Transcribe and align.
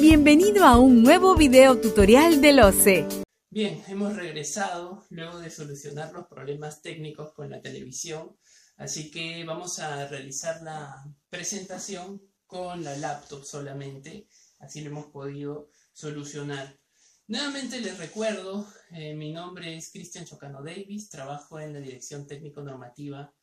Bienvenido 0.00 0.64
a 0.64 0.78
un 0.78 1.02
nuevo 1.02 1.34
video 1.34 1.80
tutorial 1.80 2.40
del 2.40 2.60
OCE. 2.60 3.04
Bien, 3.50 3.82
hemos 3.88 4.14
regresado 4.14 5.04
luego 5.10 5.40
de 5.40 5.50
solucionar 5.50 6.12
los 6.12 6.28
problemas 6.28 6.82
técnicos 6.82 7.32
con 7.32 7.50
la 7.50 7.60
televisión, 7.60 8.38
así 8.76 9.10
que 9.10 9.42
vamos 9.44 9.80
a 9.80 10.06
realizar 10.06 10.62
la 10.62 11.04
presentación 11.28 12.22
con 12.46 12.84
la 12.84 12.96
laptop 12.96 13.42
solamente, 13.42 14.28
así 14.60 14.82
lo 14.82 14.90
hemos 14.90 15.06
podido 15.06 15.68
solucionar. 15.92 16.78
Nuevamente 17.26 17.80
les 17.80 17.98
recuerdo, 17.98 18.68
eh, 18.92 19.14
mi 19.14 19.32
nombre 19.32 19.76
es 19.76 19.90
Cristian 19.90 20.24
Chocano 20.24 20.62
Davis, 20.62 21.10
trabajo 21.10 21.58
en 21.58 21.72
la 21.72 21.80
Dirección 21.80 22.24
Técnico 22.24 22.62
Normativa 22.62 23.34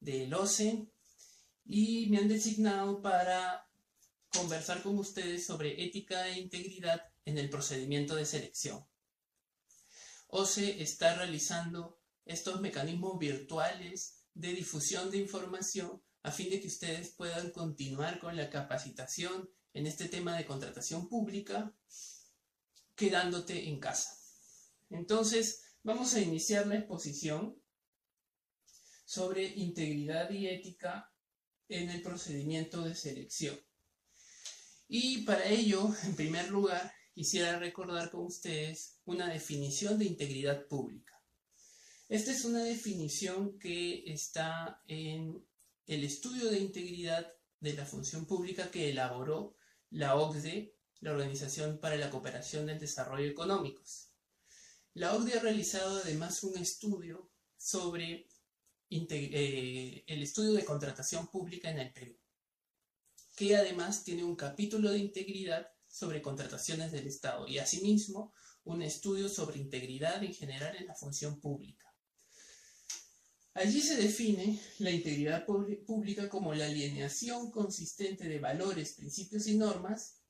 del 0.00 0.32
OCE 0.32 0.88
y 1.66 2.08
me 2.08 2.16
han 2.16 2.28
designado 2.28 3.02
para 3.02 3.67
conversar 4.32 4.82
con 4.82 4.98
ustedes 4.98 5.46
sobre 5.46 5.84
ética 5.84 6.28
e 6.28 6.40
integridad 6.40 7.02
en 7.24 7.38
el 7.38 7.48
procedimiento 7.50 8.14
de 8.14 8.26
selección. 8.26 8.86
OCE 10.28 10.82
está 10.82 11.14
realizando 11.14 11.98
estos 12.24 12.60
mecanismos 12.60 13.18
virtuales 13.18 14.24
de 14.34 14.52
difusión 14.52 15.10
de 15.10 15.18
información 15.18 16.02
a 16.22 16.30
fin 16.30 16.50
de 16.50 16.60
que 16.60 16.66
ustedes 16.66 17.10
puedan 17.10 17.50
continuar 17.50 18.18
con 18.18 18.36
la 18.36 18.50
capacitación 18.50 19.48
en 19.72 19.86
este 19.86 20.08
tema 20.08 20.36
de 20.36 20.44
contratación 20.44 21.08
pública 21.08 21.74
quedándote 22.94 23.68
en 23.68 23.78
casa. 23.80 24.18
Entonces, 24.90 25.62
vamos 25.82 26.14
a 26.14 26.20
iniciar 26.20 26.66
la 26.66 26.76
exposición 26.76 27.56
sobre 29.04 29.46
integridad 29.46 30.28
y 30.30 30.48
ética 30.48 31.12
en 31.68 31.88
el 31.90 32.02
procedimiento 32.02 32.82
de 32.82 32.94
selección. 32.94 33.58
Y 34.90 35.18
para 35.18 35.46
ello, 35.46 35.94
en 36.04 36.16
primer 36.16 36.50
lugar, 36.50 36.90
quisiera 37.12 37.58
recordar 37.58 38.10
con 38.10 38.24
ustedes 38.24 38.98
una 39.04 39.28
definición 39.28 39.98
de 39.98 40.06
integridad 40.06 40.66
pública. 40.66 41.22
Esta 42.08 42.32
es 42.32 42.46
una 42.46 42.64
definición 42.64 43.58
que 43.58 44.10
está 44.10 44.82
en 44.88 45.46
el 45.86 46.04
estudio 46.04 46.50
de 46.50 46.60
integridad 46.60 47.30
de 47.60 47.74
la 47.74 47.84
función 47.84 48.24
pública 48.24 48.70
que 48.70 48.88
elaboró 48.88 49.56
la 49.90 50.16
OCDE, 50.16 50.74
la 51.00 51.12
Organización 51.12 51.78
para 51.80 51.96
la 51.96 52.08
Cooperación 52.08 52.64
del 52.64 52.80
Desarrollo 52.80 53.30
Económicos. 53.30 54.14
La 54.94 55.14
OCDE 55.14 55.38
ha 55.38 55.42
realizado 55.42 55.98
además 55.98 56.42
un 56.44 56.56
estudio 56.56 57.30
sobre 57.58 58.26
eh, 58.88 60.04
el 60.06 60.22
estudio 60.22 60.54
de 60.54 60.64
contratación 60.64 61.28
pública 61.28 61.70
en 61.70 61.78
el 61.78 61.92
Perú 61.92 62.18
que 63.38 63.54
además 63.54 64.02
tiene 64.02 64.24
un 64.24 64.34
capítulo 64.34 64.90
de 64.90 64.98
integridad 64.98 65.68
sobre 65.86 66.20
contrataciones 66.20 66.90
del 66.90 67.06
Estado 67.06 67.46
y 67.46 67.58
asimismo 67.58 68.34
un 68.64 68.82
estudio 68.82 69.28
sobre 69.28 69.60
integridad 69.60 70.24
en 70.24 70.34
general 70.34 70.74
en 70.74 70.88
la 70.88 70.96
función 70.96 71.40
pública. 71.40 71.94
Allí 73.54 73.80
se 73.80 73.96
define 73.96 74.60
la 74.80 74.90
integridad 74.90 75.46
pública 75.46 76.28
como 76.28 76.52
la 76.52 76.66
alineación 76.66 77.52
consistente 77.52 78.28
de 78.28 78.40
valores, 78.40 78.94
principios 78.94 79.46
y 79.46 79.56
normas 79.56 80.20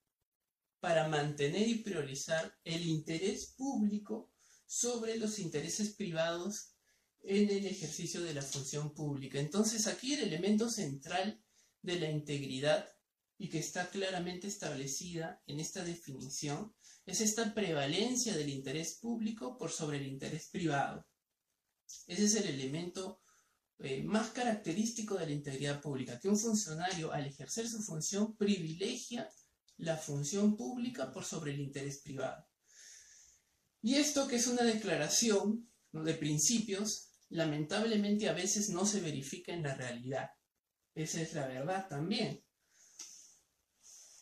para 0.79 1.09
mantener 1.09 1.67
y 1.67 1.77
priorizar 1.77 2.55
el 2.63 2.87
interés 2.87 3.55
público 3.57 4.31
sobre 4.67 5.17
los 5.17 5.39
intereses 5.39 5.95
privados 5.95 6.75
en 7.23 7.49
el 7.49 7.65
ejercicio 7.65 8.21
de 8.21 8.35
la 8.35 8.43
función 8.43 8.95
pública. 8.95 9.41
Entonces 9.41 9.87
aquí 9.87 10.13
el 10.13 10.25
elemento 10.25 10.69
central 10.69 11.43
de 11.81 12.01
la 12.01 12.11
integridad 12.11 12.98
y 13.39 13.49
que 13.49 13.61
está 13.61 13.89
claramente 13.89 14.49
establecida 14.49 15.41
en 15.47 15.61
esta 15.61 15.85
definición 15.85 16.75
es 17.07 17.21
esta 17.21 17.55
prevalencia 17.55 18.37
del 18.37 18.51
interés 18.51 18.99
público 19.01 19.57
por 19.57 19.71
sobre 19.71 19.99
el 19.99 20.07
interés 20.07 20.49
privado. 20.51 21.07
Ese 22.07 22.25
es 22.25 22.35
el 22.35 22.49
elemento 22.49 23.23
eh, 23.79 24.03
más 24.03 24.31
característico 24.31 25.15
de 25.15 25.27
la 25.27 25.33
integridad 25.33 25.81
pública, 25.81 26.19
que 26.19 26.29
un 26.29 26.39
funcionario 26.39 27.13
al 27.13 27.27
ejercer 27.27 27.69
su 27.69 27.81
función 27.81 28.37
privilegia 28.37 29.31
la 29.79 29.97
función 29.97 30.57
pública 30.57 31.13
por 31.13 31.25
sobre 31.25 31.55
el 31.55 31.61
interés 31.61 32.01
privado. 32.03 32.45
Y 33.81 33.95
esto 33.95 34.27
que 34.27 34.37
es 34.37 34.49
una 34.49 34.65
declaración 34.65 35.71
de 35.93 36.15
principios, 36.15 37.13
lamentablemente 37.29 38.29
a 38.29 38.33
veces 38.33 38.71
no 38.71 38.85
se 38.85 39.01
verifica 39.01 39.53
en 39.53 39.63
la 39.63 39.77
realidad. 39.77 40.31
Esa 40.95 41.23
es 41.23 41.33
la 41.33 41.47
verdad 41.47 41.87
también. 41.89 42.43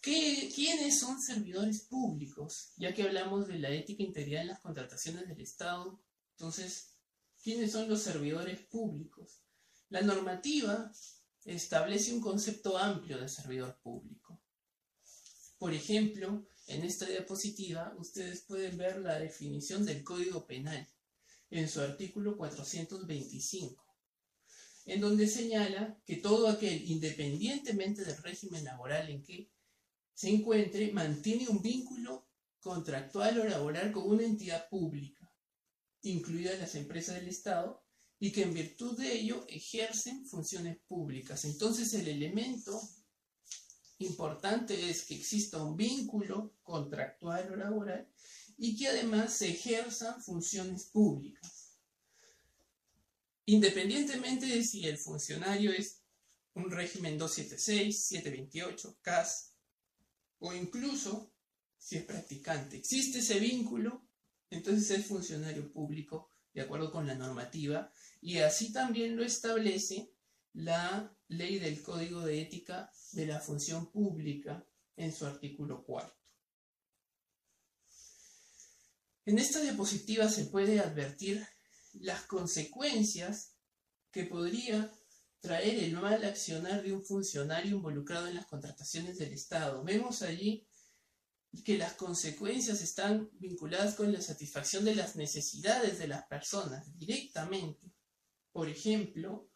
¿Quiénes 0.06 1.00
son 1.00 1.20
servidores 1.20 1.80
públicos? 1.80 2.70
Ya 2.76 2.94
que 2.94 3.02
hablamos 3.02 3.48
de 3.48 3.58
la 3.58 3.70
ética 3.70 4.04
integral 4.04 4.42
en 4.42 4.46
las 4.46 4.60
contrataciones 4.60 5.26
del 5.26 5.40
Estado, 5.40 6.00
entonces, 6.30 6.92
¿quiénes 7.42 7.72
son 7.72 7.88
los 7.88 8.02
servidores 8.02 8.60
públicos? 8.60 9.42
La 9.88 10.02
normativa 10.02 10.92
establece 11.44 12.14
un 12.14 12.20
concepto 12.20 12.78
amplio 12.78 13.18
de 13.18 13.28
servidor 13.28 13.80
público. 13.82 14.40
Por 15.58 15.74
ejemplo, 15.74 16.46
en 16.68 16.84
esta 16.84 17.06
diapositiva 17.06 17.92
ustedes 17.98 18.42
pueden 18.42 18.78
ver 18.78 19.00
la 19.00 19.18
definición 19.18 19.84
del 19.84 20.04
Código 20.04 20.46
Penal 20.46 20.86
en 21.50 21.68
su 21.68 21.80
artículo 21.80 22.36
425, 22.36 23.84
en 24.84 25.00
donde 25.00 25.26
señala 25.26 26.00
que 26.06 26.14
todo 26.14 26.46
aquel, 26.46 26.88
independientemente 26.88 28.04
del 28.04 28.18
régimen 28.18 28.62
laboral 28.62 29.10
en 29.10 29.24
que 29.24 29.55
se 30.16 30.30
encuentre, 30.30 30.92
mantiene 30.92 31.46
un 31.46 31.60
vínculo 31.60 32.26
contractual 32.58 33.38
o 33.38 33.44
laboral 33.44 33.92
con 33.92 34.08
una 34.08 34.24
entidad 34.24 34.66
pública, 34.70 35.30
incluidas 36.00 36.58
las 36.58 36.74
empresas 36.74 37.16
del 37.16 37.28
Estado, 37.28 37.84
y 38.18 38.32
que 38.32 38.44
en 38.44 38.54
virtud 38.54 38.98
de 38.98 39.12
ello 39.12 39.44
ejercen 39.46 40.26
funciones 40.26 40.78
públicas. 40.88 41.44
Entonces 41.44 41.92
el 41.92 42.08
elemento 42.08 42.80
importante 43.98 44.88
es 44.88 45.04
que 45.04 45.16
exista 45.16 45.62
un 45.62 45.76
vínculo 45.76 46.54
contractual 46.62 47.52
o 47.52 47.56
laboral 47.56 48.08
y 48.56 48.74
que 48.74 48.88
además 48.88 49.34
se 49.34 49.50
ejerzan 49.50 50.22
funciones 50.22 50.84
públicas. 50.84 51.76
Independientemente 53.44 54.46
de 54.46 54.64
si 54.64 54.86
el 54.86 54.96
funcionario 54.96 55.72
es 55.72 56.00
un 56.54 56.70
régimen 56.70 57.18
276, 57.18 58.06
728, 58.06 58.96
CAS, 59.02 59.55
o 60.38 60.52
incluso 60.52 61.32
si 61.78 61.96
es 61.96 62.04
practicante. 62.04 62.76
Existe 62.76 63.18
ese 63.18 63.38
vínculo, 63.38 64.08
entonces 64.50 64.90
es 64.98 65.06
funcionario 65.06 65.72
público 65.72 66.32
de 66.52 66.62
acuerdo 66.62 66.90
con 66.90 67.06
la 67.06 67.14
normativa 67.14 67.92
y 68.20 68.38
así 68.38 68.72
también 68.72 69.16
lo 69.16 69.24
establece 69.24 70.10
la 70.54 71.14
ley 71.28 71.58
del 71.58 71.82
Código 71.82 72.22
de 72.22 72.40
Ética 72.40 72.90
de 73.12 73.26
la 73.26 73.40
Función 73.40 73.90
Pública 73.90 74.66
en 74.96 75.12
su 75.12 75.26
artículo 75.26 75.84
cuarto. 75.84 76.16
En 79.26 79.38
esta 79.38 79.60
diapositiva 79.60 80.28
se 80.28 80.44
puede 80.46 80.80
advertir 80.80 81.46
las 81.94 82.22
consecuencias 82.22 83.54
que 84.10 84.24
podría 84.24 84.90
traer 85.46 85.84
el 85.84 85.92
mal 85.92 86.24
accionar 86.24 86.82
de 86.82 86.92
un 86.92 87.04
funcionario 87.04 87.76
involucrado 87.76 88.26
en 88.26 88.34
las 88.34 88.46
contrataciones 88.46 89.16
del 89.16 89.32
Estado. 89.32 89.84
Vemos 89.84 90.22
allí 90.22 90.66
que 91.64 91.78
las 91.78 91.92
consecuencias 91.92 92.82
están 92.82 93.30
vinculadas 93.34 93.94
con 93.94 94.12
la 94.12 94.20
satisfacción 94.20 94.84
de 94.84 94.96
las 94.96 95.14
necesidades 95.14 96.00
de 96.00 96.08
las 96.08 96.26
personas 96.26 96.98
directamente. 96.98 97.94
Por 98.50 98.68
ejemplo, 98.68 99.48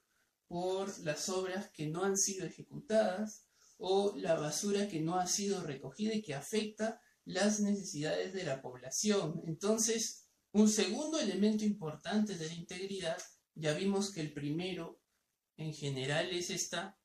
por 0.46 0.96
las 1.00 1.28
obras 1.28 1.70
que 1.72 1.88
no 1.88 2.04
han 2.04 2.16
sido 2.16 2.46
ejecutadas 2.46 3.48
o 3.76 4.14
la 4.16 4.36
basura 4.36 4.86
que 4.86 5.00
no 5.00 5.16
ha 5.16 5.26
sido 5.26 5.60
recogida 5.64 6.14
y 6.14 6.22
que 6.22 6.34
afecta 6.34 7.00
las 7.24 7.58
necesidades 7.58 8.32
de 8.32 8.44
la 8.44 8.62
población. 8.62 9.42
Entonces, 9.44 10.28
un 10.52 10.68
segundo 10.68 11.18
elemento 11.18 11.64
importante 11.64 12.38
de 12.38 12.46
la 12.46 12.54
integridad, 12.54 13.18
ya 13.56 13.74
vimos 13.74 14.12
que 14.12 14.20
el 14.20 14.32
primero 14.32 14.99
en 15.60 15.74
general 15.74 16.30
es 16.30 16.48
esta 16.48 16.98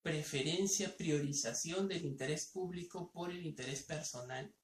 preferencia, 0.00 0.96
priorización 0.96 1.88
del 1.88 2.06
interés 2.06 2.46
público 2.46 3.12
por 3.12 3.30
el 3.30 3.44
interés 3.44 3.82
personal. 3.82 4.54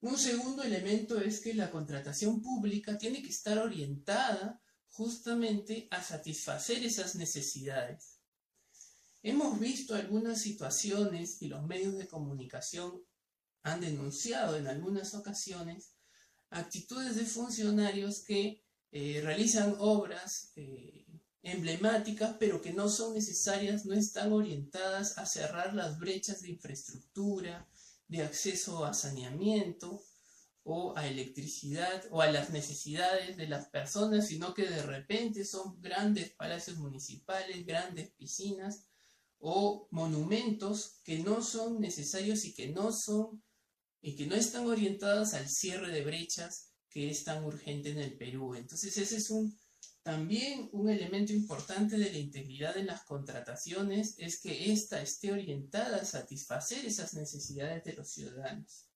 Un 0.00 0.16
segundo 0.16 0.62
elemento 0.62 1.20
es 1.20 1.40
que 1.40 1.52
la 1.52 1.70
contratación 1.70 2.40
pública 2.40 2.96
tiene 2.96 3.20
que 3.20 3.28
estar 3.28 3.58
orientada 3.58 4.62
justamente 4.88 5.86
a 5.90 6.02
satisfacer 6.02 6.82
esas 6.82 7.14
necesidades. 7.16 8.20
Hemos 9.22 9.60
visto 9.60 9.94
algunas 9.94 10.40
situaciones 10.40 11.42
y 11.42 11.48
los 11.48 11.66
medios 11.66 11.98
de 11.98 12.08
comunicación 12.08 13.02
han 13.62 13.82
denunciado 13.82 14.56
en 14.56 14.66
algunas 14.66 15.14
ocasiones 15.14 15.92
actitudes 16.48 17.16
de 17.16 17.26
funcionarios 17.26 18.24
que 18.24 18.64
eh, 18.92 19.20
realizan 19.22 19.76
obras 19.78 20.52
eh, 20.56 21.04
emblemáticas, 21.42 22.36
pero 22.38 22.60
que 22.60 22.72
no 22.72 22.88
son 22.88 23.14
necesarias, 23.14 23.86
no 23.86 23.94
están 23.94 24.32
orientadas 24.32 25.18
a 25.18 25.26
cerrar 25.26 25.74
las 25.74 25.98
brechas 25.98 26.42
de 26.42 26.50
infraestructura 26.50 27.68
de 28.08 28.22
acceso 28.22 28.84
a 28.84 28.92
saneamiento 28.92 30.02
o 30.62 30.96
a 30.96 31.06
electricidad 31.06 32.04
o 32.10 32.20
a 32.20 32.30
las 32.30 32.50
necesidades 32.50 33.36
de 33.36 33.48
las 33.48 33.68
personas, 33.68 34.26
sino 34.26 34.52
que 34.52 34.66
de 34.66 34.82
repente 34.82 35.44
son 35.44 35.80
grandes 35.80 36.30
palacios 36.30 36.76
municipales, 36.76 37.64
grandes 37.64 38.10
piscinas 38.10 38.84
o 39.38 39.88
monumentos 39.90 41.00
que 41.02 41.20
no 41.20 41.42
son 41.42 41.80
necesarios 41.80 42.44
y 42.44 42.52
que 42.52 42.68
no 42.68 42.92
son 42.92 43.42
y 44.02 44.16
que 44.16 44.26
no 44.26 44.34
están 44.34 44.66
orientados 44.66 45.34
al 45.34 45.48
cierre 45.48 45.92
de 45.92 46.04
brechas 46.04 46.72
que 46.90 47.10
es 47.10 47.24
tan 47.24 47.44
urgente 47.44 47.90
en 47.90 47.98
el 47.98 48.16
Perú. 48.16 48.54
Entonces 48.54 48.96
ese 48.96 49.16
es 49.16 49.30
un 49.30 49.58
también 50.02 50.68
un 50.72 50.88
elemento 50.88 51.32
importante 51.32 51.98
de 51.98 52.10
la 52.10 52.18
integridad 52.18 52.76
en 52.76 52.86
las 52.86 53.04
contrataciones 53.04 54.14
es 54.18 54.40
que 54.40 54.72
ésta 54.72 55.02
esté 55.02 55.32
orientada 55.32 55.98
a 55.98 56.04
satisfacer 56.04 56.84
esas 56.86 57.14
necesidades 57.14 57.84
de 57.84 57.92
los 57.92 58.08
ciudadanos. 58.08 58.86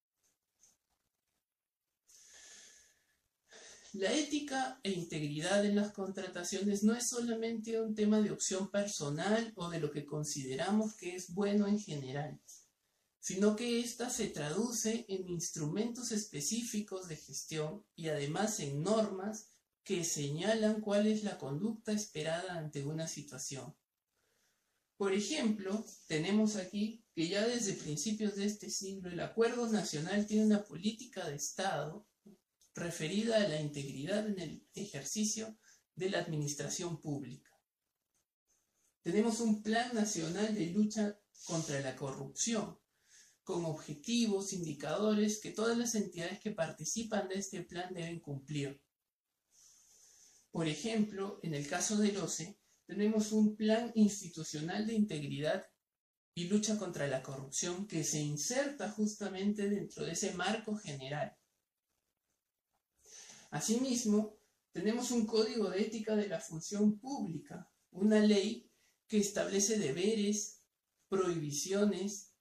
La 3.92 4.12
ética 4.12 4.80
e 4.82 4.90
integridad 4.90 5.64
en 5.64 5.76
las 5.76 5.92
contrataciones 5.92 6.82
no 6.82 6.96
es 6.96 7.08
solamente 7.08 7.80
un 7.80 7.94
tema 7.94 8.20
de 8.20 8.32
opción 8.32 8.68
personal 8.68 9.52
o 9.54 9.68
de 9.68 9.78
lo 9.78 9.92
que 9.92 10.04
consideramos 10.04 10.94
que 10.94 11.14
es 11.14 11.32
bueno 11.32 11.68
en 11.68 11.78
general, 11.78 12.40
sino 13.20 13.54
que 13.54 13.78
ésta 13.78 14.10
se 14.10 14.26
traduce 14.26 15.04
en 15.06 15.28
instrumentos 15.28 16.10
específicos 16.10 17.06
de 17.06 17.16
gestión 17.16 17.84
y 17.94 18.08
además 18.08 18.58
en 18.58 18.82
normas 18.82 19.53
que 19.84 20.02
señalan 20.02 20.80
cuál 20.80 21.06
es 21.06 21.22
la 21.24 21.38
conducta 21.38 21.92
esperada 21.92 22.58
ante 22.58 22.84
una 22.84 23.06
situación. 23.06 23.76
Por 24.96 25.12
ejemplo, 25.12 25.84
tenemos 26.06 26.56
aquí 26.56 27.04
que 27.14 27.28
ya 27.28 27.46
desde 27.46 27.74
principios 27.74 28.36
de 28.36 28.46
este 28.46 28.70
siglo 28.70 29.10
el 29.10 29.20
Acuerdo 29.20 29.68
Nacional 29.68 30.26
tiene 30.26 30.46
una 30.46 30.64
política 30.64 31.28
de 31.28 31.36
Estado 31.36 32.08
referida 32.74 33.36
a 33.36 33.48
la 33.48 33.60
integridad 33.60 34.26
en 34.26 34.38
el 34.38 34.68
ejercicio 34.74 35.56
de 35.94 36.10
la 36.10 36.20
administración 36.20 37.00
pública. 37.00 37.50
Tenemos 39.02 39.40
un 39.40 39.62
Plan 39.62 39.94
Nacional 39.94 40.54
de 40.54 40.66
Lucha 40.66 41.20
contra 41.44 41.78
la 41.80 41.94
Corrupción, 41.94 42.78
con 43.42 43.66
objetivos, 43.66 44.54
indicadores 44.54 45.40
que 45.40 45.50
todas 45.50 45.76
las 45.76 45.94
entidades 45.94 46.40
que 46.40 46.52
participan 46.52 47.28
de 47.28 47.34
este 47.34 47.62
plan 47.62 47.92
deben 47.92 48.20
cumplir. 48.20 48.80
Por 50.54 50.68
ejemplo, 50.68 51.40
en 51.42 51.52
el 51.52 51.66
caso 51.66 51.96
del 51.96 52.16
OCE, 52.16 52.56
tenemos 52.86 53.32
un 53.32 53.56
plan 53.56 53.90
institucional 53.96 54.86
de 54.86 54.94
integridad 54.94 55.66
y 56.32 56.44
lucha 56.44 56.78
contra 56.78 57.08
la 57.08 57.24
corrupción 57.24 57.88
que 57.88 58.04
se 58.04 58.20
inserta 58.20 58.88
justamente 58.92 59.68
dentro 59.68 60.04
de 60.04 60.12
ese 60.12 60.32
marco 60.34 60.76
general. 60.76 61.36
Asimismo, 63.50 64.38
tenemos 64.70 65.10
un 65.10 65.26
código 65.26 65.70
de 65.70 65.82
ética 65.82 66.14
de 66.14 66.28
la 66.28 66.38
función 66.38 67.00
pública, 67.00 67.68
una 67.90 68.20
ley 68.20 68.70
que 69.08 69.18
establece 69.18 69.76
deberes, 69.76 70.62
prohibiciones 71.08 72.32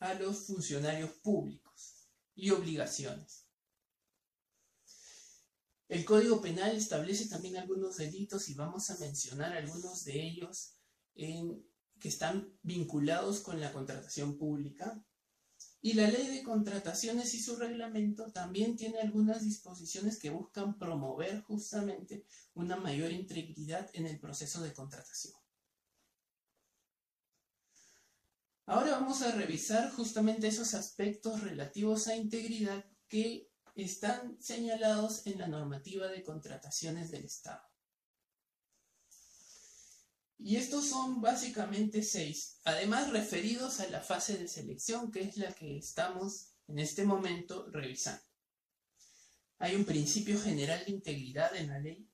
a 0.00 0.14
los 0.14 0.46
funcionarios 0.46 1.10
públicos 1.18 2.08
y 2.34 2.48
obligaciones. 2.48 3.45
El 5.88 6.04
Código 6.04 6.40
Penal 6.40 6.74
establece 6.74 7.28
también 7.28 7.56
algunos 7.56 7.96
delitos 7.96 8.48
y 8.48 8.54
vamos 8.54 8.90
a 8.90 8.98
mencionar 8.98 9.52
algunos 9.52 10.04
de 10.04 10.20
ellos 10.20 10.74
que 11.14 12.08
están 12.08 12.52
vinculados 12.62 13.40
con 13.40 13.60
la 13.60 13.72
contratación 13.72 14.36
pública. 14.36 15.00
Y 15.80 15.92
la 15.92 16.10
ley 16.10 16.26
de 16.26 16.42
contrataciones 16.42 17.32
y 17.34 17.40
su 17.40 17.54
reglamento 17.54 18.32
también 18.32 18.76
tiene 18.76 18.98
algunas 18.98 19.44
disposiciones 19.44 20.18
que 20.18 20.30
buscan 20.30 20.76
promover 20.76 21.42
justamente 21.42 22.26
una 22.54 22.76
mayor 22.76 23.12
integridad 23.12 23.88
en 23.92 24.06
el 24.06 24.18
proceso 24.18 24.62
de 24.62 24.72
contratación. 24.72 25.34
Ahora 28.64 28.92
vamos 28.92 29.22
a 29.22 29.30
revisar 29.30 29.92
justamente 29.92 30.48
esos 30.48 30.74
aspectos 30.74 31.42
relativos 31.42 32.08
a 32.08 32.16
integridad 32.16 32.84
que 33.06 33.48
están 33.76 34.40
señalados 34.40 35.26
en 35.26 35.38
la 35.38 35.46
normativa 35.46 36.08
de 36.08 36.22
contrataciones 36.22 37.10
del 37.10 37.24
Estado. 37.24 37.62
Y 40.38 40.56
estos 40.56 40.88
son 40.88 41.20
básicamente 41.20 42.02
seis, 42.02 42.58
además 42.64 43.10
referidos 43.10 43.80
a 43.80 43.88
la 43.88 44.00
fase 44.00 44.36
de 44.38 44.48
selección, 44.48 45.10
que 45.10 45.22
es 45.22 45.36
la 45.36 45.52
que 45.52 45.78
estamos 45.78 46.54
en 46.68 46.78
este 46.78 47.04
momento 47.04 47.68
revisando. 47.70 48.22
Hay 49.58 49.74
un 49.74 49.84
principio 49.84 50.40
general 50.40 50.84
de 50.84 50.92
integridad 50.92 51.54
en 51.56 51.68
la 51.68 51.78
ley, 51.78 52.10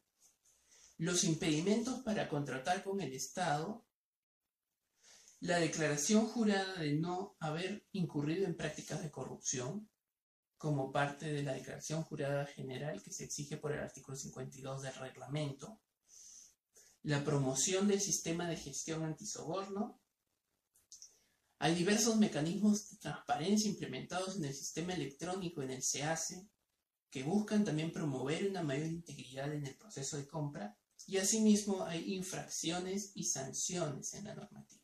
los 0.99 1.25
impedimentos 1.25 2.03
para 2.03 2.29
contratar 2.29 2.85
con 2.85 3.01
el 3.01 3.13
Estado, 3.13 3.85
la 5.41 5.59
declaración 5.59 6.27
jurada 6.29 6.75
de 6.75 6.93
no 6.95 7.37
haber 7.41 7.85
incurrido 7.91 8.47
en 8.47 8.57
prácticas 8.57 9.03
de 9.03 9.11
corrupción, 9.11 9.91
como 10.63 10.93
parte 10.93 11.33
de 11.33 11.43
la 11.43 11.55
declaración 11.55 12.05
jurada 12.05 12.47
general 12.47 13.03
que 13.03 13.13
se 13.13 13.25
exige 13.25 13.57
por 13.57 13.73
el 13.73 13.81
artículo 13.81 14.17
52 14.17 14.83
del 14.83 14.95
reglamento, 14.95 15.81
la 17.03 17.25
promoción 17.25 17.89
del 17.89 18.01
sistema 18.01 18.49
de 18.49 18.57
gestión 18.57 19.03
antisoborno. 19.03 20.01
Hay 21.59 21.75
diversos 21.75 22.17
mecanismos 22.17 22.91
de 22.91 22.97
transparencia 22.99 23.69
implementados 23.69 24.37
en 24.37 24.45
el 24.45 24.55
sistema 24.55 24.95
electrónico, 24.95 25.63
en 25.63 25.73
el 25.73 25.83
SEACE, 25.83 26.49
que 27.11 27.25
buscan 27.25 27.65
también 27.65 27.93
promover 27.93 28.49
una 28.49 28.63
mayor 28.63 28.87
integridad 28.87 29.53
en 29.53 29.67
el 29.67 29.75
proceso 29.75 30.17
de 30.17 30.29
compra 30.29 30.79
y 31.09 31.17
asimismo 31.17 31.83
hay 31.83 32.15
infracciones 32.15 33.11
y 33.17 33.25
sanciones 33.25 34.15
en 34.15 34.27
la 34.27 34.37
normativa. 34.37 34.82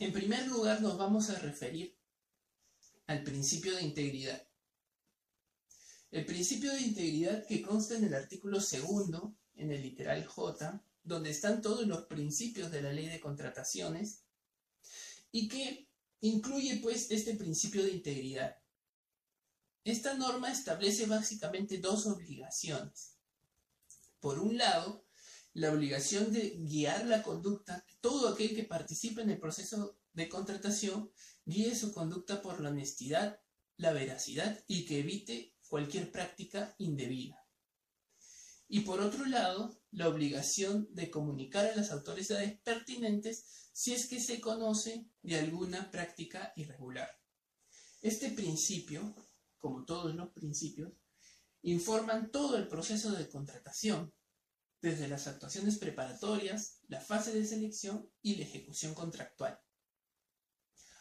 En 0.00 0.14
primer 0.14 0.48
lugar, 0.48 0.80
nos 0.80 0.96
vamos 0.96 1.28
a 1.28 1.38
referir 1.38 1.94
al 3.06 3.22
principio 3.22 3.76
de 3.76 3.82
integridad. 3.82 4.48
El 6.10 6.24
principio 6.24 6.72
de 6.72 6.80
integridad 6.80 7.46
que 7.46 7.60
consta 7.60 7.96
en 7.96 8.04
el 8.04 8.14
artículo 8.14 8.62
segundo, 8.62 9.36
en 9.56 9.70
el 9.70 9.82
literal 9.82 10.24
J, 10.24 10.82
donde 11.04 11.28
están 11.28 11.60
todos 11.60 11.86
los 11.86 12.06
principios 12.06 12.70
de 12.70 12.80
la 12.80 12.94
ley 12.94 13.08
de 13.08 13.20
contrataciones 13.20 14.24
y 15.32 15.48
que 15.48 15.86
incluye 16.22 16.80
pues 16.82 17.10
este 17.10 17.34
principio 17.34 17.82
de 17.82 17.92
integridad. 17.92 18.56
Esta 19.84 20.14
norma 20.14 20.50
establece 20.50 21.04
básicamente 21.04 21.76
dos 21.76 22.06
obligaciones. 22.06 23.18
Por 24.18 24.38
un 24.38 24.56
lado, 24.56 25.04
la 25.52 25.72
obligación 25.72 26.32
de 26.32 26.56
guiar 26.58 27.06
la 27.06 27.22
conducta, 27.22 27.84
todo 28.00 28.28
aquel 28.28 28.54
que 28.54 28.64
participe 28.64 29.22
en 29.22 29.30
el 29.30 29.40
proceso 29.40 29.98
de 30.12 30.28
contratación 30.28 31.10
guíe 31.44 31.74
su 31.74 31.92
conducta 31.92 32.40
por 32.40 32.60
la 32.60 32.70
honestidad, 32.70 33.40
la 33.76 33.92
veracidad 33.92 34.62
y 34.68 34.84
que 34.84 35.00
evite 35.00 35.54
cualquier 35.68 36.10
práctica 36.12 36.74
indebida. 36.78 37.44
Y 38.68 38.80
por 38.80 39.00
otro 39.00 39.24
lado, 39.26 39.80
la 39.90 40.08
obligación 40.08 40.86
de 40.94 41.10
comunicar 41.10 41.66
a 41.66 41.74
las 41.74 41.90
autoridades 41.90 42.60
pertinentes 42.60 43.70
si 43.72 43.92
es 43.92 44.08
que 44.08 44.20
se 44.20 44.40
conoce 44.40 45.06
de 45.22 45.38
alguna 45.38 45.90
práctica 45.90 46.52
irregular. 46.54 47.10
Este 48.00 48.30
principio, 48.30 49.14
como 49.58 49.84
todos 49.84 50.14
los 50.14 50.30
principios, 50.30 50.92
informan 51.62 52.30
todo 52.30 52.56
el 52.56 52.68
proceso 52.68 53.12
de 53.12 53.28
contratación, 53.28 54.12
desde 54.80 55.08
las 55.08 55.26
actuaciones 55.26 55.78
preparatorias, 55.78 56.78
la 56.88 57.00
fase 57.00 57.32
de 57.32 57.46
selección 57.46 58.10
y 58.22 58.36
la 58.36 58.44
ejecución 58.44 58.94
contractual. 58.94 59.60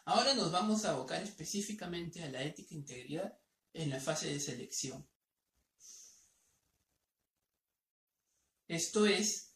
Ahora 0.06 0.34
nos 0.34 0.52
vamos 0.52 0.86
a 0.86 0.92
abocar 0.92 1.22
específicamente 1.22 2.24
a 2.24 2.30
la 2.30 2.44
ética 2.44 2.74
e 2.74 2.78
integridad 2.78 3.38
en 3.74 3.90
la 3.90 4.00
fase 4.00 4.28
de 4.28 4.40
selección. 4.40 5.08
Esto 8.68 9.06
es 9.06 9.56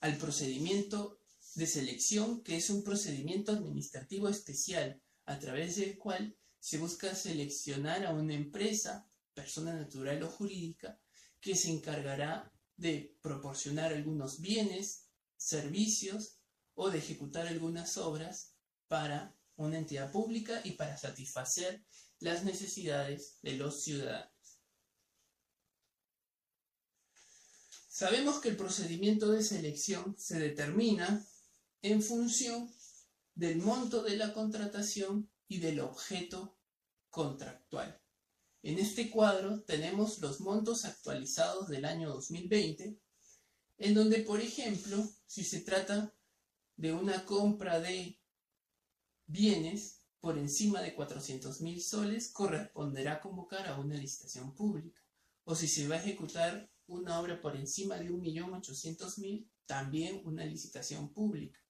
al 0.00 0.16
procedimiento 0.16 1.20
de 1.54 1.66
selección, 1.66 2.42
que 2.42 2.56
es 2.56 2.70
un 2.70 2.82
procedimiento 2.82 3.52
administrativo 3.52 4.28
especial 4.28 5.02
a 5.26 5.38
través 5.38 5.76
del 5.76 5.96
cual 5.98 6.36
se 6.60 6.78
busca 6.78 7.14
seleccionar 7.14 8.06
a 8.06 8.12
una 8.12 8.34
empresa, 8.34 9.08
persona 9.34 9.72
natural 9.74 10.22
o 10.22 10.30
jurídica, 10.30 10.98
que 11.40 11.54
se 11.54 11.70
encargará 11.70 12.53
de 12.76 13.16
proporcionar 13.22 13.92
algunos 13.92 14.40
bienes, 14.40 15.06
servicios 15.36 16.38
o 16.74 16.90
de 16.90 16.98
ejecutar 16.98 17.46
algunas 17.46 17.96
obras 17.96 18.54
para 18.88 19.34
una 19.56 19.78
entidad 19.78 20.10
pública 20.10 20.60
y 20.64 20.72
para 20.72 20.96
satisfacer 20.96 21.84
las 22.18 22.44
necesidades 22.44 23.38
de 23.42 23.56
los 23.56 23.82
ciudadanos. 23.82 24.32
Sabemos 27.88 28.40
que 28.40 28.48
el 28.48 28.56
procedimiento 28.56 29.30
de 29.30 29.44
selección 29.44 30.16
se 30.18 30.40
determina 30.40 31.24
en 31.80 32.02
función 32.02 32.74
del 33.34 33.58
monto 33.58 34.02
de 34.02 34.16
la 34.16 34.32
contratación 34.32 35.30
y 35.46 35.58
del 35.58 35.80
objeto 35.80 36.56
contractual. 37.10 38.03
En 38.64 38.78
este 38.78 39.10
cuadro 39.10 39.60
tenemos 39.60 40.20
los 40.20 40.40
montos 40.40 40.86
actualizados 40.86 41.68
del 41.68 41.84
año 41.84 42.08
2020, 42.08 42.98
en 43.76 43.94
donde, 43.94 44.20
por 44.20 44.40
ejemplo, 44.40 45.06
si 45.26 45.44
se 45.44 45.60
trata 45.60 46.14
de 46.74 46.94
una 46.94 47.26
compra 47.26 47.78
de 47.78 48.18
bienes 49.26 50.00
por 50.18 50.38
encima 50.38 50.80
de 50.80 50.94
400 50.94 51.60
mil 51.60 51.82
soles, 51.82 52.32
corresponderá 52.32 53.20
convocar 53.20 53.66
a 53.68 53.78
una 53.78 53.96
licitación 53.96 54.54
pública. 54.54 54.98
O 55.44 55.54
si 55.54 55.68
se 55.68 55.86
va 55.86 55.96
a 55.96 56.00
ejecutar 56.02 56.72
una 56.86 57.20
obra 57.20 57.42
por 57.42 57.56
encima 57.56 57.98
de 57.98 58.10
1.800.000, 58.10 59.46
también 59.66 60.22
una 60.24 60.46
licitación 60.46 61.12
pública. 61.12 61.60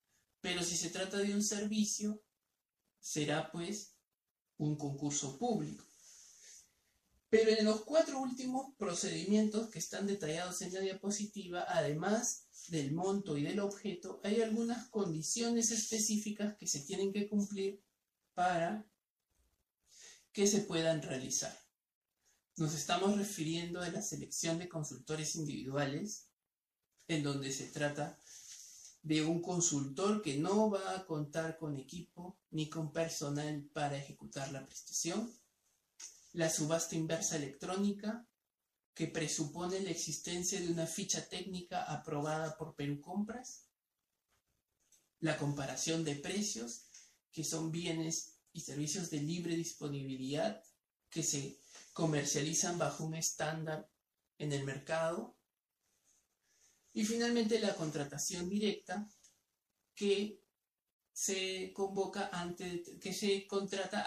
Pero 0.41 0.63
si 0.63 0.77
se 0.77 0.91
trata 0.91 1.19
de 1.19 1.35
un 1.35 1.43
servicio, 1.43 2.23
será 3.01 3.51
pues 3.51 3.97
un 4.59 4.77
concurso 4.77 5.37
público. 5.37 5.85
Pero 7.35 7.51
en 7.51 7.65
los 7.65 7.81
cuatro 7.81 8.21
últimos 8.21 8.77
procedimientos 8.77 9.69
que 9.69 9.81
están 9.81 10.07
detallados 10.07 10.63
en 10.63 10.73
la 10.73 10.79
diapositiva, 10.79 11.65
además 11.67 12.47
del 12.69 12.93
monto 12.93 13.37
y 13.37 13.43
del 13.43 13.59
objeto, 13.59 14.21
hay 14.23 14.41
algunas 14.41 14.89
condiciones 14.91 15.73
específicas 15.73 16.57
que 16.57 16.69
se 16.69 16.83
tienen 16.83 17.13
que 17.13 17.29
cumplir 17.29 17.83
para 18.35 18.87
que 20.31 20.47
se 20.47 20.61
puedan 20.61 21.03
realizar. 21.03 21.59
Nos 22.57 22.73
estamos 22.73 23.19
refiriendo 23.19 23.81
a 23.81 23.89
la 23.89 24.01
selección 24.01 24.61
de 24.61 24.69
consultores 24.69 25.35
individuales, 25.35 26.29
en 27.09 27.25
donde 27.25 27.51
se 27.51 27.67
trata 27.67 28.17
de 29.03 29.25
un 29.25 29.43
consultor 29.43 30.23
que 30.23 30.39
no 30.39 30.71
va 30.71 30.95
a 30.95 31.05
contar 31.05 31.59
con 31.59 31.79
equipo 31.79 32.39
ni 32.53 32.71
con 32.71 32.93
personal 32.93 33.69
para 33.73 33.99
ejecutar 33.99 34.53
la 34.53 34.65
prestación, 34.65 35.29
la 36.35 36.51
subasta 36.51 36.97
inversa 36.97 37.37
electrónica, 37.37 38.27
que 38.93 39.07
presupone 39.09 39.81
la 39.81 39.91
existencia 39.91 40.61
de 40.61 40.69
una 40.69 40.87
ficha 40.87 41.29
técnica 41.29 41.85
aprobada 41.85 42.57
por 42.57 42.75
Perú 42.75 43.01
Compras, 43.01 43.67
la 45.21 45.37
comparación 45.37 46.05
de 46.05 46.17
precios, 46.17 46.87
que 47.33 47.45
son 47.45 47.71
bienes 47.71 48.39
y 48.53 48.61
servicios 48.61 49.11
de 49.11 49.21
libre 49.21 49.57
disponibilidad 49.57 50.63
que 51.09 51.23
se 51.23 51.59
comercializan 51.93 52.79
bajo 52.79 53.05
un 53.05 53.15
estándar 53.15 53.89
en 54.39 54.53
el 54.53 54.65
mercado, 54.65 55.37
y 56.93 57.05
finalmente 57.05 57.59
la 57.59 57.75
contratación 57.75 58.49
directa 58.49 59.09
que 59.95 60.44
se 61.15 61.73
convoca 61.73 62.29
ante, 62.33 62.83
que 63.01 63.15
se 63.15 63.47
contrata 63.47 64.03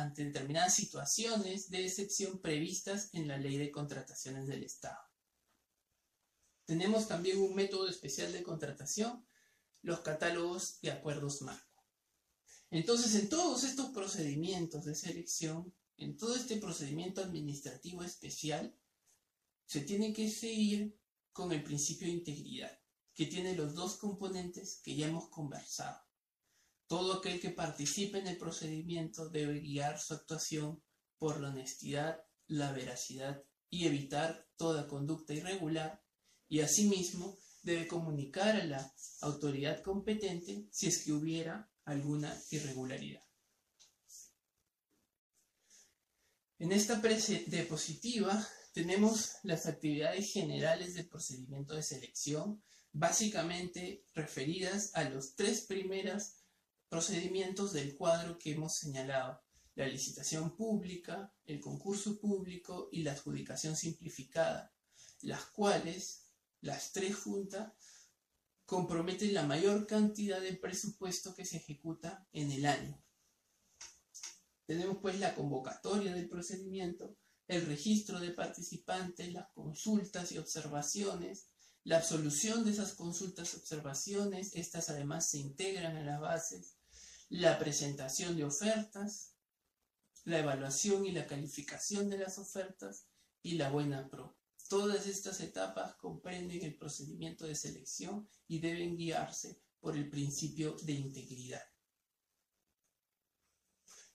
ante 0.00 0.24
determinadas 0.24 0.74
situaciones 0.74 1.68
de 1.68 1.84
excepción 1.84 2.40
previstas 2.40 3.10
en 3.12 3.28
la 3.28 3.36
ley 3.36 3.58
de 3.58 3.70
contrataciones 3.70 4.46
del 4.46 4.64
Estado. 4.64 4.98
Tenemos 6.64 7.08
también 7.08 7.38
un 7.38 7.54
método 7.54 7.88
especial 7.88 8.32
de 8.32 8.42
contratación, 8.42 9.24
los 9.82 10.00
catálogos 10.00 10.80
de 10.80 10.92
acuerdos 10.92 11.42
marco. 11.42 11.84
Entonces, 12.70 13.14
en 13.16 13.28
todos 13.28 13.62
estos 13.62 13.90
procedimientos 13.90 14.86
de 14.86 14.94
selección, 14.94 15.74
en 15.98 16.16
todo 16.16 16.34
este 16.34 16.56
procedimiento 16.56 17.20
administrativo 17.20 18.02
especial, 18.02 18.74
se 19.66 19.82
tiene 19.82 20.14
que 20.14 20.30
seguir 20.30 20.98
con 21.34 21.52
el 21.52 21.62
principio 21.62 22.06
de 22.06 22.14
integridad, 22.14 22.80
que 23.14 23.26
tiene 23.26 23.54
los 23.54 23.74
dos 23.74 23.96
componentes 23.96 24.80
que 24.82 24.96
ya 24.96 25.08
hemos 25.08 25.28
conversado. 25.28 26.05
Todo 26.88 27.14
aquel 27.14 27.40
que 27.40 27.50
participe 27.50 28.18
en 28.18 28.28
el 28.28 28.38
procedimiento 28.38 29.28
debe 29.28 29.60
guiar 29.60 29.98
su 29.98 30.14
actuación 30.14 30.82
por 31.18 31.40
la 31.40 31.48
honestidad, 31.48 32.22
la 32.46 32.72
veracidad 32.72 33.42
y 33.70 33.86
evitar 33.86 34.46
toda 34.56 34.86
conducta 34.86 35.34
irregular 35.34 36.02
y 36.48 36.60
asimismo 36.60 37.36
debe 37.62 37.88
comunicar 37.88 38.54
a 38.54 38.64
la 38.64 38.94
autoridad 39.22 39.82
competente 39.82 40.68
si 40.70 40.86
es 40.86 41.02
que 41.02 41.12
hubiera 41.12 41.68
alguna 41.84 42.32
irregularidad. 42.50 43.22
En 46.58 46.72
esta 46.72 47.00
diapositiva 47.00 48.48
tenemos 48.72 49.32
las 49.42 49.66
actividades 49.66 50.32
generales 50.32 50.94
del 50.94 51.08
procedimiento 51.08 51.74
de 51.74 51.82
selección, 51.82 52.62
básicamente 52.92 54.04
referidas 54.14 54.94
a 54.94 55.04
los 55.04 55.34
tres 55.34 55.62
primeros 55.62 56.45
procedimientos 56.88 57.72
del 57.72 57.94
cuadro 57.96 58.38
que 58.38 58.52
hemos 58.52 58.76
señalado, 58.76 59.42
la 59.74 59.86
licitación 59.86 60.56
pública, 60.56 61.34
el 61.44 61.60
concurso 61.60 62.18
público 62.18 62.88
y 62.92 63.02
la 63.02 63.12
adjudicación 63.12 63.76
simplificada, 63.76 64.74
las 65.20 65.44
cuales, 65.46 66.30
las 66.60 66.92
tres 66.92 67.14
juntas, 67.16 67.72
comprometen 68.64 69.34
la 69.34 69.46
mayor 69.46 69.86
cantidad 69.86 70.40
de 70.40 70.54
presupuesto 70.54 71.34
que 71.34 71.44
se 71.44 71.58
ejecuta 71.58 72.26
en 72.32 72.50
el 72.50 72.66
año. 72.66 73.00
Tenemos 74.66 74.98
pues 75.00 75.20
la 75.20 75.34
convocatoria 75.34 76.12
del 76.12 76.28
procedimiento, 76.28 77.16
el 77.46 77.64
registro 77.66 78.18
de 78.18 78.32
participantes, 78.32 79.32
las 79.32 79.48
consultas 79.52 80.32
y 80.32 80.38
observaciones, 80.38 81.46
la 81.84 81.98
absolución 81.98 82.64
de 82.64 82.72
esas 82.72 82.94
consultas 82.94 83.54
y 83.54 83.58
observaciones, 83.58 84.56
estas 84.56 84.90
además 84.90 85.30
se 85.30 85.38
integran 85.38 85.96
a 85.96 86.02
las 86.02 86.20
bases, 86.20 86.75
la 87.28 87.58
presentación 87.58 88.36
de 88.36 88.44
ofertas, 88.44 89.34
la 90.24 90.38
evaluación 90.40 91.06
y 91.06 91.12
la 91.12 91.26
calificación 91.26 92.08
de 92.08 92.18
las 92.18 92.38
ofertas 92.38 93.06
y 93.42 93.52
la 93.52 93.70
buena 93.70 94.08
pro. 94.08 94.36
Todas 94.68 95.06
estas 95.06 95.40
etapas 95.40 95.94
comprenden 95.96 96.64
el 96.64 96.76
procedimiento 96.76 97.46
de 97.46 97.54
selección 97.54 98.28
y 98.48 98.58
deben 98.58 98.96
guiarse 98.96 99.60
por 99.80 99.96
el 99.96 100.08
principio 100.10 100.76
de 100.82 100.92
integridad. 100.92 101.62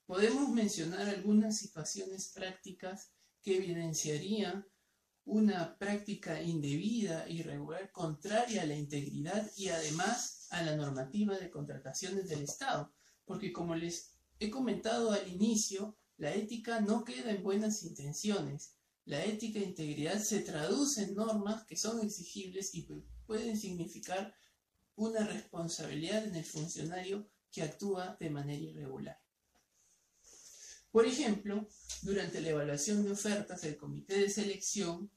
Podemos 0.05 0.49
mencionar 0.49 1.07
algunas 1.07 1.57
situaciones 1.57 2.33
prácticas 2.33 3.13
que 3.41 3.57
evidenciaría 3.57 4.67
una 5.23 5.77
práctica 5.77 6.41
indebida, 6.41 7.29
irregular, 7.29 7.91
contraria 7.91 8.63
a 8.63 8.65
la 8.65 8.75
integridad 8.75 9.49
y 9.55 9.69
además 9.69 10.47
a 10.49 10.61
la 10.63 10.75
normativa 10.75 11.37
de 11.37 11.49
contrataciones 11.49 12.27
del 12.27 12.41
Estado. 12.41 12.93
Porque 13.31 13.53
como 13.53 13.75
les 13.75 14.11
he 14.41 14.49
comentado 14.49 15.13
al 15.13 15.25
inicio, 15.25 15.95
la 16.17 16.35
ética 16.35 16.81
no 16.81 17.05
queda 17.05 17.31
en 17.31 17.41
buenas 17.41 17.81
intenciones. 17.83 18.75
La 19.05 19.23
ética 19.23 19.59
e 19.59 19.63
integridad 19.63 20.21
se 20.21 20.41
traduce 20.41 21.03
en 21.03 21.15
normas 21.15 21.63
que 21.63 21.77
son 21.77 22.01
exigibles 22.01 22.75
y 22.75 22.85
pueden 23.25 23.57
significar 23.57 24.35
una 24.97 25.25
responsabilidad 25.25 26.25
en 26.25 26.35
el 26.35 26.43
funcionario 26.43 27.25
que 27.53 27.63
actúa 27.63 28.17
de 28.19 28.29
manera 28.29 28.61
irregular. 28.61 29.17
Por 30.91 31.05
ejemplo, 31.05 31.69
durante 32.01 32.41
la 32.41 32.49
evaluación 32.49 33.01
de 33.05 33.11
ofertas, 33.11 33.63
el 33.63 33.77
comité 33.77 34.19
de 34.19 34.29
selección 34.29 35.09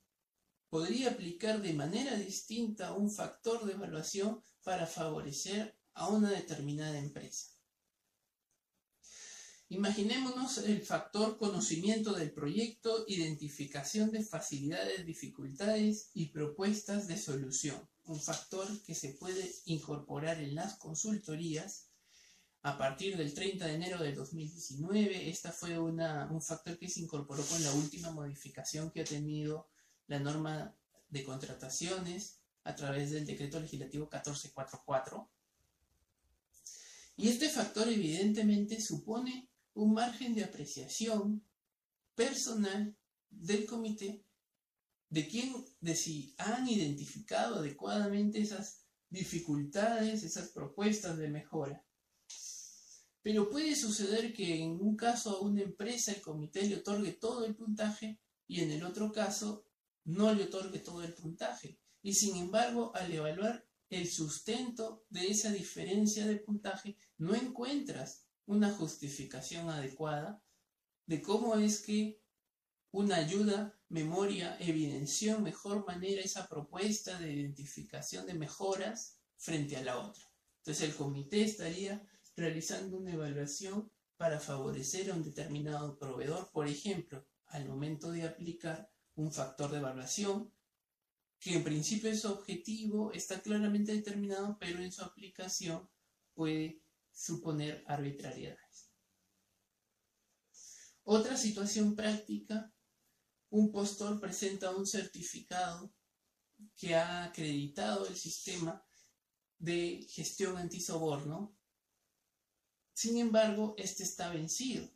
podría 0.70 1.10
aplicar 1.10 1.60
de 1.60 1.72
manera 1.72 2.14
distinta 2.14 2.94
un 2.94 3.10
factor 3.10 3.64
de 3.64 3.72
evaluación 3.72 4.40
para 4.62 4.86
favorecer 4.86 5.76
a 5.94 6.06
una 6.10 6.30
determinada 6.30 6.96
empresa. 6.96 7.53
Imaginémonos 9.70 10.58
el 10.58 10.82
factor 10.82 11.38
conocimiento 11.38 12.12
del 12.12 12.32
proyecto, 12.32 13.04
identificación 13.08 14.10
de 14.10 14.22
facilidades, 14.22 15.06
dificultades 15.06 16.10
y 16.12 16.26
propuestas 16.28 17.08
de 17.08 17.16
solución, 17.16 17.88
un 18.04 18.20
factor 18.20 18.66
que 18.82 18.94
se 18.94 19.14
puede 19.14 19.50
incorporar 19.64 20.38
en 20.38 20.54
las 20.54 20.74
consultorías 20.76 21.88
a 22.62 22.76
partir 22.76 23.16
del 23.16 23.32
30 23.32 23.66
de 23.66 23.74
enero 23.74 23.98
del 24.02 24.14
2019. 24.14 25.30
Esta 25.30 25.50
fue 25.50 25.78
un 25.78 26.42
factor 26.42 26.78
que 26.78 26.88
se 26.88 27.00
incorporó 27.00 27.42
con 27.44 27.62
la 27.62 27.72
última 27.72 28.10
modificación 28.10 28.90
que 28.90 29.00
ha 29.00 29.04
tenido 29.04 29.68
la 30.08 30.18
norma 30.18 30.74
de 31.08 31.24
contrataciones 31.24 32.38
a 32.64 32.74
través 32.74 33.10
del 33.10 33.24
decreto 33.24 33.58
legislativo 33.60 34.04
1444. 34.04 35.28
Y 37.16 37.28
este 37.28 37.48
factor 37.48 37.88
evidentemente 37.88 38.80
supone 38.80 39.48
un 39.74 39.92
margen 39.92 40.34
de 40.34 40.44
apreciación 40.44 41.44
personal 42.14 42.96
del 43.30 43.66
comité 43.66 44.24
de 45.14 45.28
quién, 45.28 45.64
de 45.80 45.94
si 45.94 46.34
han 46.38 46.68
identificado 46.68 47.60
adecuadamente 47.60 48.40
esas 48.40 48.82
dificultades, 49.10 50.24
esas 50.24 50.48
propuestas 50.48 51.16
de 51.18 51.28
mejora. 51.28 51.84
Pero 53.22 53.48
puede 53.48 53.76
suceder 53.76 54.32
que 54.34 54.60
en 54.60 54.72
un 54.72 54.96
caso 54.96 55.30
a 55.30 55.40
una 55.40 55.62
empresa 55.62 56.10
el 56.10 56.20
comité 56.20 56.66
le 56.66 56.78
otorgue 56.78 57.12
todo 57.12 57.44
el 57.44 57.54
puntaje 57.54 58.18
y 58.48 58.60
en 58.60 58.72
el 58.72 58.82
otro 58.82 59.12
caso 59.12 59.66
no 60.04 60.34
le 60.34 60.44
otorgue 60.44 60.80
todo 60.80 61.02
el 61.04 61.14
puntaje. 61.14 61.78
Y 62.02 62.14
sin 62.14 62.36
embargo, 62.36 62.90
al 62.94 63.12
evaluar 63.12 63.64
el 63.88 64.10
sustento 64.10 65.06
de 65.08 65.28
esa 65.28 65.52
diferencia 65.52 66.26
de 66.26 66.36
puntaje, 66.36 66.98
no 67.18 67.36
encuentras 67.36 68.23
una 68.46 68.70
justificación 68.70 69.70
adecuada 69.70 70.42
de 71.06 71.22
cómo 71.22 71.56
es 71.56 71.80
que 71.80 72.20
una 72.90 73.16
ayuda, 73.16 73.76
memoria, 73.88 74.56
evidenció 74.60 75.40
mejor 75.40 75.84
manera 75.86 76.22
esa 76.22 76.48
propuesta 76.48 77.18
de 77.18 77.32
identificación 77.32 78.26
de 78.26 78.34
mejoras 78.34 79.18
frente 79.36 79.76
a 79.76 79.82
la 79.82 79.98
otra. 79.98 80.24
Entonces 80.58 80.88
el 80.88 80.94
comité 80.94 81.42
estaría 81.42 82.06
realizando 82.36 82.96
una 82.98 83.12
evaluación 83.12 83.90
para 84.16 84.38
favorecer 84.38 85.10
a 85.10 85.14
un 85.14 85.24
determinado 85.24 85.98
proveedor, 85.98 86.50
por 86.52 86.68
ejemplo, 86.68 87.26
al 87.46 87.66
momento 87.66 88.10
de 88.10 88.24
aplicar 88.24 88.90
un 89.16 89.32
factor 89.32 89.70
de 89.70 89.78
evaluación, 89.78 90.52
que 91.38 91.56
en 91.56 91.64
principio 91.64 92.10
es 92.10 92.24
objetivo, 92.24 93.12
está 93.12 93.40
claramente 93.42 93.92
determinado, 93.92 94.56
pero 94.58 94.78
en 94.80 94.92
su 94.92 95.02
aplicación 95.02 95.88
puede 96.32 96.83
suponer 97.14 97.84
arbitrariedades. 97.86 98.90
Otra 101.04 101.36
situación 101.36 101.94
práctica, 101.94 102.72
un 103.50 103.70
postor 103.70 104.20
presenta 104.20 104.70
un 104.70 104.86
certificado 104.86 105.94
que 106.76 106.94
ha 106.94 107.24
acreditado 107.24 108.06
el 108.06 108.16
sistema 108.16 108.84
de 109.58 110.06
gestión 110.10 110.56
antisoborno 110.58 111.56
sin 112.94 113.18
embargo, 113.18 113.74
este 113.76 114.04
está 114.04 114.30
vencido. 114.30 114.88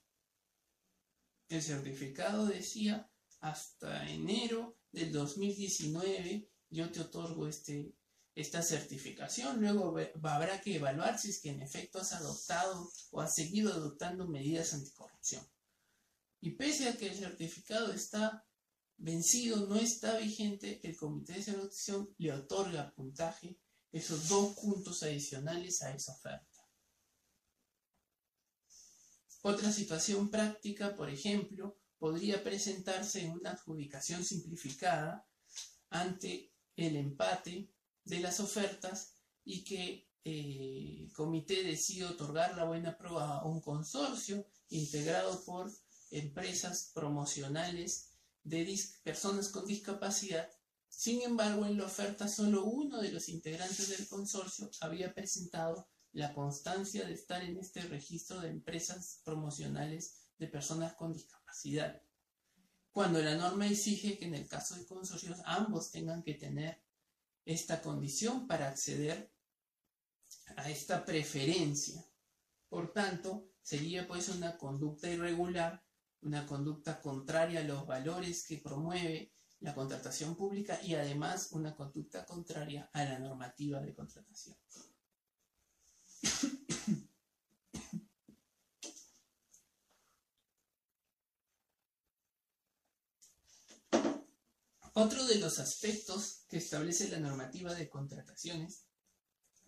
El 1.48 1.62
certificado 1.62 2.46
decía 2.46 3.10
hasta 3.40 4.08
enero 4.08 4.78
del 4.92 5.12
2019 5.12 6.48
yo 6.70 6.92
te 6.92 7.00
otorgo 7.00 7.48
este, 7.48 7.92
esta 8.40 8.62
certificación. 8.62 9.60
Luego 9.60 9.96
habrá 10.22 10.60
que 10.60 10.76
evaluar 10.76 11.18
si 11.18 11.30
es 11.30 11.40
que 11.40 11.50
en 11.50 11.60
efecto 11.60 11.98
has 11.98 12.12
adoptado 12.12 12.88
o 13.10 13.20
has 13.20 13.34
seguido 13.34 13.72
adoptando 13.72 14.28
medidas 14.28 14.74
anticorrupción. 14.74 15.44
Y 16.40 16.52
pese 16.52 16.88
a 16.88 16.96
que 16.96 17.08
el 17.08 17.16
certificado 17.16 17.92
está 17.92 18.46
vencido, 18.96 19.66
no 19.66 19.74
está 19.74 20.18
vigente, 20.18 20.80
el 20.84 20.96
comité 20.96 21.32
de 21.32 21.42
selección 21.42 22.14
le 22.18 22.32
otorga 22.32 22.94
puntaje 22.94 23.58
esos 23.90 24.28
dos 24.28 24.54
puntos 24.54 25.02
adicionales 25.02 25.82
a 25.82 25.92
esa 25.92 26.12
oferta. 26.12 26.46
Otra 29.42 29.72
situación 29.72 30.30
práctica, 30.30 30.94
por 30.94 31.10
ejemplo, 31.10 31.76
podría 31.98 32.44
presentarse 32.44 33.22
en 33.22 33.32
una 33.32 33.50
adjudicación 33.50 34.24
simplificada 34.24 35.26
ante 35.90 36.52
el 36.76 36.94
empate 36.94 37.68
de 38.08 38.20
las 38.20 38.40
ofertas 38.40 39.14
y 39.44 39.62
que 39.64 40.08
eh, 40.24 41.04
el 41.04 41.12
comité 41.12 41.62
decide 41.62 42.06
otorgar 42.06 42.56
la 42.56 42.64
buena 42.64 42.96
prueba 42.96 43.38
a 43.38 43.44
un 43.44 43.60
consorcio 43.60 44.46
integrado 44.70 45.44
por 45.44 45.70
empresas 46.10 46.90
promocionales 46.94 48.08
de 48.42 48.80
personas 49.02 49.48
con 49.48 49.66
discapacidad. 49.66 50.48
Sin 50.88 51.22
embargo, 51.22 51.66
en 51.66 51.76
la 51.76 51.84
oferta 51.84 52.28
solo 52.28 52.64
uno 52.64 53.00
de 53.00 53.12
los 53.12 53.28
integrantes 53.28 53.90
del 53.90 54.08
consorcio 54.08 54.70
había 54.80 55.14
presentado 55.14 55.86
la 56.12 56.32
constancia 56.32 57.06
de 57.06 57.12
estar 57.12 57.42
en 57.44 57.58
este 57.58 57.82
registro 57.82 58.40
de 58.40 58.48
empresas 58.48 59.20
promocionales 59.24 60.30
de 60.38 60.48
personas 60.48 60.94
con 60.94 61.12
discapacidad, 61.12 62.02
cuando 62.90 63.20
la 63.22 63.36
norma 63.36 63.66
exige 63.66 64.18
que 64.18 64.24
en 64.24 64.34
el 64.34 64.48
caso 64.48 64.74
de 64.74 64.86
consorcios 64.86 65.38
ambos 65.44 65.90
tengan 65.90 66.22
que 66.22 66.34
tener 66.34 66.80
esta 67.48 67.80
condición 67.80 68.46
para 68.46 68.68
acceder 68.68 69.32
a 70.56 70.68
esta 70.68 71.02
preferencia. 71.06 72.04
Por 72.68 72.92
tanto, 72.92 73.48
sería 73.62 74.06
pues 74.06 74.28
una 74.28 74.58
conducta 74.58 75.08
irregular, 75.08 75.82
una 76.20 76.46
conducta 76.46 77.00
contraria 77.00 77.60
a 77.60 77.64
los 77.64 77.86
valores 77.86 78.46
que 78.46 78.58
promueve 78.58 79.32
la 79.60 79.74
contratación 79.74 80.36
pública 80.36 80.78
y 80.82 80.94
además 80.94 81.48
una 81.52 81.74
conducta 81.74 82.26
contraria 82.26 82.90
a 82.92 83.04
la 83.04 83.18
normativa 83.18 83.80
de 83.80 83.94
contratación. 83.94 84.56
Otro 95.00 95.24
de 95.26 95.36
los 95.36 95.60
aspectos 95.60 96.44
que 96.48 96.56
establece 96.56 97.08
la 97.08 97.20
normativa 97.20 97.72
de 97.72 97.88
contrataciones 97.88 98.84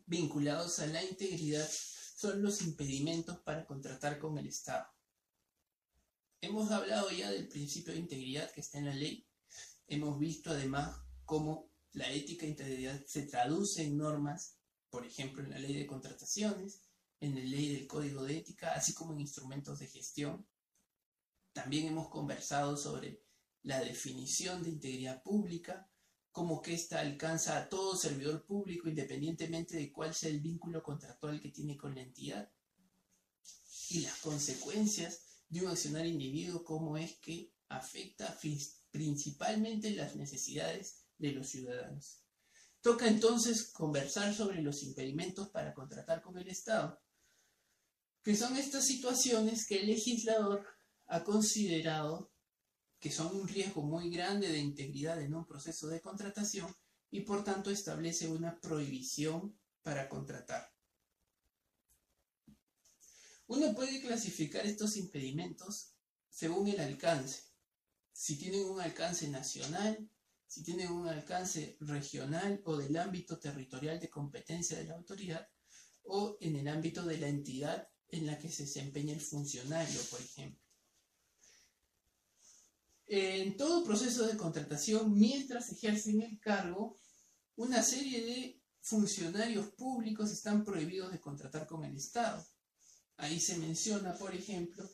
vinculados 0.07 0.81
a 0.81 0.89
la 0.89 1.05
integridad 1.05 1.71
son 2.17 2.43
los 2.43 2.63
impedimentos 2.63 3.39
para 3.39 3.65
contratar 3.65 4.19
con 4.19 4.37
el 4.39 4.49
Estado. 4.49 4.89
Hemos 6.41 6.73
hablado 6.73 7.13
ya 7.13 7.31
del 7.31 7.47
principio 7.47 7.93
de 7.93 8.01
integridad 8.01 8.51
que 8.51 8.61
está 8.61 8.79
en 8.79 8.87
la 8.87 8.95
ley. 8.97 9.25
Hemos 9.87 10.19
visto 10.19 10.51
además 10.51 11.01
cómo 11.25 11.71
la 11.93 12.11
ética 12.11 12.45
e 12.45 12.49
integridad 12.49 13.01
se 13.07 13.23
traduce 13.23 13.85
en 13.85 13.99
normas 13.99 14.57
por 14.91 15.07
ejemplo, 15.07 15.45
en 15.45 15.51
la 15.51 15.61
ley 15.61 15.75
de 15.75 15.87
contrataciones, 15.87 16.83
en 17.21 17.37
la 17.37 17.45
ley 17.45 17.73
del 17.73 17.87
código 17.87 18.25
de 18.25 18.39
ética, 18.39 18.75
así 18.75 18.95
como 18.95 19.13
en 19.13 19.21
instrumentos 19.21 19.79
de 19.79 19.87
gestión. 19.87 20.45
También 21.53 21.87
hemos 21.87 22.09
conversado 22.09 22.77
sobre 22.77 23.23
la 23.63 23.81
definición 23.81 24.63
de 24.63 24.71
integridad 24.71 25.23
pública, 25.23 25.91
como 26.33 26.63
que 26.63 26.75
ésta 26.75 27.01
alcanza 27.01 27.59
a 27.59 27.69
todo 27.69 27.97
servidor 27.97 28.47
público 28.47 28.89
independientemente 28.89 29.77
de 29.77 29.93
cuál 29.93 30.15
sea 30.15 30.31
el 30.31 30.41
vínculo 30.41 30.83
contractual 30.83 31.41
que 31.41 31.51
tiene 31.51 31.77
con 31.77 31.95
la 31.95 32.03
entidad, 32.03 32.51
y 33.91 34.01
las 34.01 34.19
consecuencias 34.19 35.23
de 35.49 35.63
un 35.63 35.69
accionar 35.69 36.07
individuo, 36.07 36.65
como 36.65 36.97
es 36.97 37.19
que 37.19 37.53
afecta 37.69 38.39
principalmente 38.93 39.91
las 39.91 40.15
necesidades 40.15 41.05
de 41.19 41.33
los 41.33 41.49
ciudadanos. 41.49 42.23
Toca 42.81 43.09
entonces 43.09 43.65
conversar 43.73 44.35
sobre 44.35 44.63
los 44.63 44.83
impedimentos 44.85 45.51
para 45.51 45.75
contratar 45.75 46.23
con 46.23 46.39
el 46.39 46.49
Estado, 46.49 47.03
que 48.23 48.37
son 48.37 48.57
estas 48.57 48.87
situaciones 48.87 49.67
que 49.67 49.81
el 49.81 49.89
legislador 49.89 50.65
ha 51.07 51.25
considerado 51.25 52.33
que 53.01 53.11
son 53.11 53.35
un 53.35 53.49
riesgo 53.49 53.83
muy 53.83 54.11
grande 54.11 54.49
de 54.49 54.59
integridad 54.59 55.21
en 55.23 55.35
un 55.35 55.47
proceso 55.47 55.89
de 55.89 56.03
contratación 56.03 56.73
y 57.11 57.21
por 57.21 57.43
tanto 57.43 57.71
establece 57.71 58.29
una 58.29 58.61
prohibición 58.61 59.59
para 59.83 60.09
contratar. 60.09 60.71
Uno 63.47 63.75
puede 63.75 64.01
clasificar 64.01 64.65
estos 64.67 64.97
impedimentos 64.97 65.95
según 66.29 66.69
el 66.69 66.79
alcance. 66.79 67.43
Si 68.13 68.37
tienen 68.37 68.65
un 68.65 68.81
alcance 68.81 69.29
nacional, 69.29 70.09
si 70.47 70.63
tienen 70.63 70.93
un 70.93 71.09
alcance 71.09 71.77
regional 71.81 72.61
o 72.65 72.77
del 72.77 72.97
ámbito 72.97 73.39
territorial 73.39 73.99
de 73.99 74.11
competencia 74.11 74.77
de 74.77 74.85
la 74.85 74.95
autoridad 74.95 75.49
o 76.05 76.37
en 76.41 76.57
el 76.57 76.69
ámbito 76.69 77.05
de 77.05 77.19
la 77.19 77.29
entidad 77.29 77.89
en 78.09 78.27
la 78.27 78.39
que 78.39 78.51
se 78.51 78.65
desempeña 78.65 79.15
el 79.15 79.21
funcionario, 79.21 80.01
por 80.11 80.21
ejemplo. 80.21 80.60
En 83.13 83.57
todo 83.57 83.83
proceso 83.83 84.25
de 84.25 84.37
contratación, 84.37 85.19
mientras 85.19 85.73
ejercen 85.73 86.23
el 86.23 86.39
cargo, 86.39 86.97
una 87.57 87.83
serie 87.83 88.25
de 88.25 88.63
funcionarios 88.83 89.67
públicos 89.71 90.31
están 90.31 90.65
prohibidos 90.65 91.11
de 91.11 91.19
contratar 91.19 91.67
con 91.67 91.85
el 91.85 91.97
Estado. 91.97 92.47
Ahí 93.17 93.41
se 93.41 93.59
menciona, 93.59 94.17
por 94.17 94.33
ejemplo, 94.33 94.89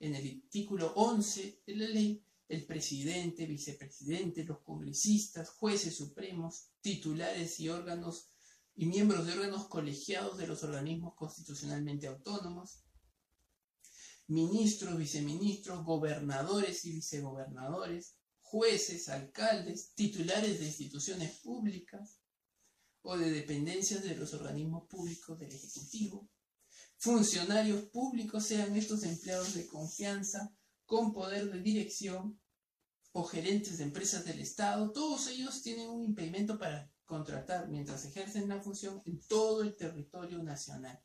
en 0.00 0.16
el 0.16 0.42
artículo 0.42 0.92
11 0.96 1.62
de 1.64 1.76
la 1.76 1.86
ley, 1.86 2.24
el 2.48 2.66
presidente, 2.66 3.46
vicepresidente, 3.46 4.42
los 4.42 4.62
congresistas, 4.62 5.50
jueces 5.50 5.94
supremos, 5.94 6.72
titulares 6.80 7.60
y 7.60 7.68
órganos 7.68 8.32
y 8.74 8.86
miembros 8.86 9.26
de 9.26 9.34
órganos 9.34 9.68
colegiados 9.68 10.38
de 10.38 10.48
los 10.48 10.64
organismos 10.64 11.14
constitucionalmente 11.14 12.08
autónomos, 12.08 12.82
ministros, 14.30 14.96
viceministros, 14.96 15.84
gobernadores 15.84 16.84
y 16.84 16.92
vicegobernadores, 16.92 18.14
jueces, 18.40 19.08
alcaldes, 19.08 19.92
titulares 19.94 20.60
de 20.60 20.66
instituciones 20.66 21.40
públicas 21.40 22.20
o 23.02 23.16
de 23.16 23.30
dependencias 23.30 24.04
de 24.04 24.16
los 24.16 24.32
organismos 24.34 24.86
públicos 24.86 25.38
del 25.38 25.52
Ejecutivo, 25.52 26.28
funcionarios 26.96 27.82
públicos, 27.86 28.44
sean 28.44 28.76
estos 28.76 29.02
empleados 29.02 29.54
de 29.54 29.66
confianza, 29.66 30.54
con 30.86 31.12
poder 31.12 31.50
de 31.50 31.60
dirección 31.60 32.40
o 33.12 33.24
gerentes 33.24 33.78
de 33.78 33.84
empresas 33.84 34.24
del 34.24 34.38
Estado, 34.40 34.92
todos 34.92 35.26
ellos 35.28 35.62
tienen 35.62 35.88
un 35.88 36.04
impedimento 36.04 36.58
para 36.58 36.92
contratar 37.04 37.68
mientras 37.68 38.04
ejercen 38.04 38.48
la 38.48 38.60
función 38.60 39.02
en 39.06 39.20
todo 39.26 39.62
el 39.62 39.76
territorio 39.76 40.40
nacional. 40.42 41.02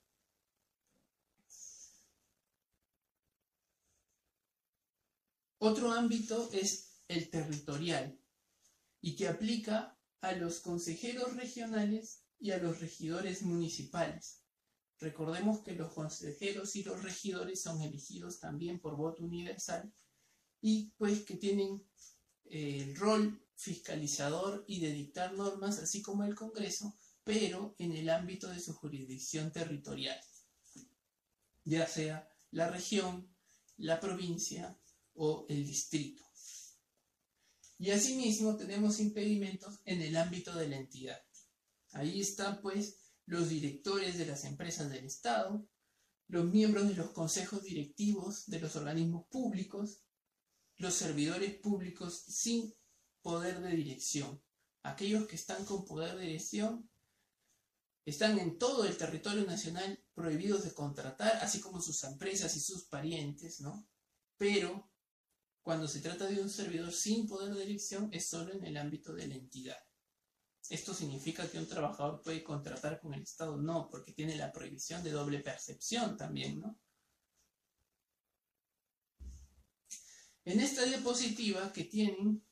Otro 5.67 5.91
ámbito 5.91 6.51
es 6.53 6.91
el 7.07 7.31
territorial 7.31 8.15
y 9.01 9.15
que 9.15 9.27
aplica 9.27 9.97
a 10.21 10.33
los 10.33 10.59
consejeros 10.59 11.35
regionales 11.35 12.21
y 12.39 12.51
a 12.51 12.59
los 12.59 12.81
regidores 12.81 13.41
municipales. 13.41 14.43
Recordemos 14.99 15.63
que 15.63 15.73
los 15.73 15.91
consejeros 15.91 16.75
y 16.75 16.83
los 16.83 17.01
regidores 17.01 17.63
son 17.63 17.81
elegidos 17.81 18.39
también 18.39 18.79
por 18.79 18.95
voto 18.95 19.23
universal 19.23 19.91
y 20.61 20.91
pues 20.99 21.25
que 21.25 21.35
tienen 21.35 21.83
eh, 22.45 22.83
el 22.83 22.95
rol 22.95 23.43
fiscalizador 23.55 24.65
y 24.67 24.81
de 24.81 24.91
dictar 24.91 25.33
normas, 25.33 25.79
así 25.79 26.03
como 26.03 26.25
el 26.25 26.35
Congreso, 26.35 26.95
pero 27.23 27.73
en 27.79 27.93
el 27.93 28.09
ámbito 28.09 28.49
de 28.49 28.59
su 28.59 28.75
jurisdicción 28.75 29.51
territorial, 29.51 30.21
ya 31.63 31.87
sea 31.87 32.29
la 32.51 32.69
región, 32.69 33.35
la 33.77 33.99
provincia 33.99 34.77
o 35.15 35.45
el 35.49 35.65
distrito. 35.65 36.23
Y 37.77 37.91
asimismo 37.91 38.55
tenemos 38.55 38.99
impedimentos 38.99 39.79
en 39.83 40.01
el 40.01 40.15
ámbito 40.15 40.53
de 40.55 40.69
la 40.69 40.77
entidad. 40.77 41.21
Ahí 41.91 42.21
están 42.21 42.61
pues 42.61 42.97
los 43.25 43.49
directores 43.49 44.17
de 44.17 44.25
las 44.25 44.45
empresas 44.45 44.89
del 44.89 45.05
Estado, 45.05 45.67
los 46.27 46.45
miembros 46.45 46.87
de 46.87 46.95
los 46.95 47.11
consejos 47.11 47.63
directivos 47.63 48.45
de 48.47 48.59
los 48.59 48.75
organismos 48.75 49.27
públicos, 49.27 50.01
los 50.77 50.93
servidores 50.93 51.55
públicos 51.59 52.23
sin 52.27 52.73
poder 53.21 53.61
de 53.61 53.75
dirección. 53.75 54.41
Aquellos 54.83 55.27
que 55.27 55.35
están 55.35 55.65
con 55.65 55.85
poder 55.85 56.15
de 56.15 56.25
dirección 56.25 56.89
están 58.05 58.37
en 58.39 58.57
todo 58.57 58.85
el 58.85 58.97
territorio 58.97 59.45
nacional 59.45 59.99
prohibidos 60.13 60.63
de 60.63 60.73
contratar, 60.73 61.37
así 61.41 61.59
como 61.59 61.81
sus 61.81 62.03
empresas 62.03 62.55
y 62.55 62.59
sus 62.59 62.85
parientes, 62.85 63.61
¿no? 63.61 63.87
Pero 64.37 64.89
cuando 65.65 65.87
se 65.87 65.99
trata 65.99 66.27
de 66.27 66.39
un 66.39 66.49
servidor 66.49 66.93
sin 66.93 67.27
poder 67.27 67.51
de 67.55 67.65
dirección 67.65 68.07
es 68.13 68.29
solo 68.29 68.53
en 68.53 68.63
el 68.65 68.77
ámbito 68.77 69.15
de 69.15 69.27
la 69.27 69.33
entidad. 69.33 69.79
¿Esto 70.69 70.93
significa 70.93 71.49
que 71.49 71.57
un 71.57 71.67
trabajador 71.67 72.21
puede 72.21 72.43
contratar 72.43 72.99
con 72.99 73.15
el 73.15 73.23
Estado? 73.23 73.57
No, 73.57 73.89
porque 73.89 74.13
tiene 74.13 74.35
la 74.35 74.51
prohibición 74.51 75.03
de 75.03 75.09
doble 75.09 75.39
percepción 75.39 76.17
también, 76.17 76.61
¿no? 76.61 76.79
En 80.43 80.59
esta 80.59 80.85
diapositiva 80.85 81.73
que 81.73 81.85
tienen, 81.85 82.45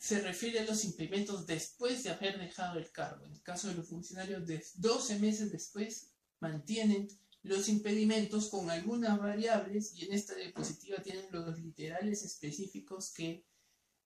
se 0.00 0.20
refiere 0.22 0.58
a 0.58 0.64
los 0.64 0.84
impedimentos 0.84 1.46
después 1.46 2.02
de 2.02 2.10
haber 2.10 2.40
dejado 2.40 2.80
el 2.80 2.90
cargo. 2.90 3.24
En 3.24 3.34
el 3.34 3.42
caso 3.42 3.68
de 3.68 3.74
los 3.74 3.88
funcionarios, 3.88 4.44
de 4.48 4.66
12 4.74 5.20
meses 5.20 5.52
después 5.52 6.12
mantienen 6.40 7.06
los 7.46 7.68
impedimentos 7.68 8.48
con 8.48 8.70
algunas 8.70 9.18
variables 9.18 9.94
y 9.94 10.04
en 10.04 10.12
esta 10.12 10.34
diapositiva 10.34 10.98
tienen 11.02 11.26
los 11.30 11.58
literales 11.58 12.24
específicos 12.24 13.12
que 13.12 13.44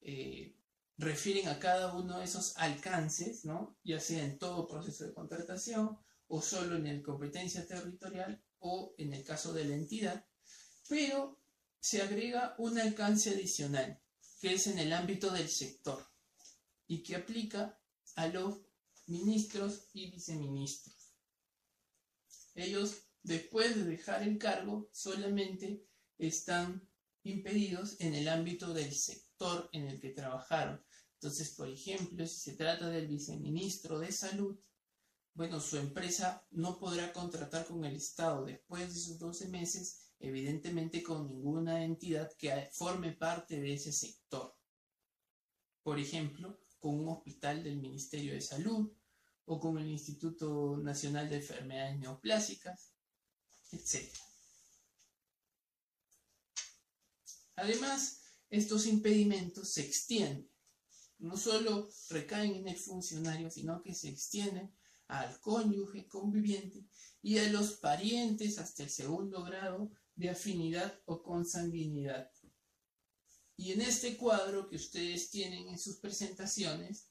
eh, 0.03 0.55
refieren 0.99 1.49
a 1.49 1.59
cada 1.59 1.95
uno 1.95 2.19
de 2.19 2.25
esos 2.25 2.57
alcances, 2.59 3.45
¿no? 3.45 3.79
ya 3.83 3.99
sea 3.99 4.25
en 4.25 4.39
todo 4.39 4.69
proceso 4.69 5.05
de 5.05 5.15
contratación 5.15 5.99
o 6.29 6.43
solo 6.43 6.77
en 6.77 6.87
el 6.87 7.03
competencia 7.03 7.67
territorial 7.67 8.43
o 8.59 8.95
en 8.99 9.15
el 9.15 9.25
caso 9.25 9.55
de 9.55 9.65
la 9.65 9.75
entidad, 9.75 10.27
pero 10.89 11.39
se 11.81 12.03
agrega 12.03 12.55
un 12.59 12.79
alcance 12.79 13.31
adicional, 13.31 14.01
que 14.41 14.53
es 14.53 14.67
en 14.67 14.79
el 14.79 14.93
ámbito 14.93 15.31
del 15.31 15.49
sector 15.49 16.07
y 16.87 17.03
que 17.03 17.17
aplica 17.17 17.81
a 18.17 18.27
los 18.29 18.59
ministros 19.07 19.89
y 19.95 20.11
viceministros. 20.11 21.15
Ellos, 22.55 23.03
después 23.23 23.77
de 23.77 23.85
dejar 23.85 24.23
el 24.23 24.39
cargo, 24.39 24.89
solamente 24.93 25.85
están 26.19 26.89
impedidos 27.23 28.01
en 28.01 28.15
el 28.15 28.29
ámbito 28.29 28.73
del 28.73 28.93
sector 28.93 29.69
en 29.73 29.89
el 29.89 30.01
que 30.01 30.11
trabajaron. 30.11 30.83
Entonces, 31.15 31.51
por 31.51 31.69
ejemplo, 31.69 32.27
si 32.27 32.41
se 32.41 32.57
trata 32.57 32.89
del 32.89 33.07
viceministro 33.07 33.99
de 33.99 34.11
salud, 34.11 34.59
bueno, 35.35 35.61
su 35.61 35.77
empresa 35.77 36.47
no 36.51 36.79
podrá 36.79 37.13
contratar 37.13 37.67
con 37.67 37.85
el 37.85 37.97
Estado 37.97 38.45
después 38.45 38.93
de 38.93 39.01
esos 39.01 39.19
12 39.19 39.49
meses, 39.49 40.13
evidentemente 40.19 41.03
con 41.03 41.27
ninguna 41.27 41.85
entidad 41.85 42.33
que 42.37 42.69
forme 42.73 43.13
parte 43.13 43.61
de 43.61 43.75
ese 43.75 43.93
sector. 43.93 44.57
Por 45.83 45.99
ejemplo, 45.99 46.61
con 46.79 46.99
un 46.99 47.09
hospital 47.09 47.63
del 47.63 47.79
Ministerio 47.79 48.33
de 48.33 48.41
Salud 48.41 48.91
o 49.45 49.61
con 49.61 49.79
el 49.79 49.89
Instituto 49.89 50.79
Nacional 50.79 51.29
de 51.29 51.37
Enfermedades 51.37 51.99
Neoplásicas, 51.99 52.90
etc. 53.73 54.13
Además, 57.57 58.23
estos 58.49 58.87
impedimentos 58.87 59.69
se 59.71 59.83
extienden 59.83 60.51
no 61.21 61.37
solo 61.37 61.89
recaen 62.09 62.55
en 62.55 62.69
el 62.69 62.77
funcionario, 62.77 63.51
sino 63.51 63.83
que 63.83 63.95
se 63.95 64.09
extienden 64.09 64.73
al 65.07 65.39
cónyuge 65.41 66.09
conviviente 66.09 66.87
y 67.23 67.39
a 67.39 67.49
los 67.51 67.73
parientes 67.73 68.59
hasta 68.59 68.85
el 68.85 68.91
segundo 68.91 69.45
grado 69.45 69.91
de 70.15 70.31
afinidad 70.31 70.99
o 71.05 71.23
consanguinidad. 71.23 72.31
Y 73.57 73.73
en 73.73 73.83
este 73.83 74.17
cuadro 74.17 74.69
que 74.69 74.77
ustedes 74.77 75.31
tienen 75.31 75.69
en 75.69 75.79
sus 75.79 75.97
presentaciones, 75.97 77.09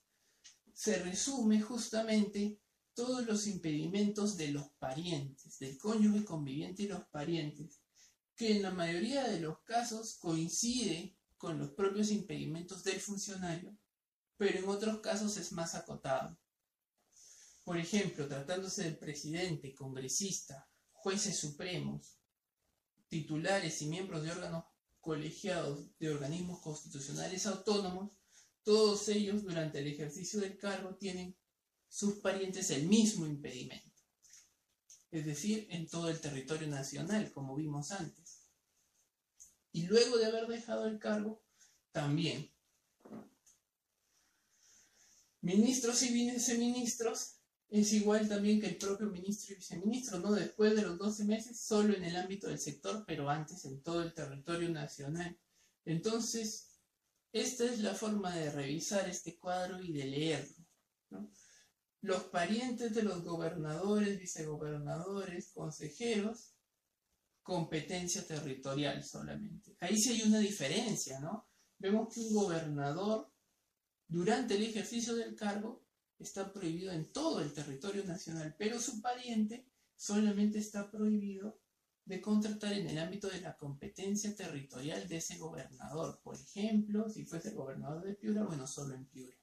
se 0.74 0.98
resume 1.04 1.62
justamente 1.62 2.60
todos 3.00 3.26
los 3.26 3.48
impedimentos 3.48 4.36
de 4.36 4.50
los 4.50 4.68
parientes, 4.78 5.58
del 5.58 5.78
cónyuge 5.78 6.26
conviviente 6.26 6.84
y 6.84 6.88
los 6.88 7.06
parientes, 7.06 7.80
que 8.36 8.58
en 8.58 8.62
la 8.62 8.72
mayoría 8.72 9.26
de 9.26 9.40
los 9.40 9.62
casos 9.62 10.18
coincide 10.20 11.16
con 11.38 11.58
los 11.58 11.70
propios 11.70 12.12
impedimentos 12.12 12.84
del 12.84 13.00
funcionario 13.00 13.74
pero 14.36 14.60
en 14.60 14.70
otros 14.70 15.00
casos 15.00 15.38
es 15.38 15.54
más 15.54 15.76
acotado. 15.76 16.38
Por 17.66 17.78
ejemplo, 17.78 18.28
tratándose 18.28 18.84
del 18.84 18.98
presidente, 18.98 19.74
congresista, 19.76 20.70
jueces 20.92 21.38
supremos, 21.38 22.18
titulares 23.08 23.82
y 23.82 23.88
miembros 23.88 24.24
de 24.24 24.32
órganos 24.32 24.66
colegiados 25.00 25.90
de 26.00 26.10
organismos 26.10 26.62
constitucionales 26.62 27.46
autónomos, 27.48 28.14
todos 28.64 29.08
ellos 29.08 29.44
durante 29.44 29.80
el 29.80 29.88
ejercicio 29.88 30.42
del 30.42 30.58
cargo 30.58 30.96
tienen 30.96 31.36
sus 31.90 32.16
parientes 32.20 32.70
el 32.72 32.88
mismo 32.88 33.26
impedimento, 33.26 33.92
es 35.12 35.26
decir, 35.26 35.68
en 35.72 35.88
todo 35.88 36.10
el 36.10 36.22
territorio 36.22 36.68
nacional, 36.68 37.32
como 37.34 37.56
vimos 37.56 37.92
antes. 37.92 38.48
Y 39.72 39.88
luego 39.88 40.18
de 40.18 40.28
haber 40.28 40.48
dejado 40.48 40.88
el 40.88 41.00
cargo, 41.00 41.44
también 41.92 42.50
Ministros 45.42 46.04
y 46.04 46.12
viceministros 46.12 47.36
es 47.70 47.94
igual 47.94 48.28
también 48.28 48.60
que 48.60 48.68
el 48.68 48.78
propio 48.78 49.08
ministro 49.08 49.54
y 49.54 49.58
viceministro, 49.58 50.20
¿no? 50.20 50.34
Después 50.34 50.76
de 50.76 50.82
los 50.82 50.98
12 50.98 51.24
meses, 51.26 51.60
solo 51.62 51.96
en 51.96 52.04
el 52.04 52.16
ámbito 52.18 52.48
del 52.48 52.60
sector, 52.60 53.06
pero 53.08 53.30
antes 53.30 53.64
en 53.64 53.82
todo 53.82 54.04
el 54.04 54.14
territorio 54.14 54.70
nacional. 54.70 55.40
Entonces, 55.86 56.72
esta 57.32 57.64
es 57.66 57.80
la 57.80 57.94
forma 57.94 58.36
de 58.36 58.52
revisar 58.52 59.08
este 59.08 59.38
cuadro 59.38 59.82
y 59.82 59.94
de 59.94 60.06
leerlo. 60.06 60.66
Los 62.02 62.24
parientes 62.26 62.94
de 62.94 63.04
los 63.04 63.24
gobernadores, 63.24 64.20
vicegobernadores, 64.20 65.52
consejeros, 65.52 66.54
competencia 67.44 68.26
territorial 68.26 69.04
solamente. 69.04 69.76
Ahí 69.80 69.98
sí 69.98 70.12
hay 70.12 70.22
una 70.28 70.40
diferencia, 70.40 71.20
¿no? 71.20 71.48
Vemos 71.78 72.14
que 72.14 72.22
un 72.22 72.34
gobernador 72.34 73.32
durante 74.08 74.56
el 74.56 74.64
ejercicio 74.64 75.16
del 75.16 75.36
cargo 75.36 75.84
está 76.20 76.52
prohibido 76.52 76.92
en 76.92 77.12
todo 77.12 77.42
el 77.42 77.54
territorio 77.54 78.04
nacional, 78.06 78.56
pero 78.58 78.80
su 78.80 79.02
pariente 79.02 79.66
solamente 79.96 80.60
está 80.60 80.90
prohibido 80.90 81.60
de 82.06 82.22
contratar 82.22 82.74
en 82.74 82.88
el 82.88 82.98
ámbito 82.98 83.28
de 83.30 83.42
la 83.42 83.56
competencia 83.56 84.36
territorial 84.36 85.08
de 85.08 85.18
ese 85.18 85.38
gobernador. 85.38 86.20
Por 86.24 86.36
ejemplo, 86.36 87.10
si 87.10 87.26
fuese 87.26 87.52
gobernador 87.52 88.04
de 88.04 88.16
Piura, 88.16 88.44
bueno, 88.44 88.66
solo 88.66 88.96
en 88.96 89.06
Piura. 89.06 89.38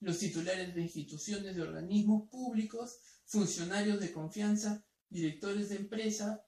Los 0.00 0.18
titulares 0.18 0.74
de 0.74 0.82
instituciones 0.82 1.56
de 1.56 1.62
organismos 1.62 2.28
públicos, 2.28 2.98
funcionarios 3.24 3.98
de 3.98 4.12
confianza, 4.12 4.84
directores 5.08 5.70
de 5.70 5.76
empresa, 5.76 6.44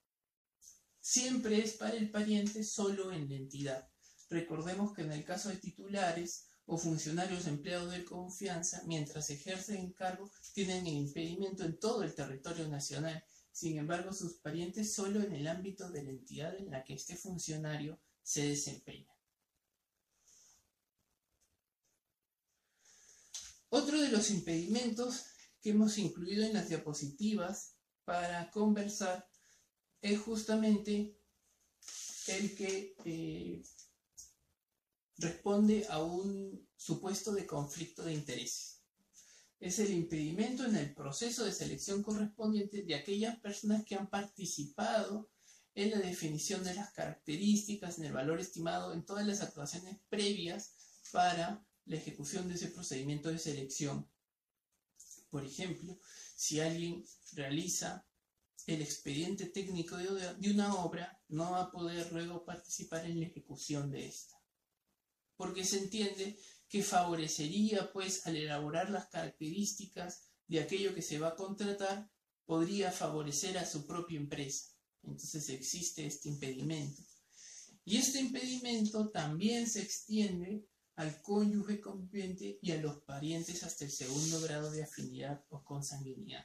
siempre 1.01 1.63
es 1.63 1.73
para 1.73 1.97
el 1.97 2.11
pariente 2.11 2.63
solo 2.63 3.11
en 3.13 3.29
la 3.29 3.37
entidad. 3.37 3.89
Recordemos 4.29 4.93
que 4.93 5.03
en 5.03 5.13
el 5.13 5.25
caso 5.25 5.49
de 5.49 5.57
titulares 5.57 6.49
o 6.67 6.77
funcionarios 6.77 7.47
empleados 7.47 7.93
de 7.93 8.05
confianza, 8.05 8.83
mientras 8.87 9.31
ejercen 9.31 9.93
cargo, 9.95 10.31
tienen 10.53 10.87
el 10.87 10.95
impedimento 10.95 11.65
en 11.65 11.79
todo 11.79 12.03
el 12.03 12.15
territorio 12.15 12.69
nacional. 12.69 13.25
Sin 13.51 13.79
embargo, 13.79 14.13
sus 14.13 14.35
parientes 14.35 14.93
solo 14.93 15.23
en 15.23 15.33
el 15.33 15.47
ámbito 15.47 15.91
de 15.91 16.05
la 16.05 16.11
entidad 16.11 16.55
en 16.57 16.71
la 16.71 16.85
que 16.85 16.95
este 16.95 17.17
funcionario 17.17 17.99
se 18.23 18.47
desempeña. 18.49 19.18
Otro 23.71 24.01
de 24.01 24.09
los 24.09 24.31
impedimentos 24.31 25.27
que 25.61 25.71
hemos 25.71 25.99
incluido 25.99 26.45
en 26.45 26.55
las 26.55 26.69
diapositivas 26.69 27.75
para 28.05 28.51
conversar 28.51 29.29
es 30.01 30.19
justamente 30.21 31.19
el 32.29 32.55
que 32.55 32.95
eh, 33.05 33.63
responde 35.19 35.87
a 35.91 36.03
un 36.03 36.67
supuesto 36.77 37.33
de 37.33 37.47
conflicto 37.47 38.03
de 38.05 38.15
intereses. 38.15 38.83
Es 39.61 39.79
el 39.81 39.93
impedimento 39.93 40.65
en 40.65 40.77
el 40.77 40.95
proceso 40.95 41.45
de 41.45 41.53
selección 41.53 42.03
correspondiente 42.03 42.83
de 42.85 42.95
aquellas 42.95 43.39
personas 43.41 43.85
que 43.85 43.97
han 43.97 44.09
participado 44.09 45.29
en 45.75 45.91
la 45.91 45.99
definición 45.99 46.63
de 46.65 46.75
las 46.75 46.93
características, 46.93 47.99
en 47.99 48.07
el 48.07 48.13
valor 48.13 48.41
estimado, 48.41 48.93
en 48.95 49.05
todas 49.05 49.27
las 49.27 49.41
actuaciones 49.41 49.99
previas 50.09 50.75
para 51.13 51.68
la 51.89 51.97
ejecución 51.97 52.49
de 52.49 52.55
ese 52.55 52.69
procedimiento 52.69 53.31
de 53.31 53.39
selección. 53.39 54.09
Por 55.31 55.45
ejemplo, 55.45 55.99
si 56.37 56.61
alguien 56.61 57.05
realiza 57.33 58.07
el 58.67 58.83
expediente 58.83 59.47
técnico 59.47 59.97
de, 59.97 60.51
una 60.51 60.75
obra, 60.75 61.21
no 61.29 61.53
va 61.53 61.63
a 61.63 61.71
poder 61.71 62.13
luego 62.13 62.45
participar 62.45 63.07
en 63.07 63.21
la 63.21 63.27
ejecución 63.27 63.91
de 63.91 64.07
esta. 64.07 64.37
Porque 65.37 65.65
se 65.65 65.79
entiende 65.79 66.39
que 66.69 66.83
favorecería, 66.83 67.91
pues, 67.93 68.27
al 68.27 68.37
elaborar 68.37 68.91
las 68.91 69.09
características 69.09 70.29
de 70.47 70.61
aquello 70.61 70.95
que 70.95 71.03
se 71.03 71.19
va 71.19 71.29
a 71.29 71.37
contratar, 71.37 72.11
podría 72.45 72.93
favorecer 72.93 73.57
a 73.57 73.67
su 73.67 73.87
propia 73.87 74.19
empresa. 74.19 74.75
Entonces 75.03 75.49
existe 75.49 76.07
este 76.07 76.29
impedimento. 76.29 77.03
Y 77.85 77.97
este 77.97 78.21
impedimento 78.21 79.09
también 79.09 79.67
se 79.67 79.81
extiende 79.81 80.67
al 80.99 81.23
cónyuge 81.23 81.81
conviviente 81.81 82.59
y 82.61 82.73
a 82.73 82.83
los 82.83 83.03
parientes 83.03 83.63
hasta 83.63 83.85
el 83.85 83.93
segundo 83.93 84.41
grado 84.41 84.69
de 84.73 84.83
afinidad 84.83 85.45
o 85.49 85.63
consanguinidad. 85.63 86.45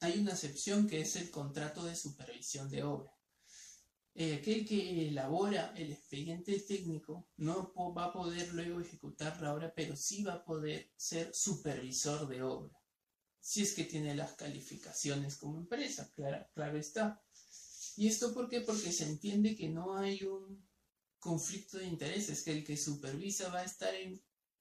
Hay 0.00 0.18
una 0.18 0.32
excepción 0.32 0.86
que 0.86 1.00
es 1.00 1.16
el 1.16 1.30
contrato 1.30 1.82
de 1.82 1.96
supervisión 1.96 2.68
de 2.68 2.82
obra. 2.82 3.10
Eh, 4.14 4.34
aquel 4.34 4.66
que 4.66 5.08
elabora 5.08 5.72
el 5.78 5.92
expediente 5.92 6.60
técnico 6.60 7.30
no 7.38 7.72
va 7.94 8.04
a 8.04 8.12
poder 8.12 8.52
luego 8.52 8.82
ejecutar 8.82 9.40
la 9.40 9.54
obra, 9.54 9.72
pero 9.74 9.96
sí 9.96 10.22
va 10.22 10.34
a 10.34 10.44
poder 10.44 10.92
ser 10.94 11.34
supervisor 11.34 12.28
de 12.28 12.42
obra. 12.42 12.78
Si 13.40 13.62
es 13.62 13.72
que 13.72 13.84
tiene 13.84 14.14
las 14.14 14.34
calificaciones 14.34 15.38
como 15.38 15.56
empresa, 15.56 16.12
claro, 16.14 16.46
claro 16.52 16.76
está. 16.76 17.24
¿Y 17.96 18.08
esto 18.08 18.34
por 18.34 18.46
qué? 18.50 18.60
Porque 18.60 18.92
se 18.92 19.04
entiende 19.04 19.56
que 19.56 19.70
no 19.70 19.96
hay 19.96 20.22
un 20.22 20.67
conflicto 21.18 21.78
de 21.78 21.86
intereses, 21.86 22.42
que 22.42 22.52
el 22.52 22.64
que 22.64 22.76
supervisa 22.76 23.48
va 23.48 23.60
a 23.60 23.64
estar 23.64 23.94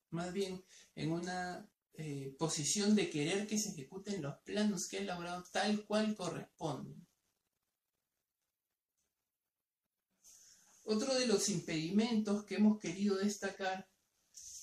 más 0.10 0.34
bien 0.34 0.63
en 0.96 1.12
una 1.12 1.70
eh, 1.93 2.36
posición 2.38 2.96
de 2.96 3.10
querer 3.10 3.48
que 3.48 3.58
se 3.58 3.70
ejecuten 3.70 4.22
los 4.22 4.38
planos 4.39 4.88
que 4.88 4.98
ha 4.98 5.02
elaborado 5.02 5.43
tal 5.52 5.86
cual 5.86 6.15
corresponden. 6.15 7.08
Otro 10.84 11.13
de 11.15 11.28
los 11.28 11.50
impedimentos 11.50 12.46
que 12.46 12.56
hemos 12.56 12.80
querido 12.80 13.17
destacar 13.17 13.89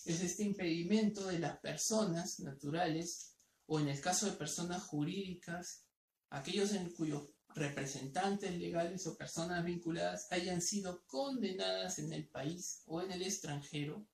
es 0.04 0.20
este 0.20 0.42
impedimento 0.42 1.26
de 1.26 1.38
las 1.38 1.58
personas 1.58 2.40
naturales 2.40 3.34
o 3.66 3.80
en 3.80 3.88
el 3.88 4.00
caso 4.00 4.26
de 4.26 4.32
personas 4.32 4.82
jurídicas, 4.84 5.84
aquellos 6.30 6.72
en 6.72 6.90
cuyos 6.90 7.28
representantes 7.54 8.56
legales 8.56 9.06
o 9.06 9.16
personas 9.16 9.64
vinculadas 9.64 10.26
hayan 10.30 10.60
sido 10.60 11.04
condenadas 11.06 11.98
en 11.98 12.12
el 12.12 12.28
país 12.28 12.82
o 12.86 13.00
en 13.00 13.12
el 13.12 13.22
extranjero 13.22 14.06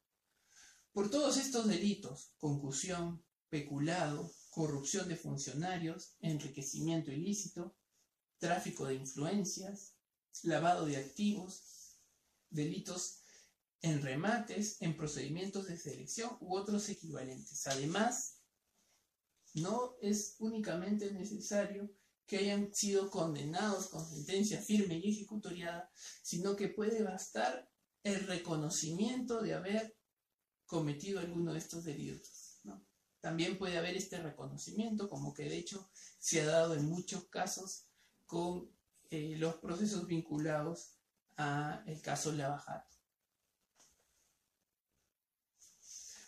por 0.92 1.11
todos 1.11 1.37
estos 1.37 1.68
delitos, 1.68 2.35
concusión, 2.38 3.24
peculado, 3.48 4.33
corrupción 4.50 5.09
de 5.09 5.16
funcionarios, 5.16 6.16
enriquecimiento 6.20 7.12
ilícito, 7.12 7.76
tráfico 8.38 8.87
de 8.87 8.96
influencias, 8.96 9.94
lavado 10.42 10.87
de 10.87 10.96
activos, 10.96 11.96
delitos 12.50 13.20
en 13.83 14.03
remates, 14.03 14.83
en 14.83 14.96
procedimientos 14.96 15.66
de 15.66 15.79
selección 15.79 16.37
u 16.40 16.57
otros 16.57 16.88
equivalentes. 16.88 17.66
Además, 17.68 18.40
no 19.55 19.96
es 20.03 20.37
únicamente 20.38 21.12
necesario 21.12 21.90
que 22.31 22.38
hayan 22.38 22.73
sido 22.73 23.11
condenados 23.11 23.88
con 23.88 24.09
sentencia 24.09 24.62
firme 24.62 25.01
y 25.03 25.11
ejecutoriada, 25.11 25.90
sino 26.23 26.55
que 26.55 26.69
puede 26.69 27.03
bastar 27.03 27.69
el 28.05 28.25
reconocimiento 28.29 29.43
de 29.43 29.55
haber 29.55 29.97
cometido 30.64 31.19
alguno 31.19 31.55
de 31.55 31.59
estos 31.59 31.83
delitos. 31.83 32.61
También 33.21 33.59
puede 33.59 33.79
haber 33.79 33.97
este 33.97 34.23
reconocimiento, 34.23 35.09
como 35.09 35.35
que 35.35 35.43
de 35.43 35.59
hecho 35.59 35.90
se 36.21 36.40
ha 36.43 36.47
dado 36.47 36.75
en 36.75 36.88
muchos 36.88 37.25
casos 37.25 37.87
con 38.27 38.71
eh, 39.11 39.35
los 39.37 39.57
procesos 39.57 40.07
vinculados 40.07 40.93
a 41.37 41.83
el 41.88 42.01
caso 42.01 42.31
Lavajato. 42.31 42.97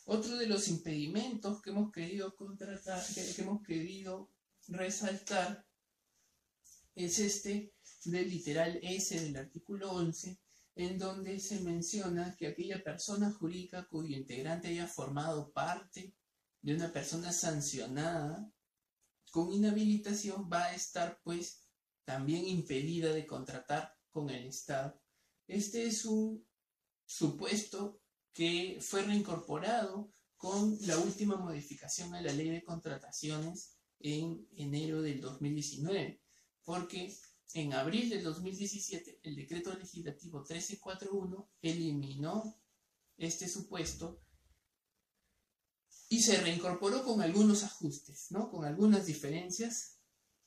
Otro 0.06 0.36
de 0.36 0.48
los 0.48 0.66
impedimentos 0.66 1.62
que 1.62 1.70
hemos 1.70 1.92
querido 1.92 2.34
contratar, 2.34 3.00
que, 3.14 3.40
hemos 3.40 3.62
querido 3.62 4.28
resaltar 4.66 5.64
es 6.94 7.18
este 7.18 7.72
del 8.04 8.28
literal 8.28 8.78
S 8.82 9.18
del 9.20 9.36
artículo 9.36 9.92
11, 9.92 10.38
en 10.74 10.98
donde 10.98 11.38
se 11.38 11.60
menciona 11.60 12.34
que 12.36 12.46
aquella 12.46 12.82
persona 12.82 13.30
jurídica 13.32 13.86
cuyo 13.88 14.16
integrante 14.16 14.68
haya 14.68 14.86
formado 14.86 15.52
parte 15.52 16.14
de 16.60 16.74
una 16.74 16.92
persona 16.92 17.32
sancionada 17.32 18.50
con 19.30 19.52
inhabilitación 19.52 20.48
va 20.50 20.64
a 20.64 20.74
estar 20.74 21.20
pues 21.22 21.66
también 22.04 22.46
impedida 22.46 23.12
de 23.12 23.26
contratar 23.26 23.94
con 24.10 24.30
el 24.30 24.46
Estado. 24.46 25.00
Este 25.46 25.86
es 25.86 26.04
un 26.04 26.46
supuesto 27.04 28.00
que 28.32 28.78
fue 28.80 29.02
reincorporado 29.02 30.12
con 30.36 30.76
la 30.86 30.98
última 30.98 31.36
modificación 31.36 32.14
a 32.14 32.20
la 32.20 32.32
ley 32.32 32.50
de 32.50 32.64
contrataciones 32.64 33.76
en 34.00 34.46
enero 34.56 35.02
del 35.02 35.20
2019, 35.20 36.21
porque 36.64 37.14
en 37.54 37.72
abril 37.74 38.10
del 38.10 38.24
2017, 38.24 39.20
el 39.22 39.36
decreto 39.36 39.74
legislativo 39.74 40.38
1341 40.38 41.50
eliminó 41.60 42.58
este 43.16 43.48
supuesto 43.48 44.22
y 46.08 46.20
se 46.20 46.40
reincorporó 46.40 47.04
con 47.04 47.22
algunos 47.22 47.62
ajustes, 47.62 48.26
¿no? 48.30 48.50
Con 48.50 48.64
algunas 48.64 49.06
diferencias. 49.06 49.98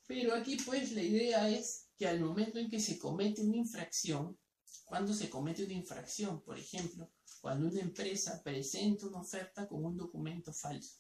Pero 0.08 0.36
aquí 0.36 0.58
pues 0.58 0.92
la 0.92 1.02
idea 1.02 1.50
es 1.50 1.88
que 1.98 2.08
al 2.08 2.20
momento 2.20 2.60
en 2.60 2.70
que 2.70 2.80
se 2.80 3.00
comete 3.00 3.42
una 3.42 3.58
infracción, 3.58 4.38
cuando 4.86 5.14
se 5.14 5.30
comete 5.30 5.64
una 5.64 5.74
infracción, 5.74 6.44
por 6.44 6.60
ejemplo, 6.60 7.12
cuando 7.42 7.68
una 7.68 7.82
empresa 7.82 8.42
presenta 8.44 9.08
una 9.08 9.22
oferta 9.22 9.68
con 9.68 9.84
un 9.84 9.98
documento 9.98 10.54
falso, 10.54 11.00